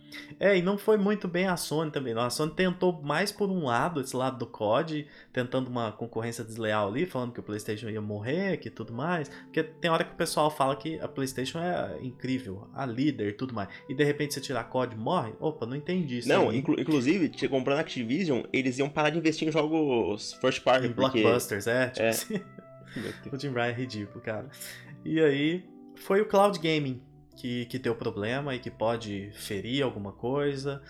[0.41, 2.15] É, e não foi muito bem a Sony também.
[2.17, 6.89] A Sony tentou mais por um lado, esse lado do COD, tentando uma concorrência desleal
[6.89, 9.29] ali, falando que o PlayStation ia morrer, que tudo mais.
[9.29, 13.33] Porque tem hora que o pessoal fala que a PlayStation é incrível, a líder e
[13.33, 13.69] tudo mais.
[13.89, 15.33] E de repente você tirar COD morre?
[15.39, 16.29] Opa, não entendi isso.
[16.29, 20.87] Não, inclu inclusive, comprando a Activision, eles iam parar de investir em jogos first party.
[20.87, 21.21] Em porque...
[21.21, 22.09] blockbusters, é, tipo É.
[22.11, 22.41] assim.
[23.31, 24.49] o Jim Ryan é ridículo, cara.
[25.05, 25.65] E aí,
[25.97, 27.03] foi o cloud gaming
[27.37, 30.83] que, que deu problema e que pode ferir alguma coisa.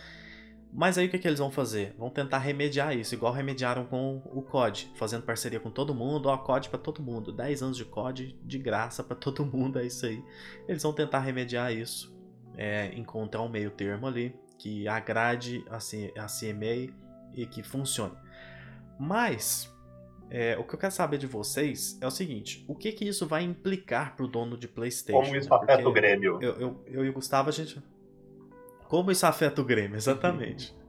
[0.73, 1.95] Mas aí o que, que eles vão fazer?
[1.99, 6.37] Vão tentar remediar isso, igual remediaram com o COD, fazendo parceria com todo mundo, ó,
[6.37, 10.05] COD pra todo mundo, 10 anos de COD de graça pra todo mundo, é isso
[10.05, 10.23] aí.
[10.69, 12.15] Eles vão tentar remediar isso,
[12.57, 16.93] é, encontrar um meio termo ali, que agrade a, a CMA
[17.33, 18.15] e que funcione.
[18.99, 19.75] Mas,
[20.31, 23.27] é, o que eu quero saber de vocês é o seguinte: o que que isso
[23.27, 25.23] vai implicar pro dono de PlayStation?
[25.23, 25.57] Como isso né?
[25.57, 26.39] afeta Porque o Grêmio?
[26.43, 27.81] Eu, eu, eu e o Gustavo, a gente.
[28.89, 30.75] Como isso afeta o Grêmio, exatamente.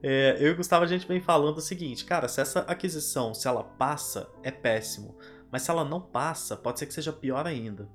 [0.00, 3.34] É, eu e o Gustavo, a gente vem falando o seguinte, cara, se essa aquisição,
[3.34, 5.16] se ela passa, é péssimo.
[5.50, 7.88] Mas se ela não passa, pode ser que seja pior ainda.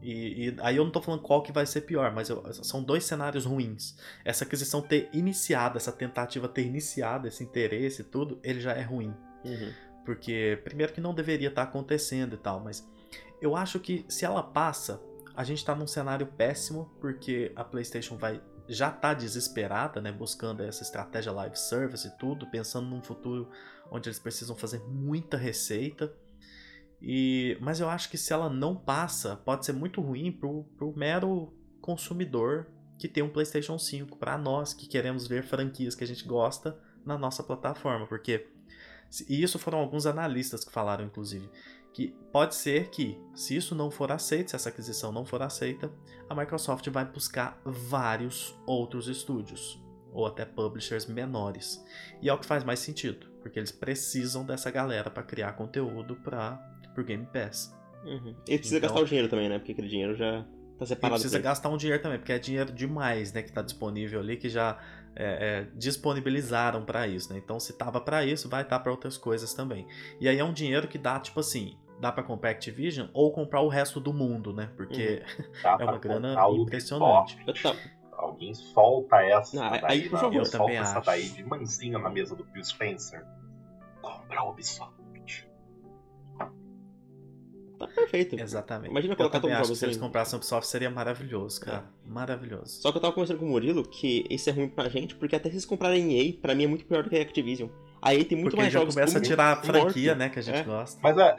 [0.00, 2.80] E, e aí eu não tô falando qual que vai ser pior, mas eu- são
[2.80, 3.96] dois cenários ruins.
[4.24, 8.82] Essa aquisição ter iniciado, essa tentativa ter iniciado, esse interesse e tudo, ele já é
[8.82, 9.12] ruim.
[9.44, 9.72] Uhum.
[10.04, 12.88] Porque, primeiro, que não deveria estar acontecendo e tal, mas
[13.40, 15.00] eu acho que se ela passa,
[15.34, 20.62] a gente tá num cenário péssimo, porque a PlayStation vai já tá desesperada, né, buscando
[20.62, 23.50] essa estratégia live service e tudo, pensando num futuro
[23.90, 26.12] onde eles precisam fazer muita receita.
[27.00, 30.96] E, mas eu acho que se ela não passa, pode ser muito ruim pro, pro
[30.96, 32.68] mero consumidor
[32.98, 36.78] que tem um PlayStation 5, para nós que queremos ver franquias que a gente gosta
[37.04, 38.48] na nossa plataforma, porque
[39.28, 41.48] e isso foram alguns analistas que falaram, inclusive,
[41.92, 45.90] que pode ser que, se isso não for aceito, se essa aquisição não for aceita,
[46.28, 49.78] a Microsoft vai buscar vários outros estúdios,
[50.10, 51.84] ou até publishers menores.
[52.22, 56.16] E é o que faz mais sentido, porque eles precisam dessa galera para criar conteúdo
[56.16, 56.58] para
[56.96, 57.76] o Game Pass.
[58.04, 58.34] Uhum.
[58.48, 59.58] Ele precisa Então- gastar o dinheiro também, né?
[59.58, 60.42] Porque aquele dinheiro já
[60.78, 61.14] tá E separado.
[61.20, 61.44] precisa pra ele.
[61.44, 64.78] gastar um dinheiro também, porque é dinheiro demais, né, que está disponível ali, que já
[65.14, 67.38] é, é, disponibilizaram para isso, né?
[67.42, 69.86] Então, se tava para isso, vai estar para outras coisas também.
[70.20, 73.60] E aí é um dinheiro que dá, tipo assim, dá para comprar Activision ou comprar
[73.60, 74.70] o resto do mundo, né?
[74.76, 75.22] Porque
[75.62, 77.38] Dá é uma grana o impressionante.
[78.12, 80.36] Alguém solta essa Não, aí, daí, por não, favor.
[80.36, 81.06] Eu solta também essa acho.
[81.06, 83.24] daí de mansinho na mesa do Phil Spencer.
[84.00, 85.01] Compra a Ubisoft.
[87.86, 88.38] Tá perfeito.
[88.38, 88.90] Exatamente.
[88.90, 90.90] Imagina eu colocar também todos os acho que jogos se eles comprassem a Ubisoft seria
[90.90, 91.84] maravilhoso, cara.
[92.06, 92.80] Maravilhoso.
[92.80, 95.36] Só que eu tava conversando com o Murilo que isso é ruim pra gente, porque
[95.36, 97.68] até se eles comprarem EA, pra mim é muito pior do que a Activision.
[98.00, 100.18] A EA tem muito Porque mais já jogos começa a tirar a franquia, morto.
[100.18, 100.62] né, que a gente É.
[100.64, 101.00] gosta.
[101.02, 101.36] Mas é,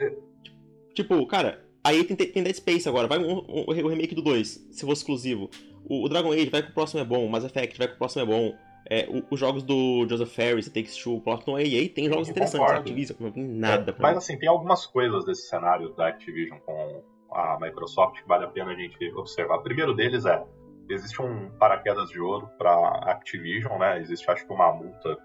[0.94, 4.22] Tipo, cara, a EA tem, tem Dead Space agora, vai um, um- o remake do
[4.22, 5.50] 2, se for exclusivo.
[5.84, 7.94] O, o Dragon Age vai que o próximo é bom, o Mass Effect vai que
[7.94, 8.54] o próximo é bom.
[8.88, 12.58] É, o- os jogos do Joseph Ferris, Takes Two, a EA tem jogos Eu interessantes.
[12.60, 12.80] concordo.
[12.80, 14.18] Activision não tem nada É, mas mim.
[14.18, 17.02] assim, tem algumas coisas desse cenário da Activision com
[17.32, 19.56] a Microsoft que vale a pena a gente observar.
[19.56, 20.44] O primeiro deles é,
[20.90, 22.72] existe um paraquedas de ouro para
[23.10, 23.98] Activision, né?
[24.00, 25.18] Existe acho que uma multa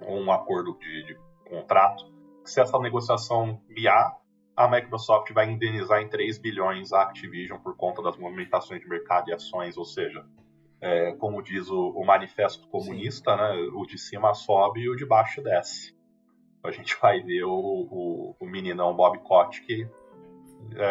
[0.00, 1.16] ou um acordo de, de
[1.48, 2.04] contrato.
[2.44, 4.16] Se essa negociação viar,
[4.56, 9.28] a Microsoft vai indenizar em 3 bilhões a Activision por conta das movimentações de mercado
[9.28, 10.24] e ações, ou seja,
[10.80, 15.04] é, como diz o, o manifesto comunista, né, o de cima sobe e o de
[15.04, 15.96] baixo desce.
[16.62, 19.88] A gente vai ver o, o, o meninão Bob Kotick.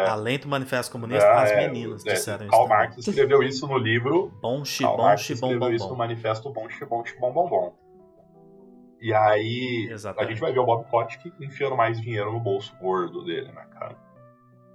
[0.08, 2.50] Além do Manifesto Comunista, é, as é, meninas é, disseram isso.
[2.50, 2.78] Karl também.
[2.78, 4.32] Marx escreveu isso no livro.
[4.40, 5.96] Bom, xi, Karl bom, Marx bom, escreveu bom, isso no bom.
[5.96, 7.74] manifesto Bom, xi, bom, xi, bom, bom.
[9.00, 10.30] E aí a Exatamente.
[10.30, 13.96] gente vai ver o Bob Kotick enfiando mais dinheiro no bolso gordo dele, né, cara?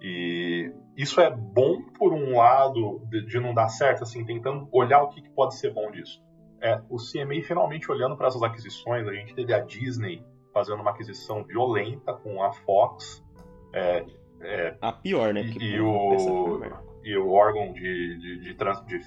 [0.04, 5.02] E isso é bom por um lado de, de não dar certo, assim, tentando olhar
[5.04, 6.22] o que, que pode ser bom disso.
[6.62, 10.24] É, o CMA finalmente olhando para essas aquisições, a gente teve a Disney
[10.54, 13.24] fazendo uma aquisição violenta com a Fox,
[13.74, 14.06] é,
[14.42, 15.42] é, A pior, né?
[15.42, 16.60] E- e pô, o-
[17.04, 19.00] e o órgão de, de, de, trans- de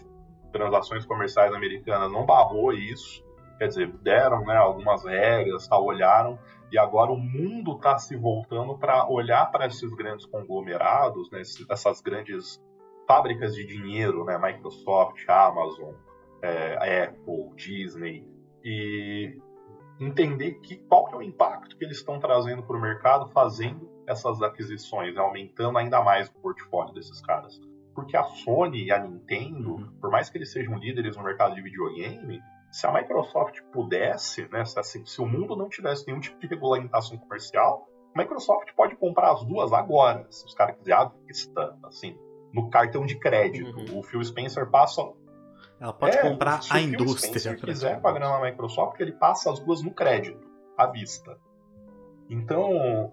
[0.52, 3.24] transações comerciais americanas não barrou isso.
[3.58, 6.38] Quer dizer, deram né, algumas regras, tá, olharam,
[6.70, 12.00] e agora o mundo está se voltando para olhar para esses grandes conglomerados, né, essas
[12.00, 12.62] grandes
[13.06, 15.94] fábricas de dinheiro, né, Microsoft, Amazon,
[16.42, 18.26] é, Apple, Disney,
[18.64, 19.38] e
[20.00, 23.88] entender que, qual que é o impacto que eles estão trazendo para o mercado fazendo
[24.06, 27.60] essas aquisições, aumentando ainda mais o portfólio desses caras.
[27.94, 29.92] Porque a Sony e a Nintendo, uhum.
[30.00, 32.40] por mais que eles sejam líderes no mercado de videogame,
[32.76, 36.46] se a Microsoft pudesse, né, se, assim, se o mundo não tivesse nenhum tipo de
[36.46, 41.74] regulamentação comercial, a Microsoft pode comprar as duas agora, se os caras quiserem à vista,
[41.84, 42.14] assim,
[42.52, 43.74] no cartão de crédito.
[43.78, 44.00] Uhum.
[44.00, 45.00] O Phil Spencer passa
[45.80, 47.38] ela pode é, comprar a indústria.
[47.38, 50.46] Se quiser com a grana da Microsoft, ele passa as duas no crédito,
[50.76, 51.34] à vista.
[52.28, 53.10] Então.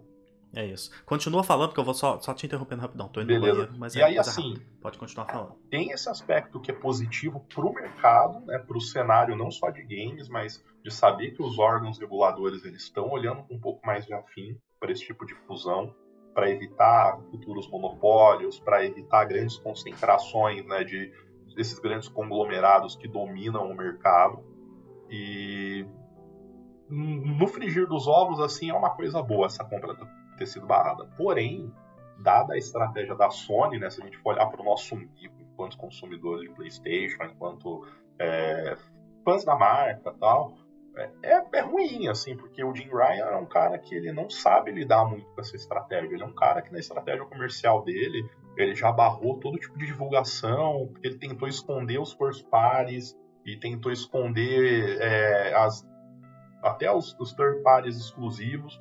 [0.55, 0.91] É isso.
[1.03, 3.07] Continua falando, que eu vou só, só te interrompendo rapidão.
[3.07, 3.47] Tô indo Beleza.
[3.47, 4.65] no banheiro, mas e é aí, assim, rápida.
[4.81, 5.55] Pode continuar falando.
[5.69, 10.29] Tem esse aspecto que é positivo pro mercado, né, pro cenário não só de games,
[10.29, 14.13] mas de saber que os órgãos reguladores eles estão olhando com um pouco mais de
[14.13, 15.95] afim para esse tipo de fusão,
[16.35, 21.11] para evitar futuros monopólios, para evitar grandes concentrações né, de
[21.55, 24.43] desses grandes conglomerados que dominam o mercado.
[25.09, 25.85] E
[26.89, 29.95] no frigir dos ovos, assim, é uma coisa boa essa compra
[30.37, 31.05] ter sido barrada.
[31.17, 31.73] Porém,
[32.19, 35.33] dada a estratégia da Sony, né, se a gente for olhar para o nosso umbigo,
[35.39, 37.85] enquanto consumidores de PlayStation, enquanto
[38.19, 38.77] é,
[39.23, 40.57] fãs da marca tal,
[40.95, 44.29] é, é, é, ruim, assim, porque o Jim Ryan é um cara que ele não
[44.29, 46.13] sabe lidar muito com essa estratégia.
[46.13, 48.23] Ele é um cara que na estratégia comercial dele,
[48.55, 53.91] ele já barrou todo tipo de divulgação, ele tentou esconder os first pares e tentou
[53.91, 55.83] esconder é, as,
[56.61, 58.79] até os, os third parties exclusivos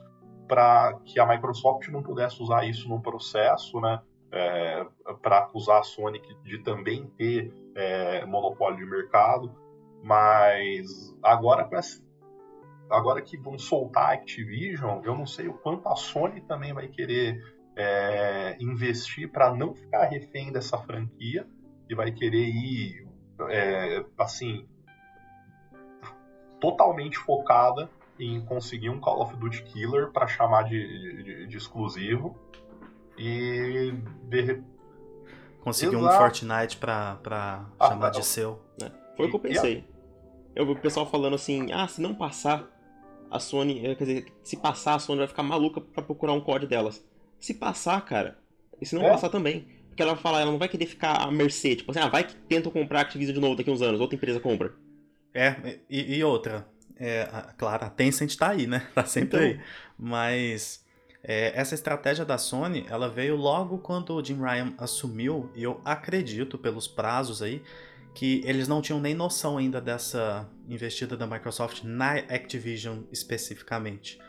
[0.53, 4.03] para que a Microsoft não pudesse usar isso no processo, né?
[4.31, 4.87] É,
[5.23, 9.51] para acusar a Sony de também ter é, monopólio de mercado,
[10.03, 12.03] mas agora com essa,
[12.91, 16.89] agora que vão soltar a Activision, eu não sei o quanto a Sony também vai
[16.89, 17.43] querer
[17.75, 21.47] é, investir para não ficar refém dessa franquia
[21.89, 23.09] e vai querer ir
[23.49, 24.69] é, assim
[26.61, 32.37] totalmente focada em conseguir um Call of Duty Killer para chamar de, de, de, exclusivo
[33.19, 33.93] e
[34.25, 34.63] de...
[35.61, 36.15] conseguir Exato.
[36.15, 37.19] um Fortnite para
[37.79, 38.61] ah, chamar de seu.
[38.83, 39.85] É, foi o que eu pensei.
[40.55, 42.69] Eu vi o pessoal falando assim, ah, se não passar
[43.31, 46.69] a Sony, quer dizer, se passar a Sony vai ficar maluca para procurar um código
[46.69, 47.03] delas.
[47.39, 48.39] Se passar, cara,
[48.81, 49.11] e se não é.
[49.11, 49.67] passar também.
[49.89, 51.77] Porque ela vai falar, ela não vai querer ficar à mercê.
[51.77, 54.17] Tipo assim, ah, vai que tentam comprar a Activision de novo daqui uns anos, outra
[54.17, 54.75] empresa compra.
[55.35, 56.67] É, e, e outra.
[57.05, 58.87] É, claro, a Tencent tá aí, né?
[58.95, 59.41] Tá sempre então...
[59.41, 59.61] aí.
[59.99, 60.85] Mas
[61.25, 65.81] é, essa estratégia da Sony, ela veio logo quando o Jim Ryan assumiu, e eu
[65.85, 67.61] acredito, pelos prazos aí,
[68.15, 74.21] que eles não tinham nem noção ainda dessa investida da Microsoft na Activision especificamente.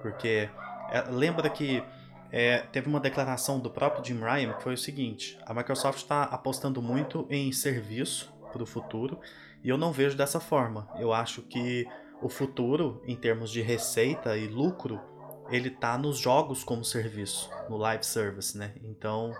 [0.00, 0.48] Porque
[0.90, 1.84] é, lembra que
[2.30, 6.22] é, teve uma declaração do próprio Jim Ryan que foi o seguinte: a Microsoft está
[6.22, 9.20] apostando muito em serviço para o futuro
[9.62, 10.88] e eu não vejo dessa forma.
[10.98, 11.86] Eu acho que
[12.22, 15.00] o futuro, em termos de receita e lucro,
[15.50, 18.72] ele está nos jogos como serviço, no live service, né?
[18.82, 19.34] Então,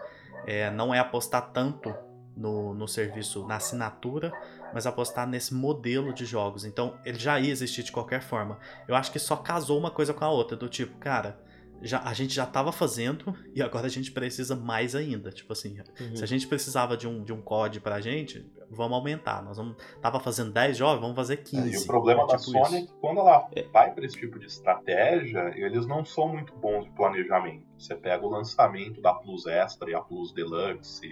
[0.47, 1.95] é, não é apostar tanto
[2.37, 4.33] no, no serviço, na assinatura,
[4.75, 6.65] mas apostar nesse modelo de jogos.
[6.65, 8.59] Então, ele já ia existir de qualquer forma.
[8.89, 11.39] Eu acho que só casou uma coisa com a outra, do tipo, cara,
[11.83, 15.31] já, a gente já estava fazendo e agora a gente precisa mais ainda.
[15.31, 16.17] Tipo assim, uhum.
[16.17, 19.43] se a gente precisava de um, de um COD pra gente, vamos aumentar.
[19.43, 21.69] Nós vamos, tava fazendo 10 jogos, vamos fazer 15.
[21.69, 22.77] É, e o problema é, da tipo Sony isso.
[22.77, 23.63] é que quando ela é.
[23.65, 27.67] vai para esse tipo de estratégia, eles não são muito bons de planejamento.
[27.79, 31.07] Você pega o lançamento da Plus Extra e a Plus Deluxe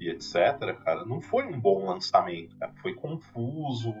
[0.00, 2.72] e, e etc, cara, não foi um bom lançamento, cara.
[2.80, 3.94] Foi confuso.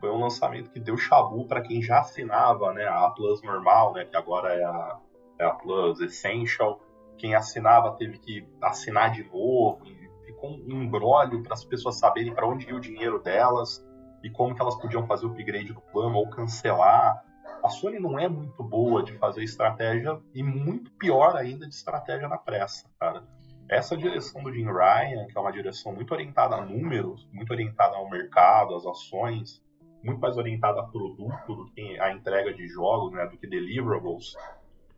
[0.00, 4.06] Foi um lançamento que deu chabu para quem já assinava, né, a Plus normal, né,
[4.06, 4.98] que agora é a
[5.44, 6.80] a Plus Essential.
[7.18, 12.34] Quem assinava teve que assinar de novo, e ficou um embrólio para as pessoas saberem
[12.34, 13.84] para onde ia o dinheiro delas
[14.22, 17.24] e como que elas podiam fazer o upgrade do plano ou cancelar.
[17.62, 22.26] A Sony não é muito boa de fazer estratégia e muito pior ainda de estratégia
[22.28, 23.22] na pressa, cara.
[23.68, 27.96] Essa direção do Jim Ryan, que é uma direção muito orientada a números, muito orientada
[27.96, 29.62] ao mercado, às ações,
[30.02, 34.34] muito mais orientada a produto do que a entrega de jogos, né, do que deliverables,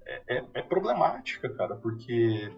[0.06, 2.50] é, é, é problemática, cara, porque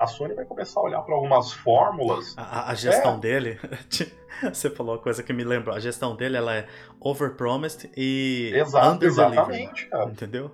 [0.00, 2.34] a Sony vai começar a olhar para algumas fórmulas.
[2.36, 3.18] A, a gestão é.
[3.18, 3.60] dele,
[4.42, 5.76] você falou uma coisa que me lembrou.
[5.76, 6.66] A gestão dele ela é
[6.98, 10.10] overpromised e Exato, exatamente, cara.
[10.10, 10.50] Entendeu?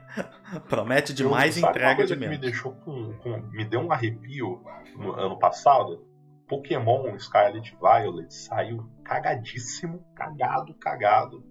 [0.68, 2.36] Promete demais e entrega de menos.
[2.36, 4.62] me deixou com, com, me deu um arrepio
[4.96, 6.06] no ano passado.
[6.46, 11.42] Pokémon Scarlet Violet saiu cagadíssimo, cagado, cagado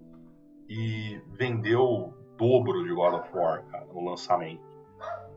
[0.68, 4.62] e vendeu dobro de God of War, cara, no lançamento.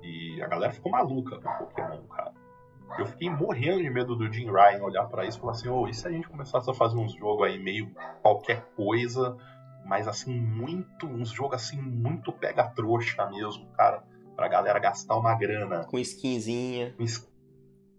[0.04, 2.32] E a galera ficou maluca com Pokémon, cara.
[2.98, 5.88] Eu fiquei morrendo de medo do Jim Ryan olhar para isso e falar assim: oh,
[5.88, 7.92] e se a gente começasse a fazer uns jogos aí meio
[8.22, 9.36] qualquer coisa,
[9.86, 11.06] mas assim, muito.
[11.06, 14.04] uns jogos assim, muito pega-trouxa mesmo, cara,
[14.36, 15.84] pra galera gastar uma grana.
[15.86, 16.94] Com skinzinha.
[16.96, 17.30] Com es-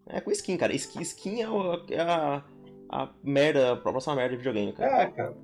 [0.07, 0.73] É, com skin, cara.
[0.75, 2.43] Skin, skin é, o- é a,
[2.91, 5.03] a merda, a próxima merda de videogame, cara.
[5.03, 5.37] É, cara.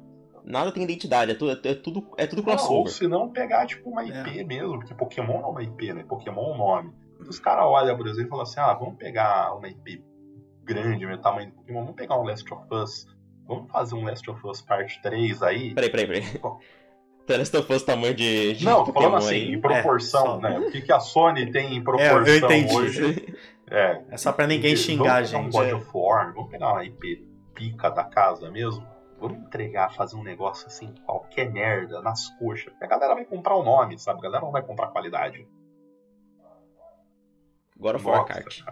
[0.45, 2.93] Nada tem identidade, é, tu, é, é tudo, é tudo Não, ou crossover.
[2.93, 6.05] se não pegar, tipo, uma IP mesmo, porque Pokémon não é uma IP, né?
[6.07, 6.93] Pokémon é um nome.
[7.21, 10.05] Os caras olham, por exemplo, e falam assim: ah, vamos pegar uma IP
[10.63, 13.07] grande, meu tamanho de Pokémon, vamos pegar um Last of Us.
[13.47, 15.75] Vamos fazer um Last of Us Parte 3 aí.
[15.75, 16.23] Peraí, peraí, peraí.
[17.27, 19.53] The Last of Us tamanho de, de Não, Pokémon falando assim, aí.
[19.55, 20.59] em proporção, só- né?
[20.59, 22.75] O que, que a Sony tem em É, proporção eu entendi.
[22.75, 23.35] hoje.
[23.71, 25.53] É, É só pra ninguém vamos xingar a pegar Um gente.
[25.53, 25.75] God é.
[25.75, 28.87] of War, vamos pegar uma IP pica da casa mesmo.
[29.29, 32.67] Vamos entregar, fazer um negócio assim, qualquer merda, nas coxas.
[32.73, 34.19] Porque a galera vai comprar o nome, sabe?
[34.21, 35.47] A galera não vai comprar qualidade.
[37.79, 38.63] God of War Kart.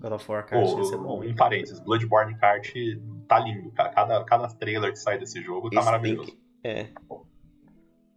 [0.00, 1.22] God of War, Pô, ia ser bom.
[1.24, 2.72] em parênteses, Bloodborne Kart
[3.28, 3.90] tá lindo, cara.
[3.90, 6.32] Cada, cada trailer que sai desse jogo tá Esse tem maravilhoso.
[6.32, 6.88] que- É.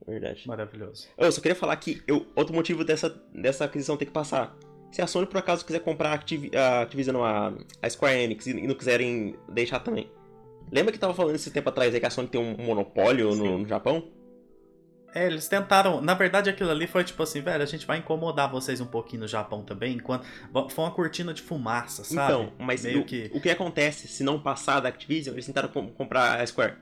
[0.05, 0.47] Verdade.
[0.47, 1.07] Maravilhoso.
[1.17, 4.53] Eu só queria falar que eu, outro motivo dessa, dessa aquisição ter que passar.
[4.91, 8.45] Se a Sony por acaso quiser comprar a, Activ a Activision, a, a Square Enix,
[8.47, 10.11] e, e não quiserem deixar também.
[10.71, 13.59] Lembra que tava falando esse tempo atrás aí que a Sony tem um monopólio no,
[13.59, 14.11] no Japão?
[15.15, 16.01] É, eles tentaram.
[16.01, 19.21] Na verdade, aquilo ali foi tipo assim, velho, a gente vai incomodar vocês um pouquinho
[19.21, 20.25] no Japão também, enquanto.
[20.69, 22.33] Foi uma cortina de fumaça, sabe?
[22.33, 23.29] Então, mas Meio o, que.
[23.31, 26.77] o que acontece se não passar da Activision, eles tentaram com- comprar a Square.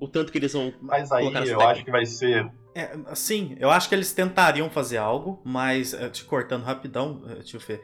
[0.00, 0.72] O tanto que eles vão.
[0.80, 1.66] Mas aí eu técnica.
[1.66, 2.50] acho que vai ser.
[2.74, 7.42] É, sim, eu acho que eles tentariam fazer algo, mas eh, te cortando rapidão, eh,
[7.42, 7.80] tio Fê.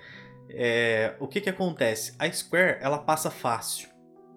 [0.49, 2.15] é, o que que acontece?
[2.19, 3.90] A Square, ela passa fácil.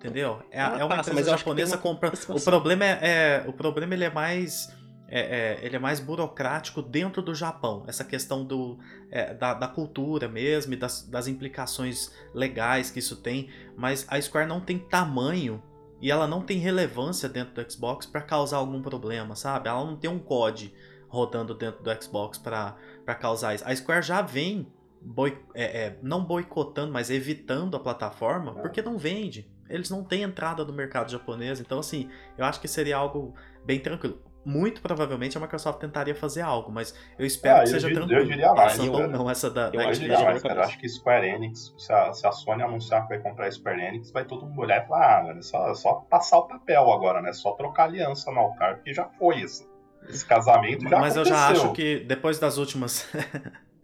[0.03, 0.41] Entendeu?
[0.51, 2.11] É, Ela é uma passa, empresa acho que japonesa uma comprando.
[2.13, 2.51] O participação.
[2.51, 4.69] problema é, é- o problema ele é mais
[5.07, 5.19] é,
[5.61, 7.83] é, ele é mais burocrático dentro do Japão.
[7.87, 8.79] Essa questão do,
[9.11, 13.49] é, da, da cultura mesmo e das, das implicações legais que isso tem.
[13.77, 15.61] Mas a Square não tem tamanho
[16.01, 19.69] e ela não tem relevância dentro do Xbox para causar algum problema, sabe?
[19.69, 20.73] Ela não tem um COD
[21.07, 22.75] rodando dentro do Xbox para
[23.19, 23.63] causar isso.
[23.65, 24.67] A Square já vem
[24.99, 29.52] boi, é, é, não boicotando, mas evitando a plataforma porque não vende.
[29.69, 31.59] Eles não têm entrada no mercado japonês.
[31.59, 33.33] Então, assim, eu acho que seria algo
[33.65, 34.21] bem tranquilo.
[34.45, 37.93] Muito provavelmente a Microsoft tentaria fazer algo, mas eu espero Ah, que eu seja di-
[37.93, 38.25] eu tranquilo.
[38.27, 40.55] diria mais, Essa eu- não, essa da, eu da Eu acho que diria mais, cara.
[40.59, 43.51] Eu acho que Square Enix, se a, se a Sony anunciar que vai comprar a
[43.51, 46.39] Square Enix, vai todo mundo olhar e falar, ah, mano, é só, é só passar
[46.39, 47.31] o papel agora, né?
[47.31, 49.65] Só trocar aliança no altar, porque já foi isso.
[50.09, 51.25] Esse casamento já Mas eu aconteceu.
[51.25, 53.07] já acho que depois das últimas.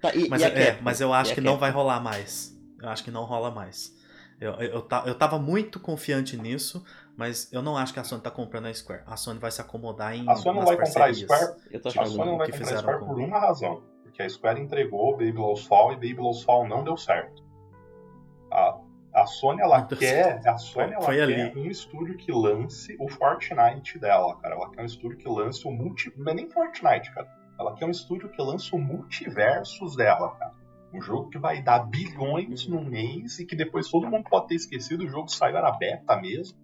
[0.02, 2.54] Tá, e, mas, e é, mas eu acho E que não vai rolar mais.
[2.82, 3.98] Eu acho que não rola mais.
[4.40, 6.84] Eu, eu, eu, ta- eu tava muito confiante nisso,
[7.18, 9.04] mas eu não acho que a Sony tá comprando a Square.
[9.06, 10.30] A Sony vai se acomodar em.
[10.30, 11.14] A Sony não vai comprar a.
[11.14, 12.08] Square, Eu tô a achando.
[12.10, 13.84] Sony não vai que comprar a Square com- por uma razão.
[14.04, 17.44] Porque a Square entregou Baby Lows Fall e Baby Lows Fall não deu certo.
[18.52, 18.78] A,
[19.14, 21.54] a Sony, ela Não deu quer, a Sony, ela Foi quer ali.
[21.60, 24.56] um estúdio que lance o Fortnite dela, cara.
[24.56, 26.12] Ela quer um estúdio que lance o multi...
[26.18, 27.28] Não é nem Fortnite, cara.
[27.60, 30.54] Ela quer um estúdio que lance o multiversos dela, cara.
[30.94, 34.56] Um jogo que vai dar bilhões no mês e que depois todo mundo pode ter
[34.56, 35.04] esquecido.
[35.04, 36.58] O jogo saiu, era beta mesmo.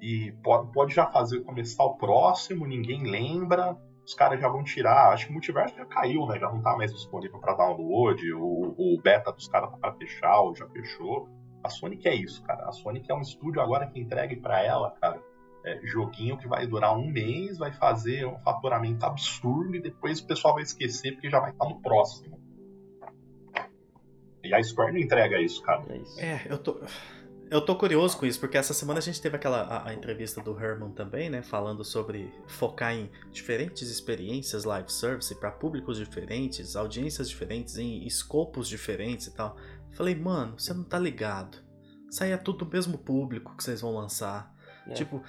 [0.00, 3.76] E pode, pode já fazer começar o próximo, ninguém lembra.
[4.04, 5.12] Os caras já vão tirar.
[5.12, 6.40] Acho que o multiverso já caiu, né?
[6.40, 8.32] Já não tá mais disponível para download.
[8.34, 11.28] O, o beta dos caras tá pra fechar, ou já fechou.
[11.62, 12.68] A Sony quer isso, cara.
[12.68, 15.22] A Sony quer um estúdio agora que entregue para ela, cara.
[15.64, 20.26] é, joguinho que vai durar um mês, vai fazer um faturamento absurdo e depois o
[20.26, 22.41] pessoal vai esquecer porque já vai estar no próximo.
[24.52, 25.84] E a Square não entrega isso, cara.
[25.88, 26.20] É isso.
[26.20, 26.80] É, eu tô.
[27.50, 30.40] Eu tô curioso com isso, porque essa semana a gente teve aquela a, a entrevista
[30.40, 31.42] do Herman também, né?
[31.42, 38.66] Falando sobre focar em diferentes experiências live service para públicos diferentes, audiências diferentes, em escopos
[38.66, 39.54] diferentes e tal.
[39.92, 41.58] Falei, mano, você não tá ligado.
[42.10, 44.50] Isso aí é tudo do mesmo público que vocês vão lançar.
[44.86, 44.94] É.
[44.94, 45.22] Tipo,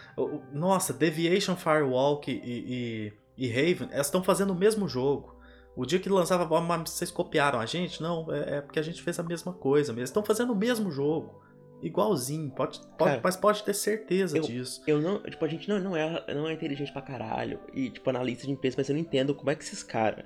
[0.53, 5.32] nossa, Deviation, Firewalk e, e, e Raven, elas estão fazendo o mesmo jogo.
[5.75, 8.01] O dia que lançava, "Ah, mas vocês copiaram a gente?
[8.01, 10.03] Não, é, é porque a gente fez a mesma coisa mesmo.
[10.05, 11.41] Estão fazendo o mesmo jogo.
[11.81, 14.81] Igualzinho, pode, pode, Cara, mas pode ter certeza eu- disso.
[14.87, 17.59] Eu não, tipo, a gente não, não, é, não é inteligente pra caralho.
[17.73, 20.23] E, tipo, analista de empresa, mas eu não entendo como é que esses caras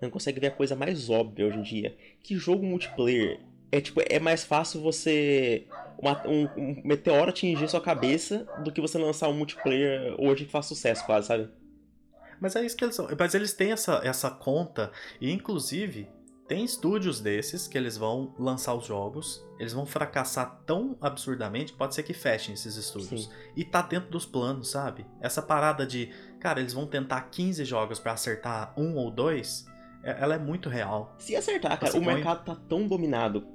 [0.00, 1.96] não conseguem ver a coisa mais óbvia hoje em dia.
[2.22, 3.40] Que jogo multiplayer
[3.72, 5.66] é, tipo, é mais fácil você.
[6.02, 10.50] uma- um, um meteoro atingir sua cabeça do que você lançar um multiplayer hoje que
[10.50, 11.48] faz sucesso, quase, sabe?
[12.40, 13.08] Mas é isso que eles são.
[13.18, 14.90] Mas eles têm essa, essa conta,
[15.20, 16.08] e inclusive
[16.48, 21.78] tem estúdios desses que eles vão lançar os jogos, eles vão fracassar tão absurdamente que
[21.78, 23.26] pode ser que fechem esses estúdios.
[23.26, 23.30] Sim.
[23.54, 25.06] E tá dentro dos planos, sabe?
[25.20, 26.10] Essa parada de,
[26.40, 29.64] cara, eles vão tentar 15 jogos pra acertar um ou dois,
[30.02, 31.14] é- ela é muito real.
[31.18, 33.46] Se acertar, cara, Você o mercado tá tão dominado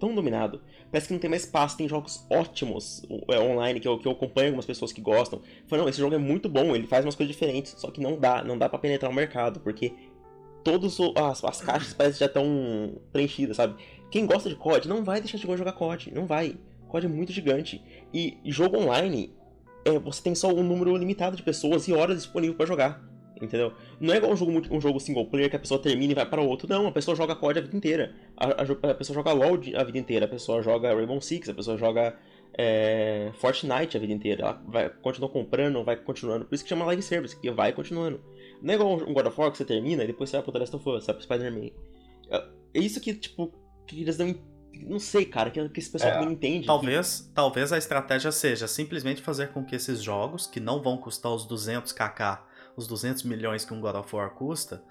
[0.00, 0.60] tão dominado.
[0.90, 4.12] Parece que não tem mais espaço, tem jogos ótimos é, online que eu, que eu
[4.12, 5.40] acompanho algumas pessoas que gostam.
[5.68, 8.18] Falam, não, esse jogo é muito bom, ele faz umas coisas diferentes, só que não
[8.18, 9.92] dá, não dá para penetrar o mercado, porque
[10.64, 13.76] todas as, as caixas parecem já estão preenchidas, sabe?
[14.10, 16.56] Quem gosta de COD não vai deixar de jogar COD, não vai.
[16.88, 17.80] COD é muito gigante.
[18.12, 19.32] E jogo online,
[19.84, 23.09] é, você tem só um número limitado de pessoas e horas disponível para jogar.
[23.40, 23.72] Entendeu?
[23.98, 26.26] Não é igual um jogo, um jogo single player que a pessoa termina e vai
[26.26, 26.68] para outro.
[26.68, 28.14] Não, a pessoa joga COD a vida inteira.
[28.36, 30.26] A, a, a, pessoa joga LoL a vida inteira.
[30.26, 31.48] A pessoa joga Rainbow Six.
[31.48, 32.16] A pessoa joga
[32.56, 34.42] é, Fortnite a vida inteira.
[34.42, 36.44] Ela vai, continua comprando, vai continuando.
[36.44, 38.20] Por isso que chama live service, que vai continuando.
[38.60, 40.52] Não é igual um God of War que você termina e depois você vai pro
[40.52, 41.70] The Last of Us, vai pro Spider-Man.
[42.30, 42.44] É,
[42.74, 43.52] é isso que, tipo,
[43.86, 44.34] que eles não
[44.82, 46.66] não sei, cara, que, que esse pessoal é, também não entende.
[46.66, 47.34] Talvez, que...
[47.34, 51.44] talvez a estratégia seja simplesmente fazer com que esses jogos, que não vão custar os
[51.44, 52.38] 200 kk,
[52.76, 54.82] os 200 milhões que um God of War custa,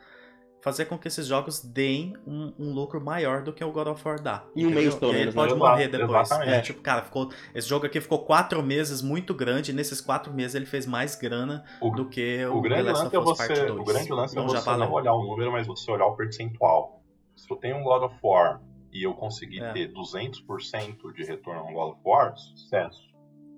[0.62, 4.06] fazer com que esses jogos deem um, um lucro maior do que o God of
[4.06, 4.44] War dá.
[4.56, 5.28] E um mês pelo menos.
[5.28, 5.60] Ele pode né?
[5.60, 6.32] morrer depois.
[6.32, 10.34] É, tipo, cara, ficou, esse jogo aqui ficou quatro meses muito grande, e nesses quatro
[10.34, 13.38] meses ele fez mais grana o, do que o, o grande The Last of Us
[13.38, 13.72] Part 2.
[13.72, 16.16] O grande lance é então, é você não olhar o número, mas você olhar o
[16.16, 17.02] percentual.
[17.36, 18.62] Se eu tenho um God of War
[18.92, 19.72] e eu conseguir é.
[19.72, 23.08] ter 200% de retorno no God of War, sucesso.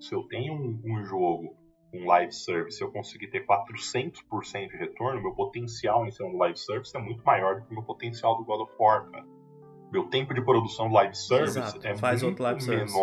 [0.00, 1.56] Se eu tenho um, um jogo,
[1.92, 6.58] um live service, eu conseguir ter 400% de retorno, meu potencial em ser um live
[6.58, 9.26] service é muito maior do que o meu potencial do God of War, cara.
[9.92, 11.86] Meu tempo de produção do live service Exato.
[11.86, 12.96] é Faz muito menor, service.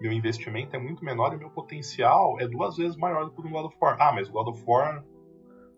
[0.00, 3.42] meu investimento é muito menor e meu potencial é duas vezes maior do que o
[3.42, 3.96] do God of War.
[4.00, 5.04] Ah, mas o God of War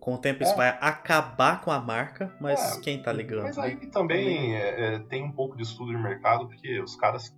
[0.05, 0.55] com o tempo isso é.
[0.55, 3.41] vai acabar com a marca, mas é, quem tá ligando?
[3.41, 3.89] Mas aí né?
[3.91, 7.35] também é, é, tem um pouco de estudo de mercado, porque os caras,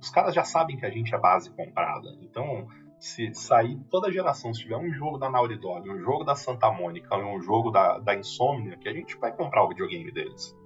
[0.00, 2.08] os caras já sabem que a gente é base comprada.
[2.20, 2.66] Então,
[3.02, 6.36] se sair toda a geração, se tiver um jogo da Naughty Dog, um jogo da
[6.36, 10.56] Santa Mônica, um jogo da, da Insomnia, que a gente vai comprar o videogame deles.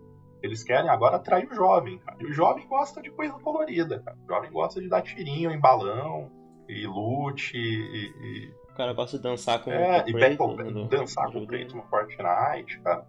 [0.42, 2.18] Eles querem agora atrair o jovem, cara.
[2.20, 4.18] E o jovem gosta de coisa colorida, cara.
[4.22, 6.30] O jovem gosta de dar tirinho em balão,
[6.68, 11.38] e loot, e, e cara gosta de dançar com é, o e Battle, dançar com
[11.38, 13.06] o Kratos no Fortnite, cara.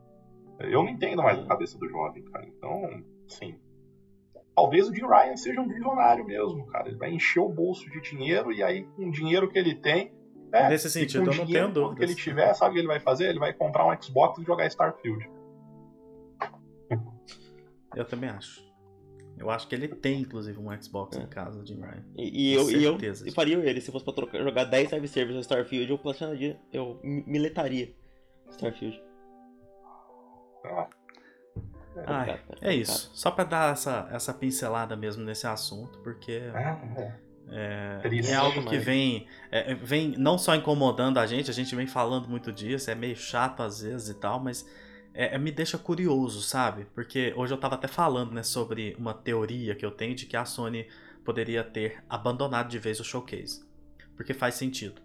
[0.59, 2.47] Eu não entendo mais a cabeça do jovem, cara.
[2.47, 3.59] Então, sim.
[4.57, 6.87] Talvez o Jim Ryan seja um visionário mesmo, cara.
[6.87, 10.11] Ele vai encher o bolso de dinheiro e aí, com o dinheiro que ele tem.
[10.51, 11.95] É, Nesse sentido, eu não tenho dúvida.
[11.97, 13.29] que ele tiver, sabe o que ele vai fazer?
[13.29, 15.29] Ele vai comprar um Xbox e jogar Starfield.
[17.95, 18.65] Eu também acho.
[19.37, 21.21] Eu acho que ele tem, inclusive, um Xbox é.
[21.21, 22.03] em casa, de Ryan.
[22.15, 22.97] E, e eu, e eu
[23.27, 26.59] e faria ele, se fosse pra trocar, jogar 10 live services no Starfield, eu platinaria,
[26.73, 27.93] eu miletaria
[28.49, 28.99] Starfield.
[30.65, 30.89] Ah.
[32.05, 33.09] Ai, é isso.
[33.13, 36.43] Só pra dar essa, essa pincelada mesmo nesse assunto, porque
[37.49, 41.75] é, é, é algo que vem, é, vem não só incomodando a gente, a gente
[41.75, 44.65] vem falando muito disso, é meio chato às vezes e tal, mas
[45.13, 46.85] é, é, me deixa curioso, sabe?
[46.93, 50.37] Porque hoje eu tava até falando, né, sobre uma teoria que eu tenho de que
[50.37, 50.87] a Sony
[51.25, 53.65] poderia ter abandonado de vez o showcase.
[54.15, 55.01] Porque faz sentido.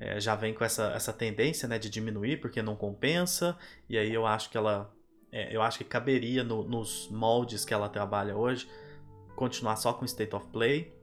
[0.00, 3.56] É, já vem com essa, essa tendência, né, de diminuir porque não compensa,
[3.88, 4.92] e aí eu acho que ela.
[5.36, 8.66] É, eu acho que caberia no, nos moldes que ela trabalha hoje
[9.34, 10.96] continuar só com State of Play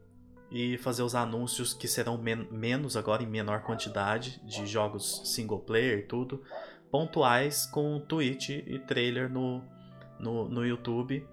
[0.50, 5.60] e fazer os anúncios que serão men menos agora em menor quantidade de jogos single
[5.60, 6.42] player e tudo
[6.90, 9.64] pontuais com tweet e trailer no,
[10.20, 11.28] no, no YouTube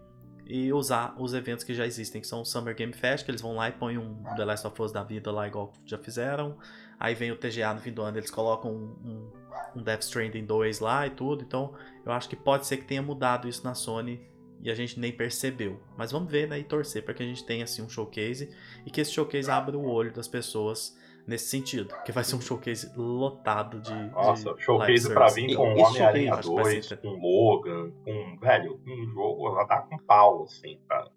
[0.47, 3.41] e usar os eventos que já existem, que são o Summer Game Fest, que eles
[3.41, 6.59] vão lá e põem um The Last of Us da vida lá, igual já fizeram.
[6.99, 9.33] Aí vem o TGA no fim do ano, eles colocam um, um,
[9.75, 11.43] um Death Stranding 2 lá e tudo.
[11.43, 11.75] Então,
[12.05, 14.21] eu acho que pode ser que tenha mudado isso na Sony
[14.63, 15.81] e a gente nem percebeu.
[15.97, 18.55] Mas vamos ver, né, e torcer para que a gente tenha assim um showcase
[18.85, 22.41] e que esse showcase abra o olho das pessoas nesse sentido, que vai ser um
[22.41, 23.95] showcase lotado de.
[24.11, 28.39] Nossa, de showcase pra vir com Homem-Aranha 2, com Logan, com.
[28.41, 31.11] Velho, um jogo vai dar com pau, assim, cara.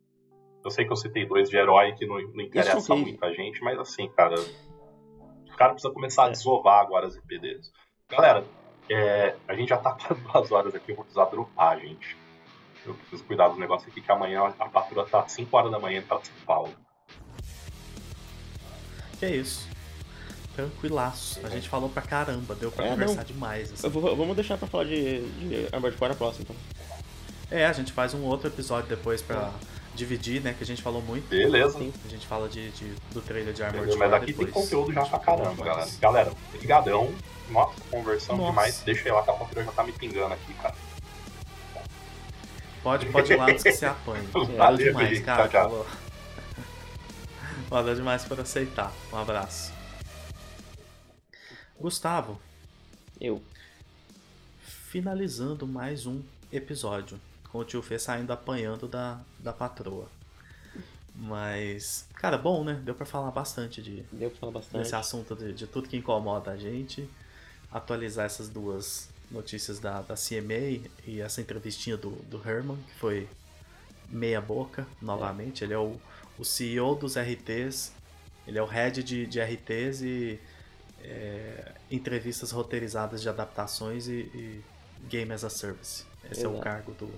[0.63, 3.77] Eu sei que eu citei dois de herói que não, não interessa muita gente, mas
[3.79, 4.35] assim, cara.
[4.39, 7.71] O cara precisa começar a desovar agora as IP deles.
[8.09, 8.43] Galera,
[8.89, 12.17] é, a gente já tá com duas horas aqui, eu vou precisar dropar, gente.
[12.85, 15.79] Eu preciso cuidar do negócio aqui, que amanhã a patrulha tá às 5 horas da
[15.79, 16.73] manhã pra São Paulo.
[19.19, 19.69] Que é isso.
[20.53, 21.39] Tranquilaço.
[21.45, 23.23] A gente falou pra caramba, deu pra é, conversar não.
[23.23, 23.71] demais.
[23.71, 23.89] Assim.
[23.89, 26.55] Vou, vamos deixar pra falar de, de Armored Core a próxima, então.
[27.49, 29.51] É, a gente faz um outro episódio depois pra
[29.93, 30.53] dividir, né?
[30.53, 31.27] Que a gente falou muito.
[31.29, 31.77] Beleza.
[31.77, 33.99] A gente fala de, de do trailer de Armored Core.
[33.99, 34.51] Mas aqui depois.
[34.51, 35.89] tem conteúdo já pra caramba, galera.
[35.99, 37.13] Galera, ligadão.
[37.49, 38.49] Nossa, conversando Nossa.
[38.49, 38.81] demais.
[38.85, 40.75] Deixa eu ir lá que a computer já tá me pingando aqui, cara.
[42.81, 44.27] Pode, pode ir lá antes que você apanhe.
[44.57, 45.47] Valeu demais, cara.
[45.47, 45.87] Tchau, tchau.
[47.69, 48.91] Valeu demais por aceitar.
[49.11, 49.71] Um abraço.
[51.79, 52.39] Gustavo.
[53.19, 53.41] Eu.
[54.61, 56.21] Finalizando mais um
[56.51, 57.19] episódio.
[57.53, 60.09] Com o tio Fê saindo apanhando da, da patroa.
[61.15, 62.81] Mas, cara, bom, né?
[62.83, 64.81] Deu pra falar bastante de, Deu pra falar bastante.
[64.81, 67.07] desse assunto de, de tudo que incomoda a gente.
[67.71, 73.29] Atualizar essas duas notícias da, da CMA e essa entrevistinha do, do Herman, que foi
[74.09, 75.63] meia boca, novamente.
[75.63, 75.95] Ele é o,
[76.39, 77.91] o CEO dos RTs,
[78.47, 80.39] ele é o head de, de RTs e
[81.03, 84.63] é, entrevistas roteirizadas de adaptações e, e
[85.07, 86.03] Game as a Service.
[86.31, 86.63] Esse é o Exato.
[86.63, 87.11] cargo do,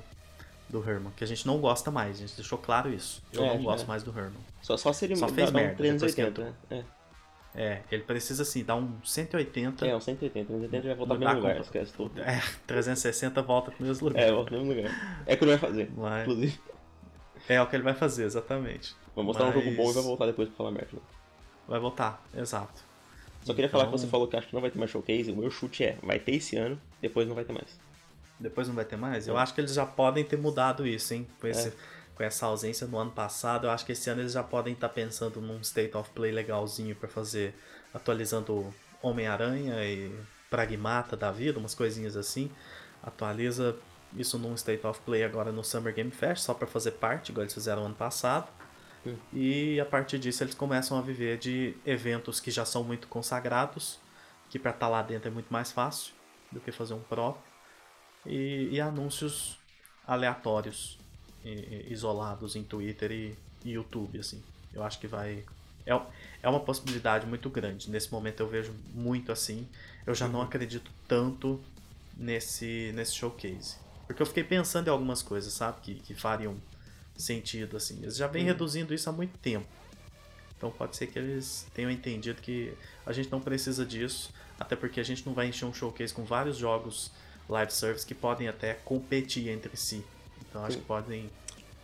[0.80, 3.22] do Herman, que a gente não gosta mais, a gente deixou claro isso.
[3.32, 3.88] Eu É, não gosto é.
[3.88, 4.40] mais do Herman.
[4.62, 6.86] Só, só se ele Só fez merda, um 380, depois né?
[7.58, 9.86] É, ele precisa assim, dar um 180.
[9.86, 10.48] É, é, um 180.
[10.52, 12.22] 180 vai voltar pro mesmo lugar, esquece tudo.
[12.22, 14.22] É, 360 volta pro mesmo lugar.
[14.22, 15.24] É, volta pro mesmo lugar.
[15.26, 16.60] É o que ele vai fazer, Mas- inclusive.
[17.48, 18.94] É o que ele vai fazer, exatamente.
[19.16, 20.90] Vai mostrar um jogo Mas- bom e vai voltar depois pra falar merda.
[20.94, 21.00] né?
[21.68, 22.84] Vai voltar, exato.
[23.44, 25.32] Só queria falar que Então- você falou que acho que não vai ter mais showcase.
[25.32, 27.80] O meu chute é, vai ter esse ano, depois não vai ter mais.
[28.40, 29.28] Depois não vai ter mais?
[29.28, 31.28] Eu acho que eles já podem ter mudado isso, hein?
[31.40, 31.74] Com, esse- É.
[32.16, 34.90] com essa ausência no ano passado, eu acho que esse ano eles já podem estar
[34.90, 37.56] pensando num State of Play legalzinho pra fazer,
[37.94, 40.14] atualizando Homem-Aranha e
[40.50, 42.52] Pragmata da vida, umas coisinhas assim.
[43.02, 43.76] Atualiza
[44.16, 47.44] isso num State of Play agora no Summer Game Fest, só pra fazer parte, igual
[47.44, 48.48] eles fizeram ano passado.
[49.06, 49.16] Hum.
[49.34, 54.00] E a partir disso eles começam a viver de eventos que já são muito consagrados,
[54.50, 56.14] que pra estar lá dentro é muito mais fácil
[56.52, 57.44] do que fazer um próprio
[58.26, 59.58] e, e anúncios
[60.06, 60.98] aleatórios
[61.44, 64.42] e- isolados em Twitter e, e YouTube assim.
[64.74, 65.44] Eu acho que vai
[65.86, 66.00] é,
[66.44, 67.90] é uma possibilidade muito grande.
[67.90, 69.68] Nesse momento eu vejo muito assim.
[70.06, 71.62] Eu já não acredito tanto
[72.18, 73.76] nesse nesse showcase.
[74.08, 76.56] Porque eu fiquei pensando em algumas coisas sabe que, que fariam
[77.18, 78.00] sentido assim.
[78.02, 78.48] Eles já vêm Uhum.
[78.50, 79.68] reduzindo isso há muito tempo.
[80.58, 82.74] Então pode ser que eles tenham entendido que
[83.06, 86.24] a gente não precisa disso, até porque a gente não vai encher um showcase com
[86.24, 87.12] vários jogos
[87.50, 90.04] live service que podem até competir entre si.
[90.42, 90.80] Então acho Sim.
[90.80, 91.30] que podem.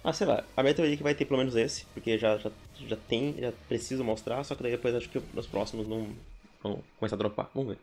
[0.04, 2.38] Ah, sei lá, a minha teoria é que vai ter pelo menos esse, porque já,
[2.38, 2.52] já,
[2.88, 6.16] já tem, já precisa mostrar, só que daí depois acho que nos próximos não
[6.64, 7.52] vão começar a dropar.
[7.54, 7.80] Vamos ver.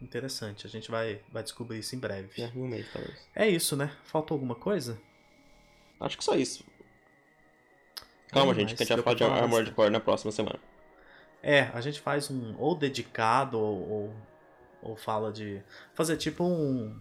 [0.00, 2.42] Interessante, a gente vai, vai descobrir isso em breve.
[2.42, 3.16] É, em um mês talvez.
[3.34, 3.94] É isso, né?
[4.04, 4.98] Faltou alguma coisa?
[6.00, 6.64] Acho que só isso.
[8.28, 9.70] Calma, gente, que a gente vai falar de Armored.
[9.72, 10.58] Core na próxima semana.
[11.42, 14.14] É, a gente faz um ou dedicado ou, ou,
[14.82, 15.62] ou fala de.
[15.94, 16.94] Fazer tipo um.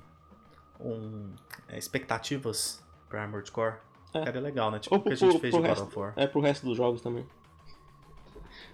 [0.79, 1.33] um
[1.67, 3.75] é, expectativas pra Armored Core.
[4.13, 4.25] É.
[4.25, 4.79] Cara, é legal, né?
[4.79, 5.83] Tipo o que a pro- gente fez de pro God resto.
[5.85, 6.13] of War.
[6.15, 7.25] É pro resto dos jogos também.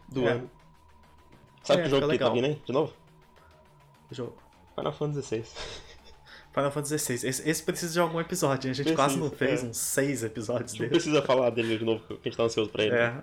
[0.09, 0.31] Do É.
[0.31, 0.51] ano.
[1.63, 2.55] Sabe É, que jogo que tá vindo aí?
[2.65, 2.93] De novo?
[4.11, 4.37] Jogo.
[4.75, 5.43] Final Fantasy XVI.
[6.53, 7.27] Final Fantasy XVI.
[7.29, 8.67] Esse, esse precisa de algum episódio.
[8.67, 8.71] hein?
[8.71, 9.67] A gente Precisa, quase não fez é.
[9.67, 10.91] uns seis episódios Não dele.
[10.91, 12.95] precisa falar dele de novo, que a gente tá ansioso pra ele.
[12.95, 13.21] É,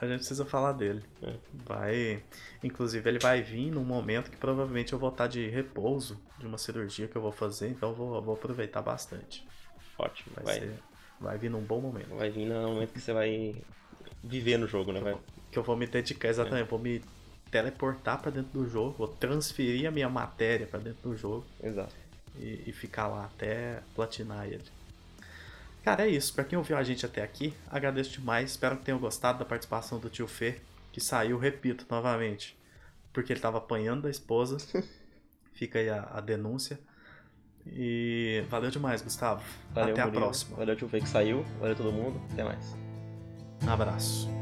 [0.00, 1.02] a gente precisa falar dele.
[1.22, 1.34] É.
[1.64, 2.22] Vai.
[2.62, 6.58] Inclusive, ele vai vir num momento que provavelmente eu vou estar de repouso de uma
[6.58, 9.46] cirurgia que eu vou fazer, então eu vou, vou aproveitar bastante.
[9.98, 10.34] Ótimo.
[10.36, 10.78] Vai, Vai, ser.
[11.18, 12.14] Vai vir num bom momento.
[12.14, 13.56] vai vir no momento que você vai
[14.22, 15.00] viver no jogo, né?
[15.00, 15.16] Vai...
[15.50, 17.02] Que eu vou me dedicar exatamente, vou me
[17.50, 21.46] teleportar pra dentro do jogo, vou transferir a minha matéria pra dentro do jogo.
[21.62, 21.94] Exato.
[22.38, 24.64] e, e ficar lá até platinar ele.
[25.86, 26.34] Cara, é isso.
[26.34, 28.50] Pra quem ouviu a gente até aqui, agradeço demais.
[28.50, 30.58] Espero que tenham gostado da participação do tio Fê,
[30.90, 32.58] que saiu, repito novamente,
[33.12, 34.56] porque ele tava apanhando da esposa.
[35.54, 36.80] Fica aí a, a denúncia.
[37.64, 39.44] E valeu demais, Gustavo.
[39.72, 40.24] Valeu, até a Murilo.
[40.24, 40.56] próxima.
[40.56, 41.44] Valeu, tio Fê que saiu.
[41.60, 42.20] Valeu todo mundo.
[42.32, 42.76] Até mais.
[43.62, 44.35] Um abraço.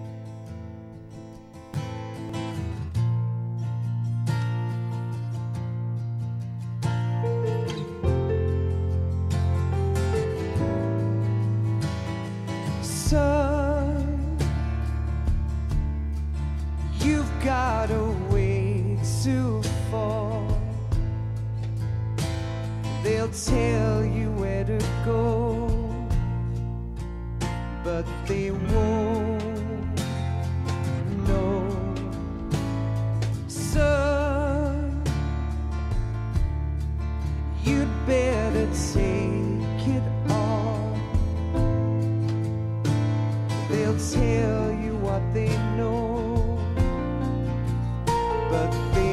[48.55, 49.03] But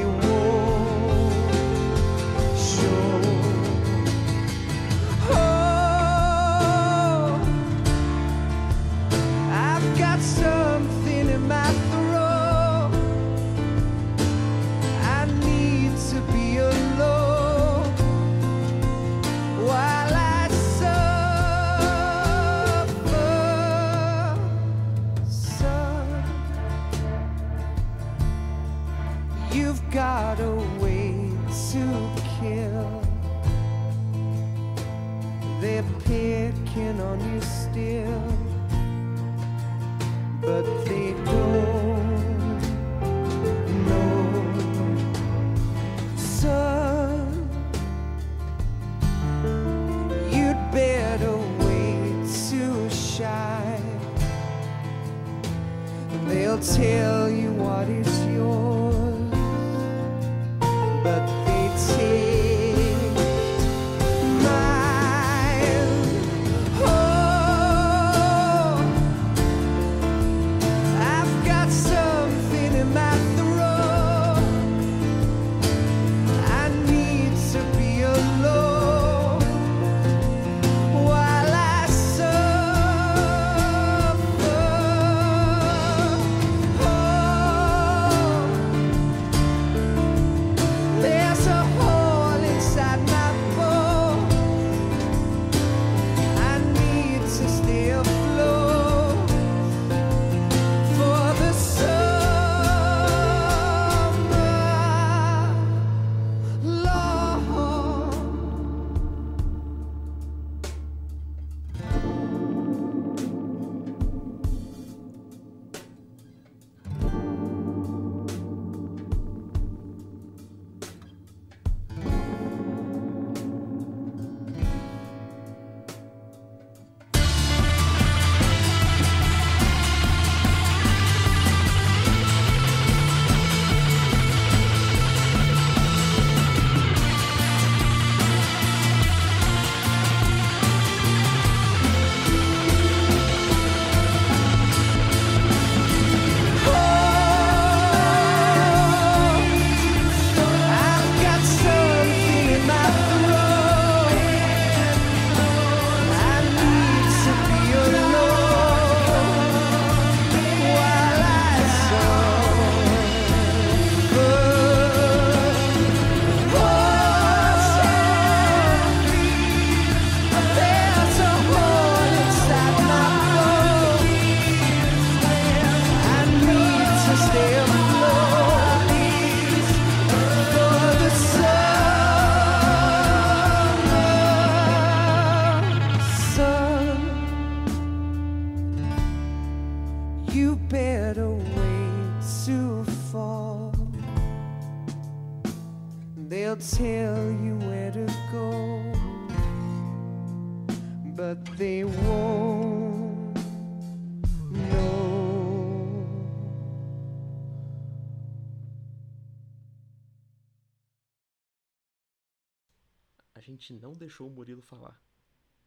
[214.11, 215.01] deixou o Murilo falar.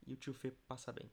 [0.06, 1.10] E o tio Fê passa bem.